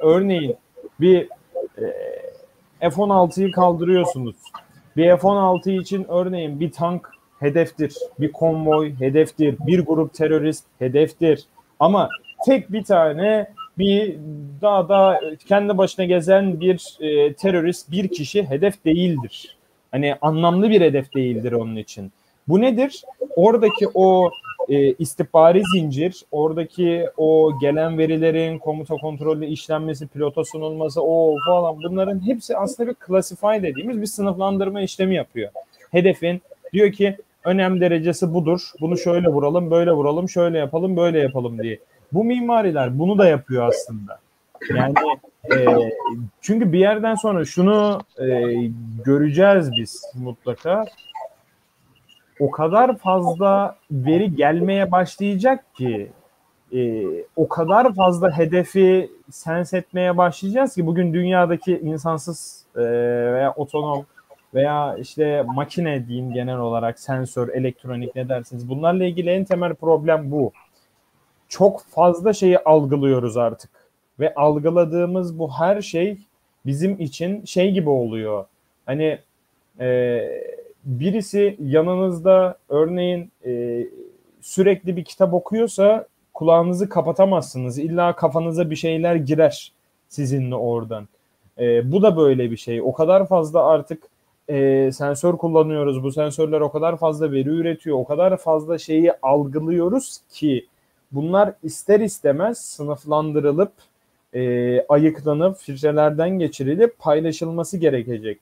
[0.00, 0.56] örneğin
[1.00, 1.28] bir
[2.80, 4.36] e, F-16'yı kaldırıyorsunuz.
[4.96, 7.10] Bir F-16 için örneğin bir tank
[7.40, 7.94] hedeftir.
[8.20, 9.56] Bir konvoy hedeftir.
[9.66, 11.44] Bir grup terörist hedeftir.
[11.80, 12.08] Ama
[12.46, 14.16] tek bir tane bir
[14.62, 19.57] dağda kendi başına gezen bir e, terörist bir kişi hedef değildir.
[19.92, 22.12] Hani anlamlı bir hedef değildir onun için.
[22.48, 23.02] Bu nedir?
[23.36, 24.30] Oradaki o
[24.68, 32.26] e, istihbari zincir, oradaki o gelen verilerin komuta kontrollü işlenmesi, pilota sunulması, o falan bunların
[32.26, 35.50] hepsi aslında bir classify dediğimiz bir sınıflandırma işlemi yapıyor.
[35.90, 38.60] Hedefin diyor ki önem derecesi budur.
[38.80, 41.78] Bunu şöyle vuralım, böyle vuralım, şöyle yapalım, böyle yapalım diye.
[42.12, 44.18] Bu mimariler bunu da yapıyor aslında.
[44.74, 44.94] Yani
[45.52, 45.66] e,
[46.40, 48.26] çünkü bir yerden sonra şunu e,
[49.04, 50.84] göreceğiz biz mutlaka.
[52.40, 56.10] O kadar fazla veri gelmeye başlayacak ki
[56.72, 57.04] e,
[57.36, 62.80] o kadar fazla hedefi sens etmeye başlayacağız ki bugün dünyadaki insansız e,
[63.32, 64.06] veya otonom
[64.54, 70.30] veya işte makine diyeyim genel olarak sensör, elektronik ne dersiniz bunlarla ilgili en temel problem
[70.30, 70.52] bu.
[71.48, 73.70] Çok fazla şeyi algılıyoruz artık
[74.20, 76.18] ve algıladığımız bu her şey
[76.66, 78.44] bizim için şey gibi oluyor.
[78.86, 79.18] Hani
[79.80, 80.20] e,
[80.84, 83.84] birisi yanınızda örneğin e,
[84.40, 87.78] sürekli bir kitap okuyorsa kulağınızı kapatamazsınız.
[87.78, 89.72] İlla kafanıza bir şeyler girer
[90.08, 91.08] sizinle oradan.
[91.58, 92.82] E, bu da böyle bir şey.
[92.82, 94.02] O kadar fazla artık
[94.48, 96.02] e, sensör kullanıyoruz.
[96.02, 97.98] Bu sensörler o kadar fazla veri üretiyor.
[97.98, 100.66] O kadar fazla şeyi algılıyoruz ki
[101.12, 103.72] bunlar ister istemez sınıflandırılıp
[104.34, 108.40] e, ayıklanıp filtrelerden geçirilip paylaşılması gerekecek.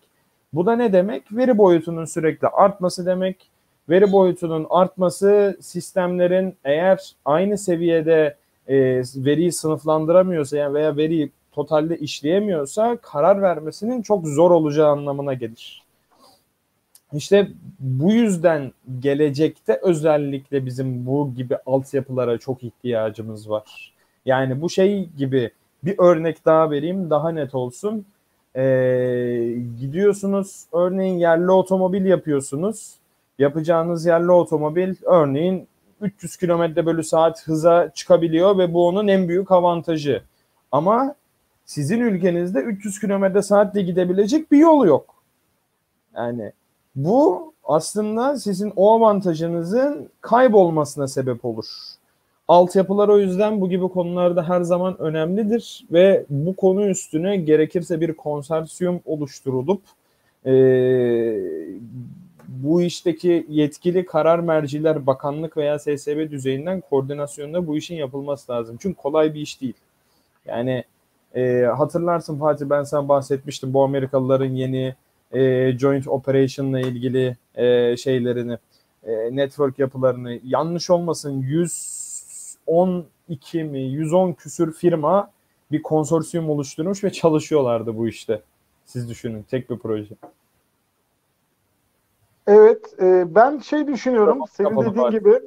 [0.52, 1.22] Bu da ne demek?
[1.32, 3.50] Veri boyutunun sürekli artması demek.
[3.88, 8.36] Veri boyutunun artması sistemlerin eğer aynı seviyede
[8.68, 8.76] e,
[9.16, 15.82] veriyi sınıflandıramıyorsa yani veya veriyi totalde işleyemiyorsa karar vermesinin çok zor olacağı anlamına gelir.
[17.12, 23.92] İşte bu yüzden gelecekte özellikle bizim bu gibi altyapılara çok ihtiyacımız var.
[24.24, 25.50] Yani bu şey gibi
[25.84, 28.06] bir örnek daha vereyim daha net olsun.
[28.56, 32.94] Ee, gidiyorsunuz örneğin yerli otomobil yapıyorsunuz.
[33.38, 35.68] Yapacağınız yerli otomobil örneğin
[36.00, 40.22] 300 km bölü saat hıza çıkabiliyor ve bu onun en büyük avantajı.
[40.72, 41.14] Ama
[41.64, 45.14] sizin ülkenizde 300 km saatte gidebilecek bir yol yok.
[46.14, 46.52] Yani
[46.94, 51.66] bu aslında sizin o avantajınızın kaybolmasına sebep olur.
[52.48, 58.12] Altyapılar o yüzden bu gibi konularda her zaman önemlidir ve bu konu üstüne gerekirse bir
[58.12, 59.82] konsorsiyum oluşturulup
[60.46, 60.52] e,
[62.48, 68.76] bu işteki yetkili karar merciler bakanlık veya SSB düzeyinden koordinasyonda bu işin yapılması lazım.
[68.80, 69.74] Çünkü kolay bir iş değil.
[70.46, 70.84] Yani
[71.34, 74.94] e, hatırlarsın Fatih ben sana bahsetmiştim bu Amerikalıların yeni
[75.32, 78.58] e, joint operation ile ilgili e, şeylerini,
[79.04, 81.42] e, network yapılarını yanlış olmasın
[82.68, 85.30] 112 mi 110 küsür firma
[85.72, 88.42] bir konsorsiyum oluşturmuş ve çalışıyorlardı bu işte.
[88.84, 90.14] Siz düşünün tek bir proje.
[92.46, 94.40] Evet, e, ben şey düşünüyorum.
[94.50, 95.12] Senin Kapalı dediğin var.
[95.12, 95.40] gibi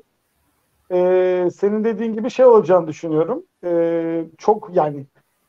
[0.91, 3.43] e, senin dediğin gibi şey olacağını düşünüyorum.
[3.63, 5.05] E, çok yani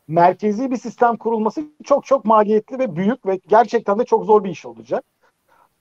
[0.08, 4.50] merkezi bir sistem kurulması çok çok maliyetli ve büyük ve gerçekten de çok zor bir
[4.50, 5.04] iş olacak.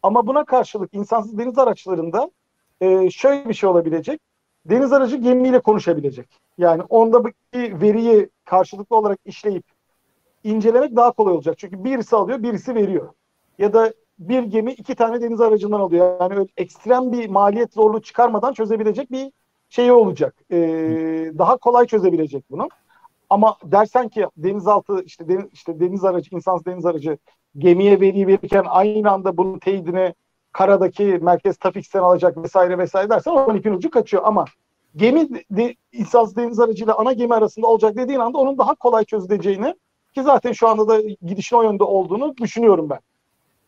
[0.04, 2.32] Ama buna karşılık insansız deniz araçlarında
[2.82, 4.22] e, şöyle bir şey olabilecek.
[4.66, 6.28] Deniz aracı gemiyle konuşabilecek.
[6.58, 9.64] Yani onda bir veriyi karşılıklı olarak işleyip
[10.44, 11.58] incelemek daha kolay olacak.
[11.58, 13.10] Çünkü birisi alıyor, birisi veriyor.
[13.58, 16.18] Ya da bir gemi iki tane deniz aracından alıyor.
[16.22, 19.32] Yani öyle ekstrem bir maliyet zorluğu çıkarmadan çözebilecek bir
[19.70, 20.36] şey olacak.
[20.52, 20.58] Ee,
[21.38, 22.70] daha kolay çözebilecek bunu.
[23.30, 27.18] Ama dersen ki denizaltı işte deniz, işte deniz aracı, insansız deniz aracı
[27.58, 30.14] gemiye veri verirken aynı anda bunun teyidini
[30.52, 34.46] karadaki merkez Tafix'ten alacak vesaire vesaire dersen o ipin ucu kaçıyor ama
[34.96, 39.76] gemi de, insansız deniz aracıyla ana gemi arasında olacak dediğin anda onun daha kolay çözüleceğini
[40.14, 43.00] ki zaten şu anda da gidişin o yönde olduğunu düşünüyorum ben.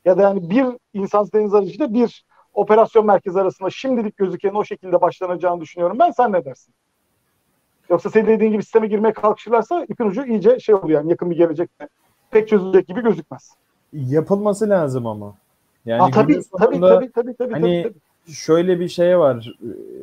[0.05, 5.01] Ya da yani bir insansız deniz aracıyla bir operasyon merkezi arasında şimdilik gözüken o şekilde
[5.01, 6.11] başlanacağını düşünüyorum ben.
[6.11, 6.73] Sen ne dersin?
[7.89, 11.38] Yoksa senin dediğin gibi sisteme girmeye kalkışırlarsa ipin ucu iyice şey olur yani yakın bir
[11.38, 11.88] gelecekte
[12.32, 13.55] pek çözülecek gibi gözükmez.
[13.93, 15.36] Yapılması lazım ama.
[15.86, 18.36] Yani Aa, tabii, tabii, tabii, tabii, tabii, hani tabii, tabii.
[18.36, 19.53] şöyle bir şey var.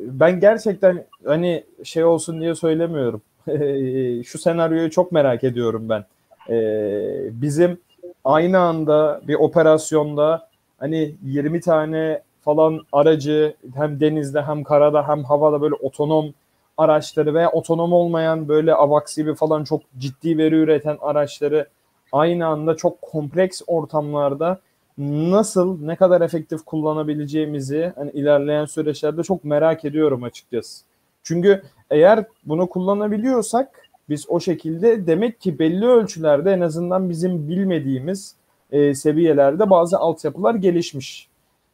[0.05, 3.21] Ben gerçekten hani şey olsun diye söylemiyorum.
[4.23, 6.05] Şu senaryoyu çok merak ediyorum ben.
[6.49, 7.79] Ee, bizim
[8.25, 15.61] aynı anda bir operasyonda hani 20 tane falan aracı hem denizde hem karada hem havada
[15.61, 16.33] böyle otonom
[16.77, 21.67] araçları veya otonom olmayan böyle AVAX gibi falan çok ciddi veri üreten araçları
[22.11, 24.59] aynı anda çok kompleks ortamlarda
[24.99, 30.83] nasıl, ne kadar efektif kullanabileceğimizi hani ilerleyen süreçlerde çok merak ediyorum açıkçası.
[31.23, 38.35] Çünkü eğer bunu kullanabiliyorsak biz o şekilde demek ki belli ölçülerde en azından bizim bilmediğimiz
[38.71, 41.29] e, seviyelerde bazı altyapılar gelişmiş.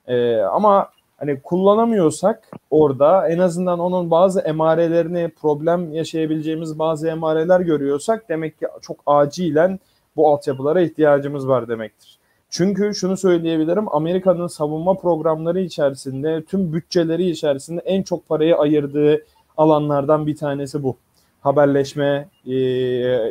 [0.08, 8.30] E, ama hani kullanamıyorsak orada en azından onun bazı emarelerini problem yaşayabileceğimiz bazı emareler görüyorsak
[8.30, 9.80] demek ki çok acilen
[10.16, 12.20] bu altyapılara ihtiyacımız var demektir.
[12.58, 19.26] Çünkü şunu söyleyebilirim Amerika'nın savunma programları içerisinde tüm bütçeleri içerisinde en çok parayı ayırdığı
[19.58, 20.98] alanlardan bir tanesi bu.
[21.42, 22.54] Haberleşme e,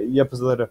[0.09, 0.69] yapıları.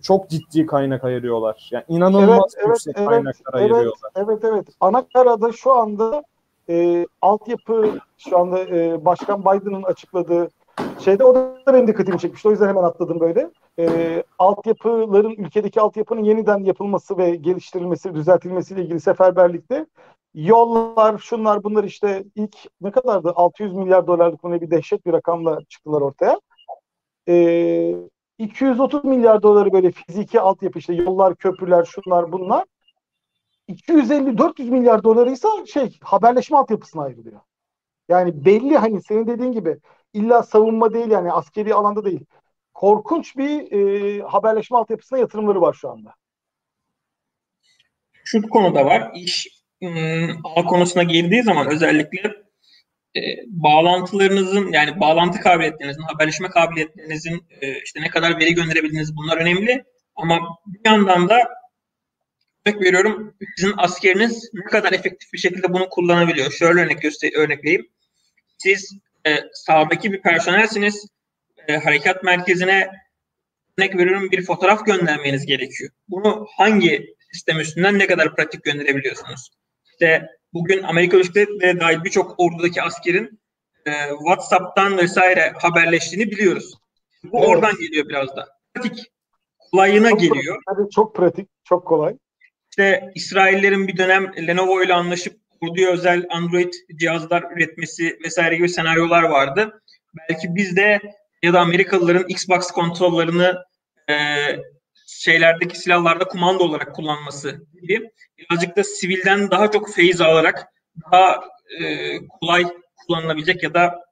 [0.00, 1.68] Çok ciddi kaynak ayırıyorlar.
[1.72, 4.10] Yani inanılmaz evet, yüksek evet, kaynaklar evet, ayırıyorlar.
[4.14, 4.66] Evet, evet.
[4.80, 6.22] Anakara'da şu anda
[6.68, 10.48] e, altyapı şu anda e, Başkan Biden'ın açıkladığı
[10.98, 12.48] şeyde o da benim dikkatimi çekmişti.
[12.48, 13.50] O yüzden hemen atladım böyle.
[13.78, 19.86] E, altyapıların, ülkedeki altyapının yeniden yapılması ve geliştirilmesi, düzeltilmesiyle ilgili seferberlikte
[20.34, 23.32] yollar, şunlar bunlar işte ilk ne kadardı?
[23.36, 26.40] 600 milyar dolarlık mı bir dehşet bir rakamla çıktılar ortaya.
[27.28, 27.94] E,
[28.38, 32.64] 230 milyar doları böyle fiziki altyapı işte yollar, köprüler, şunlar bunlar.
[33.68, 37.40] 250-400 milyar doları ise şey haberleşme altyapısına ayrılıyor.
[38.08, 39.78] Yani belli hani senin dediğin gibi
[40.12, 42.24] illa savunma değil yani askeri alanda değil.
[42.74, 46.14] Korkunç bir e, haberleşme altyapısına yatırımları var şu anda.
[48.24, 49.10] Şu konuda var.
[49.14, 49.62] İş
[50.44, 52.42] ağ konusuna girdiği zaman özellikle
[53.16, 59.84] e, bağlantılarınızın yani bağlantı kabiliyetlerinizin, haberleşme kabiliyetlerinizin e, işte ne kadar veri gönderebildiğiniz bunlar önemli.
[60.16, 61.48] Ama bir yandan da
[62.66, 66.50] örnek veriyorum sizin askeriniz ne kadar efektif bir şekilde bunu kullanabiliyor.
[66.50, 67.86] Şöyle örnek göster örnekleyeyim.
[68.58, 68.92] Siz
[69.26, 71.06] e, sahadaki bir personelsiniz.
[71.68, 72.90] E, harekat merkezine
[73.78, 75.90] örnek veriyorum bir fotoğraf göndermeniz gerekiyor.
[76.08, 79.50] Bunu hangi sistem üstünden ne kadar pratik gönderebiliyorsunuz?
[79.84, 83.40] İşte bugün Amerika Birleşik Devletleri dahil birçok ordudaki askerin
[83.86, 86.74] e, WhatsApp'tan vesaire haberleştiğini biliyoruz.
[87.24, 87.48] Bu evet.
[87.48, 88.48] oradan geliyor biraz da.
[88.74, 89.12] Pratik
[89.58, 90.62] kolayına çok geliyor.
[90.66, 92.16] Pratik, çok pratik, çok kolay.
[92.70, 99.22] İşte İsraillerin bir dönem Lenovo ile anlaşıp orduya özel Android cihazlar üretmesi vesaire gibi senaryolar
[99.22, 99.82] vardı.
[100.18, 101.00] Belki biz de
[101.42, 103.52] ya da Amerikalıların Xbox kontrollerini
[104.10, 104.16] e,
[105.06, 110.68] şeylerdeki silahlarda kumanda olarak kullanması gibi birazcık da sivilden daha çok feyiz alarak
[111.04, 111.40] daha
[111.80, 112.64] e, kolay
[112.96, 114.04] kullanılabilecek ya da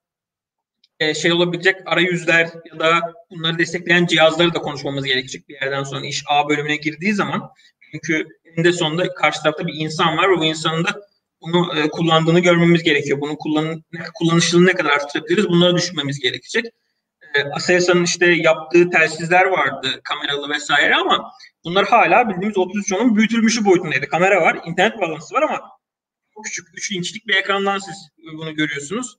[1.01, 3.01] e, şey olabilecek arayüzler ya da
[3.31, 7.51] bunları destekleyen cihazları da konuşmamız gerekecek bir yerden sonra iş A bölümüne girdiği zaman.
[7.93, 11.01] Çünkü eninde sonunda karşı tarafta bir insan var ve bu insanın da
[11.43, 13.21] bunu e, kullandığını görmemiz gerekiyor.
[13.21, 16.65] Bunu kullan, kullanışlılığını ne kadar arttırabiliriz bunları düşünmemiz gerekecek
[17.53, 21.33] Aselsan'ın işte yaptığı telsizler vardı kameralı vesaire ama
[21.65, 24.09] bunlar hala bildiğimiz 3310'un büyütülmüşü boyutundaydı.
[24.09, 25.61] Kamera var, internet bağlantısı var ama
[26.35, 28.09] çok küçük 3 inçlik bir ekrandan siz
[28.39, 29.17] bunu görüyorsunuz.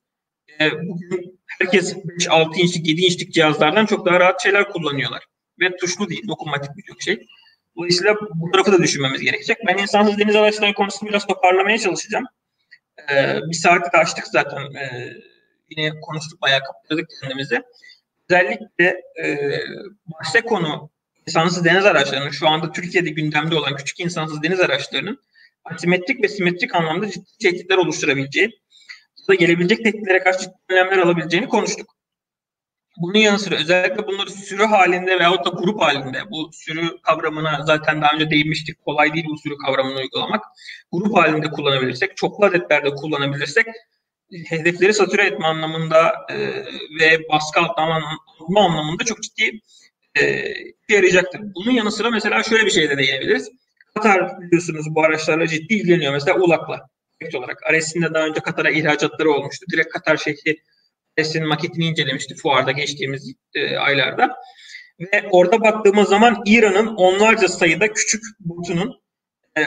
[0.60, 5.24] E, bugün herkes 5, 6 inçlik, 7 inçlik cihazlardan çok daha rahat şeyler kullanıyorlar.
[5.60, 7.28] Ve tuşlu değil, dokunmatik birçok şey.
[7.78, 9.58] Dolayısıyla bu tarafı da düşünmemiz gerekecek.
[9.68, 12.26] Ben insansız deniz araçları konusunu biraz toparlamaya çalışacağım.
[13.12, 14.74] Ee, bir saati açtık zaten.
[14.74, 15.14] Ee,
[15.70, 17.62] yine konuştuk, bayağı kapattık kendimizi
[18.32, 19.52] özellikle e,
[20.06, 20.90] başta konu
[21.28, 25.20] insansız deniz araçlarının şu anda Türkiye'de gündemde olan küçük insansız deniz araçlarının
[25.66, 28.62] asimetrik ve simetrik anlamda ciddi tehditler oluşturabileceği
[29.30, 31.96] da gelebilecek tehditlere karşı ciddi önlemler alabileceğini konuştuk.
[32.98, 38.02] Bunun yanı sıra özellikle bunları sürü halinde veyahut da grup halinde bu sürü kavramına zaten
[38.02, 38.86] daha önce değinmiştik.
[38.86, 40.46] Kolay değil bu sürü kavramını uygulamak.
[40.92, 43.66] Grup halinde kullanabilirsek, çoklu adetlerde kullanabilirsek
[44.48, 46.38] hedefleri satüre etme anlamında e,
[47.00, 48.02] ve baskı altına
[48.58, 49.60] anlamında çok ciddi
[50.22, 50.54] e,
[50.90, 51.42] yarayacaktır.
[51.56, 53.50] Bunun yanı sıra mesela şöyle bir şey de değinebiliriz.
[53.96, 56.14] Katar biliyorsunuz bu araçlarla ciddi ilgileniyor.
[56.14, 56.90] Mesela ULAK'la
[57.22, 57.64] direkt olarak.
[57.70, 59.66] Ares'in de daha önce Katar'a ihracatları olmuştu.
[59.72, 60.58] Direkt Katar şehri
[61.18, 64.36] Ares'in maketini incelemişti fuarda geçtiğimiz e, aylarda.
[65.00, 69.02] Ve orada baktığımız zaman İran'ın onlarca sayıda küçük botunun
[69.58, 69.62] e,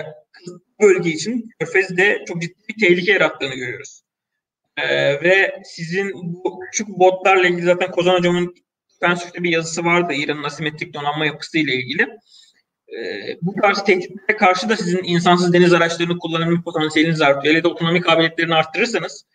[0.80, 4.03] bölge için Körfez'de çok ciddi bir tehlike yarattığını görüyoruz.
[4.76, 8.54] Ee, ve sizin bu küçük botlarla ilgili zaten Kozan Hocam'ın
[8.88, 12.02] Spencer'da bir yazısı vardı İran'ın asimetrik donanma yapısı ile ilgili.
[12.88, 17.54] Ee, bu tarz tehditlere karşı da sizin insansız deniz araçlarını kullanabilme potansiyeliniz artıyor.
[17.54, 19.26] Ya da otonomi kabiliyetlerini arttırırsanız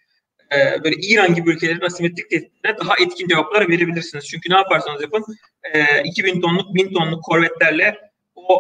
[0.52, 4.28] e, böyle İran gibi ülkelerin asimetrik tehditlerine daha etkin cevaplar verebilirsiniz.
[4.28, 5.26] Çünkü ne yaparsanız yapın
[5.74, 7.98] e, 2000 tonluk, 1000 tonluk korvetlerle
[8.36, 8.60] o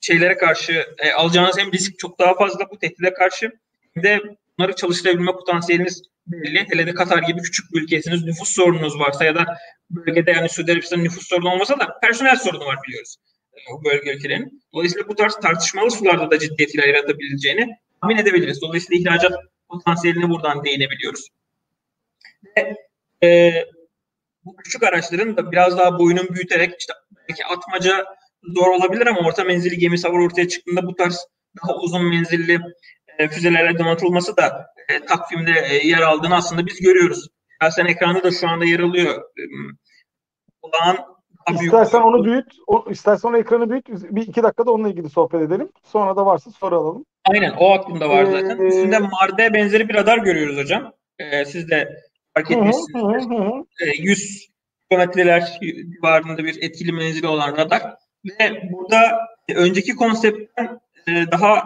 [0.00, 3.52] şeylere karşı e, alacağınız hem risk çok daha fazla bu tehdide karşı
[3.94, 4.20] hem de
[4.58, 6.66] bunları çalıştırabilme potansiyeliniz belli.
[6.70, 9.46] Hele de Katar gibi küçük bir ülkesiniz, nüfus sorununuz varsa ya da
[9.90, 13.16] bölgede yani Suudi Arabistan'ın nüfus sorunu olmasa da personel sorunu var biliyoruz.
[13.72, 14.62] o bölge ülkelerin.
[14.74, 18.62] Dolayısıyla bu tarz tartışmalı sularda da ciddiyetiyle yaratabileceğini tahmin edebiliriz.
[18.62, 19.32] Dolayısıyla ihracat
[19.68, 21.28] potansiyeline buradan değinebiliyoruz.
[22.56, 22.76] Ve
[23.26, 23.52] e,
[24.44, 26.92] bu küçük araçların da biraz daha boyunun büyüterek işte
[27.28, 28.04] belki atmaca
[28.42, 31.26] zor olabilir ama orta menzilli gemi savar ortaya çıktığında bu tarz
[31.62, 32.60] daha uzun menzilli
[33.18, 37.28] e, füzelerle donatılması da e, takvimde e, yer aldığını aslında biz görüyoruz.
[37.62, 39.14] Şahsen ekranda da şu anda yer alıyor.
[39.14, 39.42] E,
[40.62, 40.96] olağan
[41.54, 43.88] İstersen onu büyüt, o, istersen onu ekranı büyüt.
[43.88, 45.68] Bir iki dakikada onunla ilgili sohbet edelim.
[45.84, 47.04] Sonra da varsa soru alalım.
[47.24, 48.60] Aynen o aklımda var zaten.
[48.60, 50.92] Ee, Üstünde Marde benzeri bir radar görüyoruz hocam.
[51.18, 51.88] Ee, siz de
[52.34, 53.26] fark etmişsiniz.
[53.80, 54.48] Ee, 100
[54.90, 55.58] kilometreler
[55.96, 57.82] civarında bir etkili menzili olan radar.
[58.24, 59.18] Ve burada
[59.54, 61.64] önceki konseptten e, daha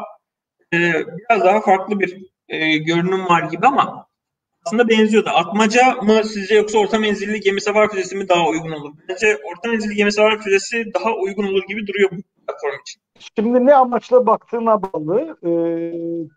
[0.73, 2.17] e, biraz daha farklı bir
[2.49, 4.07] e, görünüm var gibi ama
[4.67, 5.31] aslında benziyordu.
[5.35, 8.93] Atmaca mı sizce yoksa orta menzilli gemi savar füzesi mi daha uygun olur?
[9.09, 12.17] Bence orta menzilli gemi savar füzesi daha uygun olur gibi duruyor bu
[12.47, 13.03] platform için.
[13.37, 15.37] Şimdi ne amaçla baktığına bağlı.
[15.47, 15.93] Ee,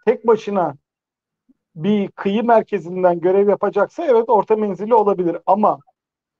[0.05, 0.75] tek başına
[1.75, 5.79] bir kıyı merkezinden görev yapacaksa evet orta menzilli olabilir ama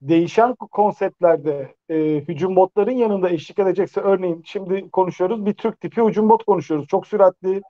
[0.02, 1.96] değişen konseptlerde e,
[2.28, 6.88] hücum botların yanında eşlik edecekse örneğin şimdi konuşuyoruz bir Türk tipi hücum bot konuşuyoruz.
[6.88, 7.62] Çok süratli,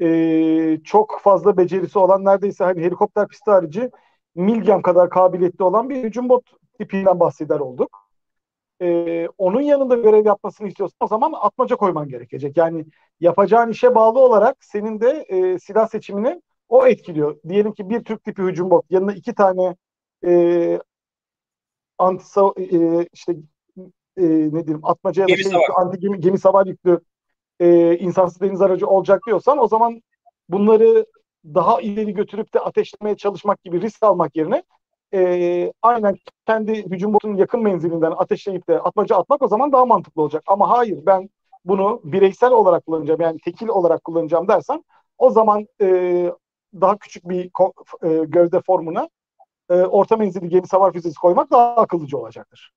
[0.00, 3.90] e, çok fazla becerisi olan neredeyse hani helikopter pisti harici
[4.34, 6.44] Milgem kadar kabiliyetli olan bir hücum bot
[6.78, 8.08] tipinden bahseder olduk.
[8.82, 12.56] E, onun yanında görev yapmasını istiyorsan o zaman atmaca koyman gerekecek.
[12.56, 12.84] Yani
[13.20, 17.36] yapacağın işe bağlı olarak senin de e, silah seçimini o etkiliyor.
[17.48, 19.76] Diyelim ki bir Türk tipi hücum bot yanına iki tane
[20.26, 20.80] e,
[21.98, 22.24] anti
[22.56, 23.32] e, işte
[24.16, 27.00] e, ne diyeyim atmaca ya da şey, anti gemi, gemi savar yüklü
[27.60, 30.02] e, insansız deniz aracı olacak diyorsan o zaman
[30.48, 31.06] bunları
[31.44, 34.62] daha ileri götürüp de ateşlemeye çalışmak gibi risk almak yerine
[35.14, 40.22] e, aynen kendi hücum botunun yakın menzilinden ateşleyip de atmaca atmak o zaman daha mantıklı
[40.22, 40.42] olacak.
[40.46, 41.30] Ama hayır ben
[41.64, 44.84] bunu bireysel olarak kullanacağım yani tekil olarak kullanacağım dersen
[45.18, 46.30] o zaman e,
[46.80, 47.50] daha küçük bir
[48.02, 49.08] e, gövde formuna
[49.70, 52.72] e, orta menzilli gemi savar füzesi koymak daha akıllıca olacaktır.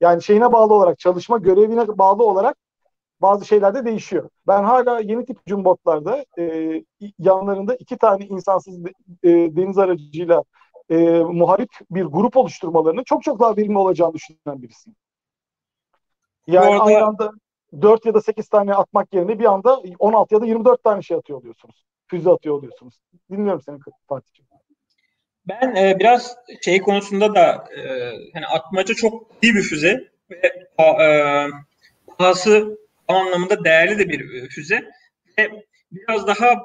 [0.00, 2.56] Yani şeyine bağlı olarak çalışma görevine bağlı olarak
[3.22, 4.28] bazı şeyler de değişiyor.
[4.46, 6.72] Ben hala yeni tip cumbotlarda e,
[7.18, 8.92] yanlarında iki tane insansız de,
[9.22, 10.44] e, deniz aracıyla
[10.90, 14.96] e, muharip bir grup oluşturmalarının çok çok daha verimli olacağını düşünen birisiyim.
[16.46, 16.84] Yani Orada...
[16.84, 17.32] aynı anda
[17.82, 21.16] 4 ya da 8 tane atmak yerine bir anda 16 ya da 24 tane şey
[21.16, 21.84] atıyor oluyorsunuz.
[22.06, 23.00] Füze atıyor oluyorsunuz.
[23.30, 24.48] Dinliyorum seni Fatih'ciğim.
[25.48, 30.68] Ben e, biraz şey konusunda da e, hani atmaca çok iyi bir füze ve
[31.04, 31.46] e,
[32.18, 34.84] pahası anlamında değerli de bir e, füze
[35.38, 35.50] ve
[35.92, 36.62] biraz daha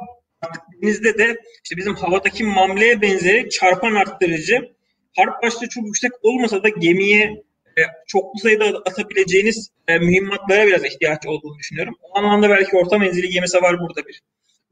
[0.81, 4.71] denizde de işte bizim havadaki mamleye benzeri çarpan arttırıcı
[5.15, 7.43] harp başta çok yüksek olmasa da gemiye
[7.77, 11.95] e, çoklu sayıda atabileceğiniz e, mühimmatlara biraz ihtiyaç olduğunu düşünüyorum.
[12.01, 14.21] O anlamda belki orta menzili gemi savar burada bir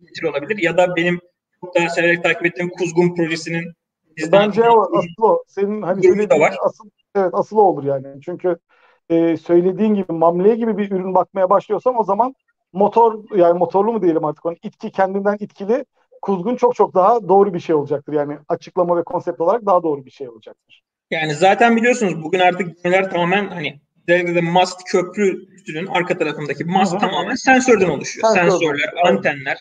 [0.01, 0.63] getiri olabilir.
[0.63, 1.20] Ya da benim
[1.61, 3.74] çok daha severek takip ettiğim Kuzgun projesinin
[4.32, 5.43] Bence o asıl o.
[5.47, 8.07] Senin hani söylediğin asıl evet asıl olur yani.
[8.26, 8.57] Çünkü
[9.10, 12.36] e, söylediğin gibi mamleye gibi bir ürün bakmaya başlıyorsam o zaman
[12.74, 15.86] motor yani motorlu mu diyelim artık onu itki kendinden itkili
[16.22, 18.14] kuzgun çok çok daha doğru bir şey olacaktır.
[18.14, 20.84] Yani açıklama ve konsept olarak daha doğru bir şey olacaktır.
[21.12, 26.91] Yani zaten biliyorsunuz bugün artık gemiler tamamen hani de mast köprü üstünün arka tarafındaki mast
[26.91, 26.99] Hı-hı.
[26.99, 28.28] tamamen sensörden oluşuyor.
[28.28, 28.49] Sensör.
[28.49, 29.58] Sensörler, antenler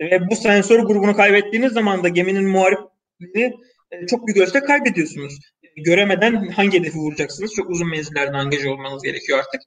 [0.00, 3.54] ve bu sensör grubunu kaybettiğiniz zaman da geminin muharipliğini
[3.90, 5.38] e, çok büyük ölçüde kaybediyorsunuz.
[5.84, 7.54] Göremeden hangi hedefi vuracaksınız?
[7.54, 9.60] Çok uzun menzillerden angaja olmanız gerekiyor artık.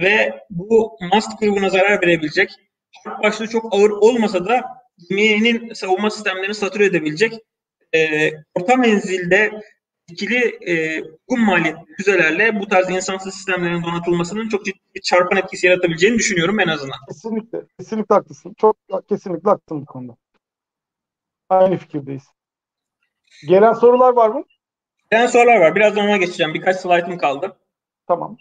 [0.00, 2.50] Ve bu mast grubuna zarar verebilecek,
[3.22, 4.64] başta çok ağır olmasa da
[5.10, 7.32] geminin savunma sistemlerini satür edebilecek
[7.94, 9.60] e, orta menzilde
[10.08, 15.66] ikili e, uygun maliyetli füzelerle bu tarz insansız sistemlerin donatılmasının çok ciddi bir çarpan etkisi
[15.66, 16.98] yaratabileceğini düşünüyorum en azından.
[17.08, 17.58] Kesinlikle.
[17.78, 18.54] Kesinlikle haklısın.
[18.58, 18.76] Çok
[19.08, 20.16] kesinlikle haklısın bu konuda.
[21.48, 22.24] Aynı fikirdeyiz.
[23.48, 24.44] Gelen sorular var mı?
[25.14, 25.74] Gelen sorular var.
[25.74, 26.54] Birazdan ona geçeceğim.
[26.54, 27.56] Birkaç slaytım kaldı.
[28.06, 28.36] Tamam.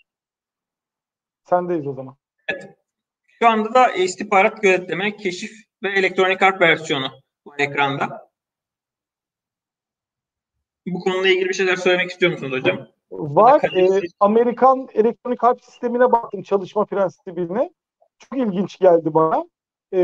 [1.43, 2.15] Sendeyiz o zaman.
[2.47, 2.77] Evet.
[3.39, 5.51] Şu anda da istihbarat gözetleme, keşif
[5.83, 7.11] ve elektronik harp versiyonu
[7.45, 8.29] var ekranda.
[10.87, 12.87] Bu konuyla ilgili bir şeyler söylemek istiyor musunuz hocam?
[13.11, 13.61] Var.
[13.77, 17.71] E, Amerikan elektronik harp sistemine baktım çalışma prensibine.
[18.19, 19.45] Çok ilginç geldi bana.
[19.93, 19.99] E,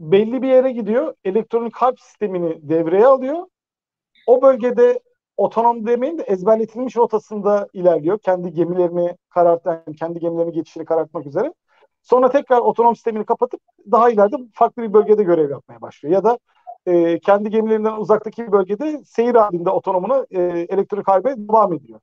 [0.00, 1.14] belli bir yere gidiyor.
[1.24, 3.46] Elektronik harp sistemini devreye alıyor.
[4.26, 5.00] O bölgede
[5.36, 8.18] otonom demeyin de ezberletilmiş rotasında ilerliyor.
[8.18, 11.54] Kendi gemilerini karartan, kendi gemilerini geçişini karartmak üzere.
[12.02, 13.60] Sonra tekrar otonom sistemini kapatıp
[13.90, 16.14] daha ileride farklı bir bölgede görev yapmaya başlıyor.
[16.14, 16.38] Ya da
[16.86, 22.00] e, kendi gemilerinden uzaktaki bölgede seyir halinde otonomuna e, elektrik harbe devam ediyor.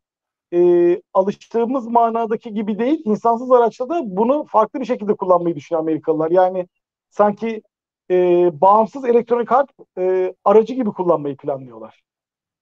[0.54, 3.02] e, alıştığımız manadaki gibi değil.
[3.06, 6.32] insansız araçta da bunu farklı bir şekilde kullanmayı düşünüyor Amerikalılar.
[6.32, 6.68] Yani
[7.10, 7.62] sanki
[8.12, 8.16] e,
[8.62, 12.04] bağımsız elektronik harp e, aracı gibi kullanmayı planlıyorlar.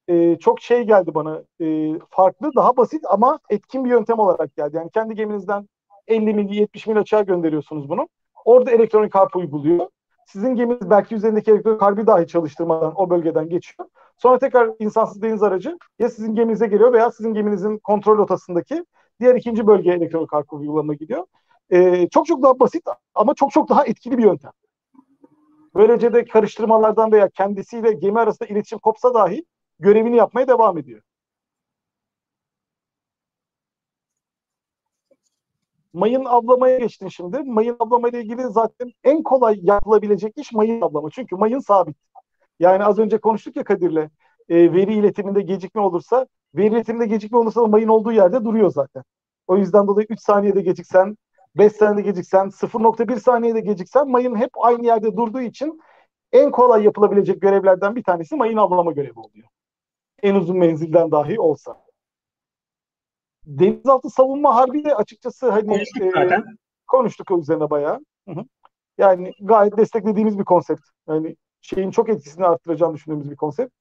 [0.10, 1.44] E, çok şey geldi bana.
[1.62, 4.76] E, farklı, daha basit ama etkin bir yöntem olarak geldi.
[4.76, 5.68] Yani kendi geminizden
[6.08, 8.08] 50 mil, 70 mil açığa gönderiyorsunuz bunu.
[8.46, 9.88] Orada elektronik harp uyguluyor.
[10.28, 13.90] Sizin geminiz belki üzerindeki elektronik harbi dahi çalıştırmadan o bölgeden geçiyor.
[14.18, 18.86] Sonra tekrar insansız deniz aracı ya sizin geminize geliyor veya sizin geminizin kontrol rotasındaki
[19.20, 21.26] diğer ikinci bölgeye elektronik harp uygulama gidiyor.
[21.72, 22.84] Ee, çok çok daha basit
[23.16, 24.52] ama çok çok daha etkili bir yöntem.
[25.76, 29.46] Böylece de karıştırmalardan veya kendisiyle gemi arasında iletişim kopsa dahi
[29.80, 31.02] görevini yapmaya devam ediyor.
[35.94, 37.44] mayın avlamaya geçtin şimdi.
[37.44, 41.10] Mayın avlama ile ilgili zaten en kolay yapılabilecek iş mayın avlama.
[41.10, 41.98] Çünkü mayın sabit.
[42.60, 44.10] Yani az önce konuştuk ya Kadir'le.
[44.50, 49.04] E, veri iletiminde gecikme olursa, veri iletiminde gecikme olursa da mayın olduğu yerde duruyor zaten.
[49.48, 51.18] O yüzden dolayı 3 saniyede geciksen,
[51.56, 55.82] 5 saniyede geciksen, 0.1 saniyede geciksen mayın hep aynı yerde durduğu için
[56.32, 59.48] en kolay yapılabilecek görevlerden bir tanesi mayın avlama görevi oluyor.
[60.24, 61.90] En uzun menzilden dahi olsa
[63.50, 66.44] denizaltı savunma harbi de açıkçası hani konuştuk, e, zaten.
[66.88, 68.00] konuştuk o üzerine bayağı.
[68.28, 68.44] Hı hı.
[68.98, 70.82] Yani gayet desteklediğimiz bir konsept.
[71.08, 73.74] Yani şeyin çok etkisini arttıracağını düşündüğümüz bir konsept.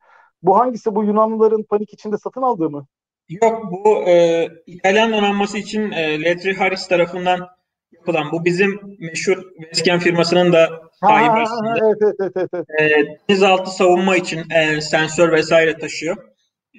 [0.43, 0.95] Bu hangisi?
[0.95, 2.87] Bu Yunanlıların panik içinde satın aldığı mı?
[3.29, 7.49] Yok bu e, İtalyan donanması için e, Letri Harris tarafından
[7.93, 10.69] yapılan bu bizim meşhur Vesken firmasının da
[11.01, 11.75] sahibi aslında.
[11.83, 12.67] Evet, evet, evet, evet.
[12.81, 16.28] E, denizaltı savunma için e, sensör vesaire taşıyor.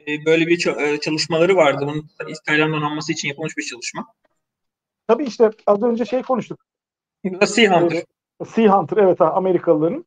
[0.10, 1.86] E, böyle bir e, çalışmaları vardı.
[1.88, 4.07] Bunun İtalyan donanması için yapılmış bir çalışma.
[5.07, 6.60] Tabii işte az önce şey konuştuk.
[7.45, 8.03] Sea Hunter.
[8.41, 10.05] Ee, sea Hunter evet Amerikalıların.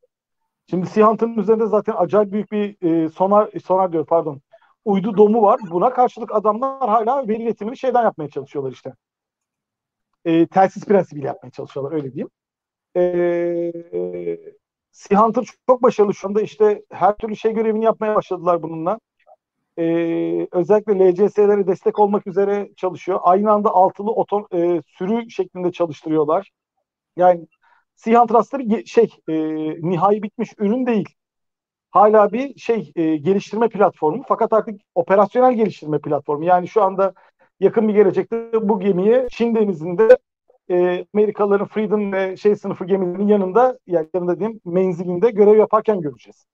[0.70, 4.40] Şimdi Sea Hunter'ın üzerinde zaten acayip büyük bir e, sonar sonar diyor pardon.
[4.84, 5.60] Uydu domu var.
[5.70, 8.94] Buna karşılık adamlar hala veri iletimini şeyden yapmaya çalışıyorlar işte.
[10.24, 12.30] E, telsiz prensibiyle yapmaya çalışıyorlar öyle diyeyim.
[12.96, 13.02] E,
[14.92, 19.00] Sea Hunter çok başarılı şu anda işte her türlü şey görevini yapmaya başladılar bununla
[19.78, 19.84] e,
[20.52, 23.20] özellikle LCS'lere destek olmak üzere çalışıyor.
[23.22, 26.50] Aynı anda altılı oto, e, sürü şeklinde çalıştırıyorlar.
[27.16, 27.46] Yani
[27.96, 29.34] Sihan Trust'ları şey e,
[29.90, 31.08] nihai bitmiş ürün değil.
[31.90, 36.44] Hala bir şey e, geliştirme platformu fakat artık operasyonel geliştirme platformu.
[36.44, 37.14] Yani şu anda
[37.60, 40.18] yakın bir gelecekte bu gemiyi Çin denizinde
[40.70, 46.46] e, Amerikalıların Freedom ve şey sınıfı gemilerinin yanında yani yanında diyeyim menzilinde görev yaparken göreceğiz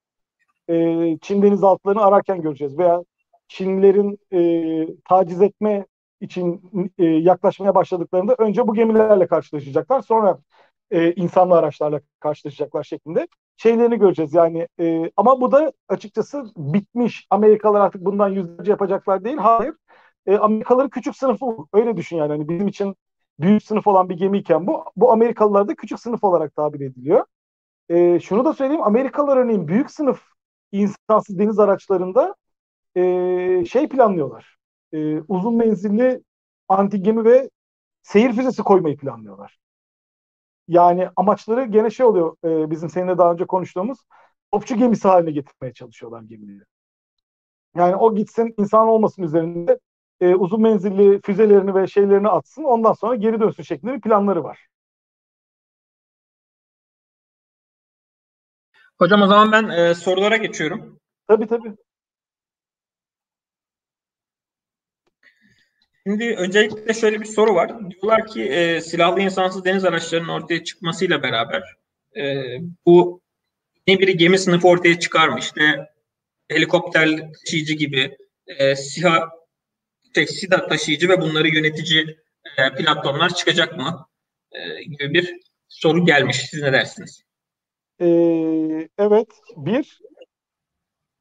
[0.69, 3.03] e, Çin denizaltılarını ararken göreceğiz veya
[3.49, 5.87] Çinlilerin e, taciz etme
[6.21, 10.03] için e, yaklaşmaya başladıklarında önce bu gemilerle karşılaşacaklar.
[10.03, 10.39] Sonra
[10.91, 14.35] e, insanlı araçlarla karşılaşacaklar şeklinde şeylerini göreceğiz.
[14.35, 17.27] Yani e, ama bu da açıkçası bitmiş.
[17.31, 19.37] Amerikalılar artık bundan yüzlerce yapacaklar değil.
[19.37, 19.75] Hayır.
[20.27, 22.33] E, Amerikalıların küçük sınıfı öyle düşün yani.
[22.33, 22.97] yani bizim için
[23.41, 27.25] büyük sınıf olan bir gemiyken bu bu Amerikalılar da küçük sınıf olarak tabir ediliyor.
[27.89, 30.23] E, şunu da söyleyeyim Amerikalılar örneğin büyük sınıf
[30.73, 32.35] insansız deniz araçlarında
[32.97, 34.57] e, şey planlıyorlar.
[34.93, 36.23] E, uzun menzilli
[36.69, 37.51] anti gemi ve
[38.03, 39.59] seyir füzesi koymayı planlıyorlar.
[40.69, 43.99] Yani amaçları gene şey oluyor e, bizim seninle daha önce konuştuğumuz
[44.53, 46.65] topçu gemisi haline getirmeye çalışıyorlar gemileri.
[47.77, 49.79] Yani o gitsin insan olmasın üzerinde
[50.21, 54.67] e, uzun menzilli füzelerini ve şeylerini atsın ondan sonra geri dönsün şeklinde bir planları var.
[58.99, 61.01] Hocam o zaman ben e, sorulara geçiyorum.
[61.29, 61.77] Tabii tabii.
[66.07, 67.91] Şimdi öncelikle şöyle bir soru var.
[67.91, 71.63] Diyorlar ki e, silahlı insansız deniz araçlarının ortaya çıkmasıyla beraber
[72.17, 72.45] e,
[72.87, 73.21] bu
[73.87, 75.39] ne biri gemi sınıfı ortaya çıkar mı?
[75.39, 75.91] İşte
[76.49, 78.17] helikopter taşıyıcı gibi
[78.47, 79.31] e, SİHA
[80.15, 82.17] şey, SİDA taşıyıcı ve bunları yönetici
[82.59, 84.07] e, platformlar çıkacak mı?
[84.53, 86.37] E, gibi bir soru gelmiş.
[86.51, 87.28] Siz ne dersiniz?
[88.01, 90.01] Ee, evet, bir,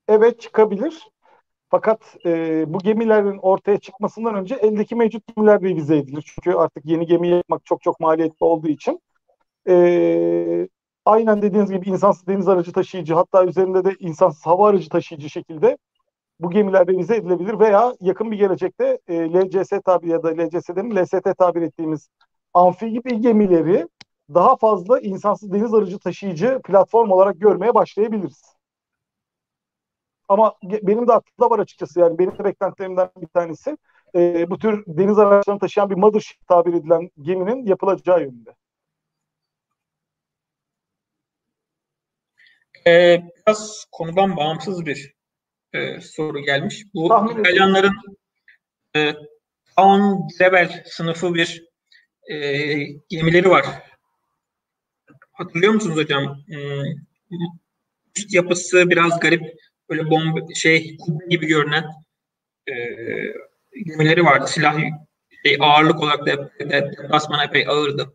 [0.08, 1.08] evet çıkabilir.
[1.70, 6.34] Fakat e, bu gemilerin ortaya çıkmasından önce eldeki mevcut gemiler revize edilir.
[6.36, 9.02] Çünkü artık yeni gemi yapmak çok çok maliyetli olduğu için.
[9.70, 10.68] E,
[11.06, 15.78] aynen dediğiniz gibi insansız deniz aracı taşıyıcı hatta üzerinde de insansız hava aracı taşıyıcı şekilde
[16.40, 21.38] bu gemiler revize edilebilir veya yakın bir gelecekte e, LCS tabir ya da LCS'den LST
[21.38, 22.10] tabir ettiğimiz
[22.54, 23.88] amfi gibi gemileri
[24.34, 28.41] daha fazla insansız deniz aracı taşıyıcı platform olarak görmeye başlayabiliriz.
[30.30, 33.78] Ama benim de aklımda var açıkçası yani benim de beklentilerimden bir tanesi
[34.16, 38.56] e, bu tür deniz araçlarını taşıyan bir mothership tabir edilen geminin yapılacağı yönünde.
[42.88, 45.14] Ee, biraz konudan bağımsız bir
[45.74, 46.84] e, soru gelmiş.
[46.94, 47.94] Bu İtalyanların
[48.95, 49.14] e,
[49.78, 51.68] Dawn Rebel sınıfı bir
[52.32, 52.38] e,
[53.10, 53.66] gemileri var.
[55.38, 56.38] Hatırlıyor musunuz hocam?
[56.46, 57.38] Hmm,
[58.18, 59.58] üst yapısı biraz garip.
[59.90, 60.98] Böyle bomba şey
[61.30, 61.84] gibi görünen
[62.68, 62.74] e,
[63.86, 64.46] gemileri vardı.
[64.48, 64.80] Silah
[65.46, 68.14] şey, ağırlık olarak da deplasmana epey ağırdı.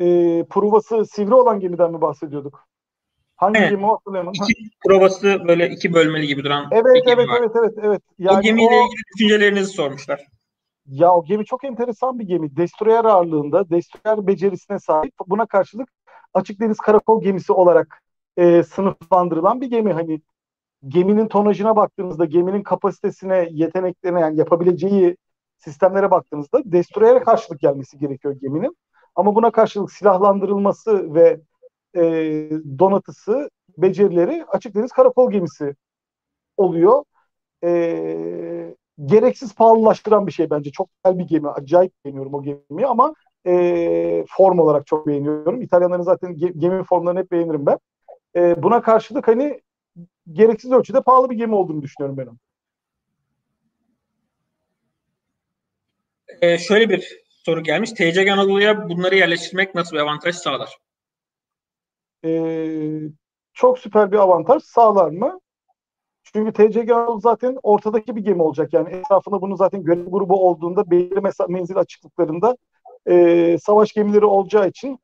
[0.00, 0.04] E,
[0.50, 2.68] provası sivri olan gemiden mi bahsediyorduk?
[3.36, 3.70] Hangi evet.
[3.70, 4.42] gemi hatırlayamadım.
[4.50, 7.40] İki provası böyle iki bölmeli gibi duran evet, bir gemi evet, var.
[7.40, 8.02] Evet, evet, evet.
[8.18, 10.26] Yani o gemiyle o, ilgili düşüncelerinizi sormuşlar.
[10.86, 12.56] Ya o gemi çok enteresan bir gemi.
[12.56, 15.14] Destroyer ağırlığında, destroyer becerisine sahip.
[15.28, 15.88] Buna karşılık
[16.34, 18.02] açık deniz karakol gemisi olarak
[18.36, 19.92] e, sınıflandırılan bir gemi.
[19.92, 20.20] Hani
[20.88, 25.16] geminin tonajına baktığınızda, geminin kapasitesine, yeteneklerine yani yapabileceği
[25.58, 28.76] sistemlere baktığınızda destroyer'e karşılık gelmesi gerekiyor geminin.
[29.16, 31.40] Ama buna karşılık silahlandırılması ve
[31.96, 32.02] e,
[32.78, 35.76] donatısı, becerileri açık deniz karakol gemisi
[36.56, 37.04] oluyor.
[37.64, 40.70] E, gereksiz pahalılaştıran bir şey bence.
[40.70, 41.48] Çok güzel bir gemi.
[41.48, 43.14] Acayip beğeniyorum o gemiyi ama
[43.46, 45.62] e, form olarak çok beğeniyorum.
[45.62, 47.78] İtalyanların zaten gemi formlarını hep beğenirim ben.
[48.36, 49.60] E, buna karşılık hani
[50.32, 52.28] gereksiz ölçüde pahalı bir gemi olduğunu düşünüyorum ben.
[56.40, 57.92] Ee, şöyle bir soru gelmiş.
[57.92, 60.78] TCG Anadolu'ya bunları yerleştirmek nasıl bir avantaj sağlar?
[62.24, 63.00] Ee,
[63.52, 65.40] çok süper bir avantaj sağlar mı?
[66.36, 68.72] Çünkü TCG zaten ortadaki bir gemi olacak.
[68.72, 72.56] Yani etrafında bunun zaten görev grubu olduğunda belirli menzil açıklıklarında
[73.08, 74.98] e, savaş gemileri olacağı için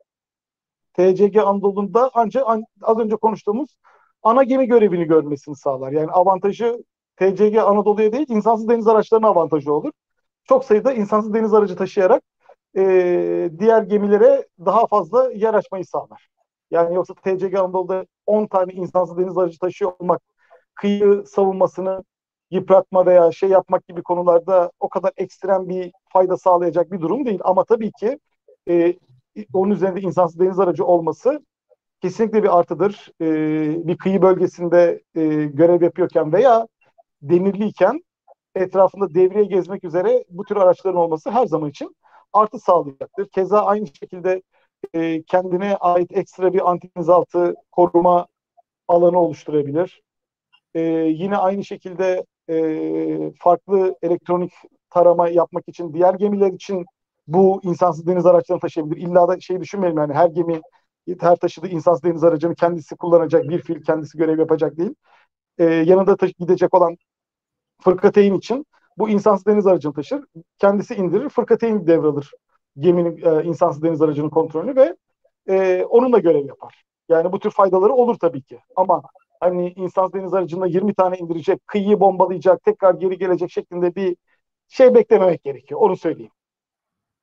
[0.95, 3.77] TCG Anadolu'nda ancak an, az önce konuştuğumuz
[4.23, 5.93] ana gemi görevini görmesini sağlar.
[5.93, 6.85] Yani avantajı
[7.17, 9.93] TCG Anadolu'ya değil insansız deniz araçlarına avantajı olur.
[10.45, 12.23] Çok sayıda insansız deniz aracı taşıyarak
[12.77, 12.83] e,
[13.59, 16.29] diğer gemilere daha fazla yer açmayı sağlar.
[16.71, 20.30] Yani yoksa TCG Anadolu'da 10 tane insansız deniz aracı taşıyor olmak
[20.81, 22.05] kıyı savunmasını
[22.51, 27.41] yıpratma veya şey yapmak gibi konularda o kadar ekstrem bir fayda sağlayacak bir durum değil.
[27.45, 28.19] Ama tabii ki
[28.69, 28.95] e,
[29.55, 31.41] onun üzerinde insansız deniz aracı olması
[32.03, 33.13] kesinlikle bir artıdır.
[33.21, 33.27] E,
[33.89, 36.69] bir kıyı bölgesinde e, görev yapıyorken veya
[37.23, 38.01] demirliyken
[38.55, 41.97] etrafında devriye gezmek üzere bu tür araçların olması her zaman için
[42.33, 43.29] artı sağlayacaktır.
[43.29, 44.43] Keza aynı şekilde
[44.95, 48.27] e, kendine ait ekstra bir anti denizaltı koruma
[48.89, 50.03] alanı oluşturabilir.
[50.75, 54.53] E, yine aynı şekilde e, farklı elektronik
[54.91, 56.85] tarama yapmak için diğer gemiler için
[57.27, 58.97] bu insansız deniz araçlarını taşıyabilir.
[58.97, 60.61] İlla da şey düşünmeyelim yani her gemi
[61.21, 64.95] her taşıdığı insansız deniz aracını kendisi kullanacak bir fil kendisi görev yapacak değil.
[65.59, 66.97] E, yanında taşı gidecek olan
[67.83, 68.67] fırkateyn için
[68.99, 70.25] bu insansız deniz aracını taşır.
[70.59, 72.31] Kendisi indirir, fırkateyn devralır
[72.79, 74.97] geminin e, insansız deniz aracının kontrolünü ve
[75.49, 76.85] e, onunla görev yapar.
[77.09, 78.61] Yani bu tür faydaları olur tabii ki.
[78.77, 79.03] Ama
[79.41, 84.17] hani insansız deniz aracında 20 tane indirecek, kıyıyı bombalayacak, tekrar geri gelecek şeklinde bir
[84.69, 85.81] şey beklememek gerekiyor.
[85.81, 86.33] Onu söyleyeyim.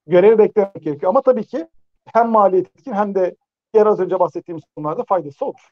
[0.07, 1.09] Görevi beklemek gerekiyor.
[1.09, 1.67] Ama tabii ki
[2.13, 3.35] hem maliyet etkin hem de
[3.73, 5.69] diğer az önce bahsettiğimiz konularda faydası olur.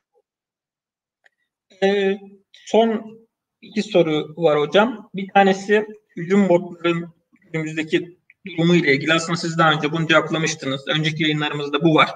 [1.83, 2.17] Ee,
[2.51, 3.17] son
[3.61, 5.09] iki soru var hocam.
[5.15, 7.13] Bir tanesi hücum botların
[7.51, 9.13] günümüzdeki durumu ile ilgili.
[9.13, 10.87] Aslında siz daha önce bunu cevaplamıştınız.
[10.87, 12.09] Önceki yayınlarımızda bu var.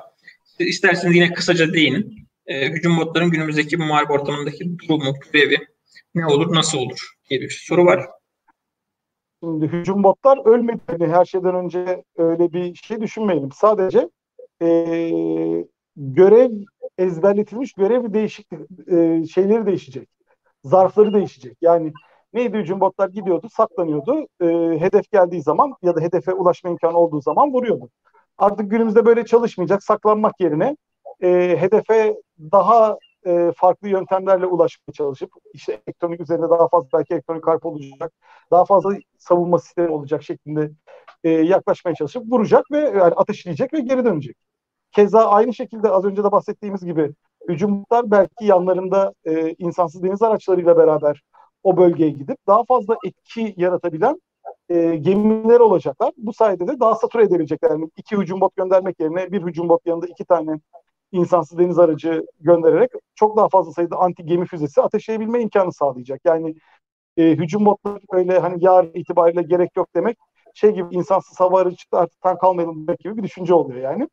[0.59, 2.28] İsterseniz yine kısaca değinin.
[2.49, 5.57] Ee, hücum botların günümüzdeki muharebe ortamındaki durumu, görevi
[6.15, 8.05] ne olur, nasıl olur diye bir soru var.
[9.43, 10.79] Şimdi hücum botlar ölmedi.
[10.91, 13.51] Yani her şeyden önce öyle bir şey düşünmeyelim.
[13.51, 14.09] Sadece
[14.61, 14.67] e,
[15.95, 16.51] görev
[16.97, 18.47] ezberletilmiş görev değişik
[18.91, 20.09] e, şeyleri değişecek
[20.63, 21.57] zarfları değişecek.
[21.61, 21.93] Yani
[22.33, 24.27] neydi hücum botlar gidiyordu, saklanıyordu.
[24.41, 24.45] E,
[24.79, 27.89] hedef geldiği zaman ya da hedefe ulaşma imkanı olduğu zaman vuruyordu.
[28.37, 29.83] Artık günümüzde böyle çalışmayacak.
[29.83, 30.77] Saklanmak yerine
[31.23, 37.47] e, hedefe daha e, farklı yöntemlerle ulaşmaya çalışıp işte elektronik üzerinde daha fazla belki elektronik
[37.47, 38.13] harp olacak,
[38.51, 40.71] daha fazla savunma sistemi olacak şeklinde
[41.23, 44.35] e, yaklaşmaya çalışıp vuracak ve yani ateşleyecek ve geri dönecek.
[44.91, 47.13] Keza aynı şekilde az önce de bahsettiğimiz gibi
[47.49, 51.21] hücumlar belki yanlarında e, insansız deniz araçlarıyla beraber
[51.63, 54.21] o bölgeye gidip daha fazla etki yaratabilen
[54.69, 56.13] e, gemiler olacaklar.
[56.17, 57.69] Bu sayede de daha satür edebilecekler.
[57.69, 60.59] Yani iki hücum bot göndermek yerine bir hücum bot yanında iki tane
[61.11, 66.21] insansız deniz aracı göndererek çok daha fazla sayıda anti gemi füzesi ateşleyebilme imkanı sağlayacak.
[66.25, 66.55] Yani
[67.17, 70.17] e, hücum botları öyle hani yarın itibariyle gerek yok demek
[70.53, 74.07] şey gibi insansız hava aracı artık tank almayalım demek gibi bir düşünce oluyor yani.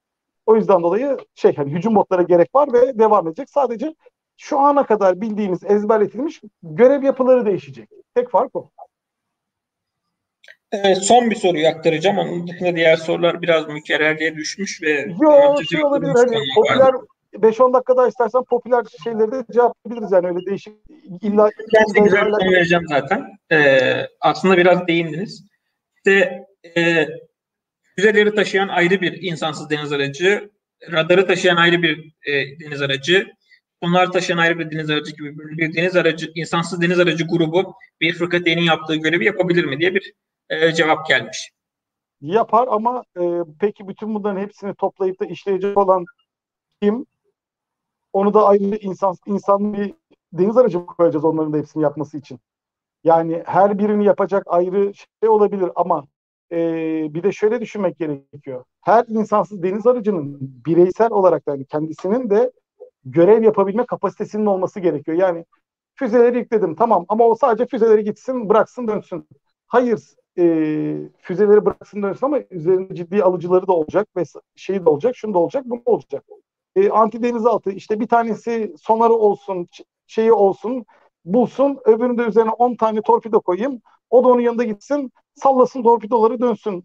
[0.46, 3.50] O yüzden dolayı şey hani hücum botlara gerek var ve devam edecek.
[3.50, 3.94] Sadece
[4.36, 7.88] şu ana kadar bildiğimiz ezberletilmiş görev yapıları değişecek.
[8.14, 8.70] Tek fark o.
[10.72, 12.18] Evet, son bir soruyu aktaracağım.
[12.18, 16.12] Onun dışında diğer sorular biraz mükerrerliğe düşmüş ve Yok şey olabilir.
[16.14, 16.94] Hani popüler
[17.34, 20.74] 5-10 dakikada istersen popüler şeyleri de cevaplayabiliriz yani öyle değişik
[21.22, 23.26] illa ben güzel bir vereceğim zaten.
[23.52, 25.44] Ee, aslında biraz değindiniz.
[25.96, 27.08] İşte e,
[27.96, 30.50] füzeleri taşıyan ayrı bir insansız deniz aracı,
[30.92, 33.26] radarı taşıyan ayrı bir e, deniz aracı,
[33.80, 38.14] onlar taşıyan ayrı bir deniz aracı gibi bir deniz aracı, insansız deniz aracı grubu bir
[38.14, 40.12] fırkateyn'in yaptığı görevi yapabilir mi diye bir
[40.50, 41.52] e, cevap gelmiş.
[42.20, 46.04] Yapar ama e, peki bütün bunların hepsini toplayıp da işleyecek olan
[46.82, 47.06] kim?
[48.12, 49.94] Onu da ayrı insan insan bir
[50.32, 52.40] deniz aracı koyacağız onların da hepsini yapması için?
[53.04, 56.06] Yani her birini yapacak ayrı şey olabilir ama
[56.52, 56.58] e,
[57.14, 58.64] bir de şöyle düşünmek gerekiyor.
[58.80, 62.52] Her insansız deniz aracının bireysel olarak yani kendisinin de
[63.04, 65.18] görev yapabilme kapasitesinin olması gerekiyor.
[65.18, 65.44] Yani
[65.94, 69.28] füzeleri yükledim tamam ama o sadece füzeleri gitsin bıraksın dönsün.
[69.66, 70.00] Hayır
[70.38, 70.44] e,
[71.18, 74.22] füzeleri bıraksın dönsün ama üzerinde ciddi alıcıları da olacak ve
[74.56, 76.24] şeyi de olacak, şunu da olacak, bu da olacak.
[76.76, 79.66] E, anti denizaltı işte bir tanesi sonarı olsun,
[80.06, 80.86] şeyi olsun,
[81.24, 83.80] bulsun, öbüründe üzerine 10 tane torpido koyayım.
[84.10, 86.84] O da onun yanında gitsin, sallasın torpidoları dönsün.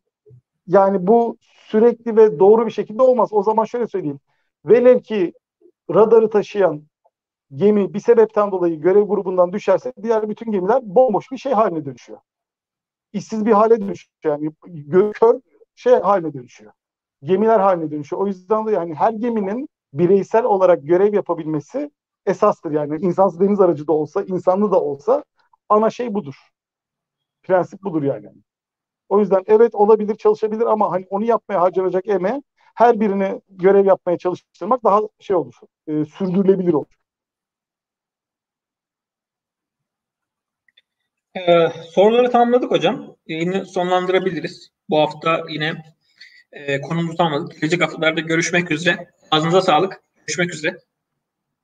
[0.68, 3.30] Yani bu sürekli ve doğru bir şekilde olmaz.
[3.34, 4.20] O zaman şöyle söyleyeyim.
[4.66, 5.34] Velev ki
[5.94, 6.84] radarı taşıyan
[7.56, 12.20] gemi bir sebepten dolayı görev grubundan düşerse diğer bütün gemiler bomboş bir şey haline dönüşüyor.
[13.14, 14.14] İşsiz bir hale dönüşüyor.
[14.26, 14.52] Yani
[15.14, 15.40] kör
[15.76, 16.72] şey haline dönüşüyor.
[17.24, 18.22] Gemiler haline dönüşüyor.
[18.22, 21.92] O yüzden de yani her geminin bireysel olarak görev yapabilmesi
[22.26, 22.72] esastır.
[22.72, 25.24] Yani insansız deniz aracı da olsa, insanlı da olsa
[25.70, 26.36] ana şey budur.
[27.44, 28.28] Prensip budur yani.
[29.10, 32.44] O yüzden evet olabilir, çalışabilir ama hani onu yapmaya harcanacak eme
[32.76, 35.54] her birini görev yapmaya çalıştırmak daha şey olur,
[35.88, 37.01] e, sürdürülebilir olur.
[41.36, 43.16] Ee, soruları tamamladık hocam.
[43.28, 44.70] Yayını sonlandırabiliriz.
[44.90, 45.84] Bu hafta yine
[46.52, 47.62] e, konumuzu tamamladık.
[47.62, 49.10] Gelecek haftalarda görüşmek üzere.
[49.32, 50.04] Ağzınıza sağlık.
[50.28, 50.78] Görüşmek üzere.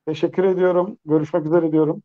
[0.06, 0.98] Teşekkür ediyorum.
[1.06, 2.03] Görüşmek üzere diyorum.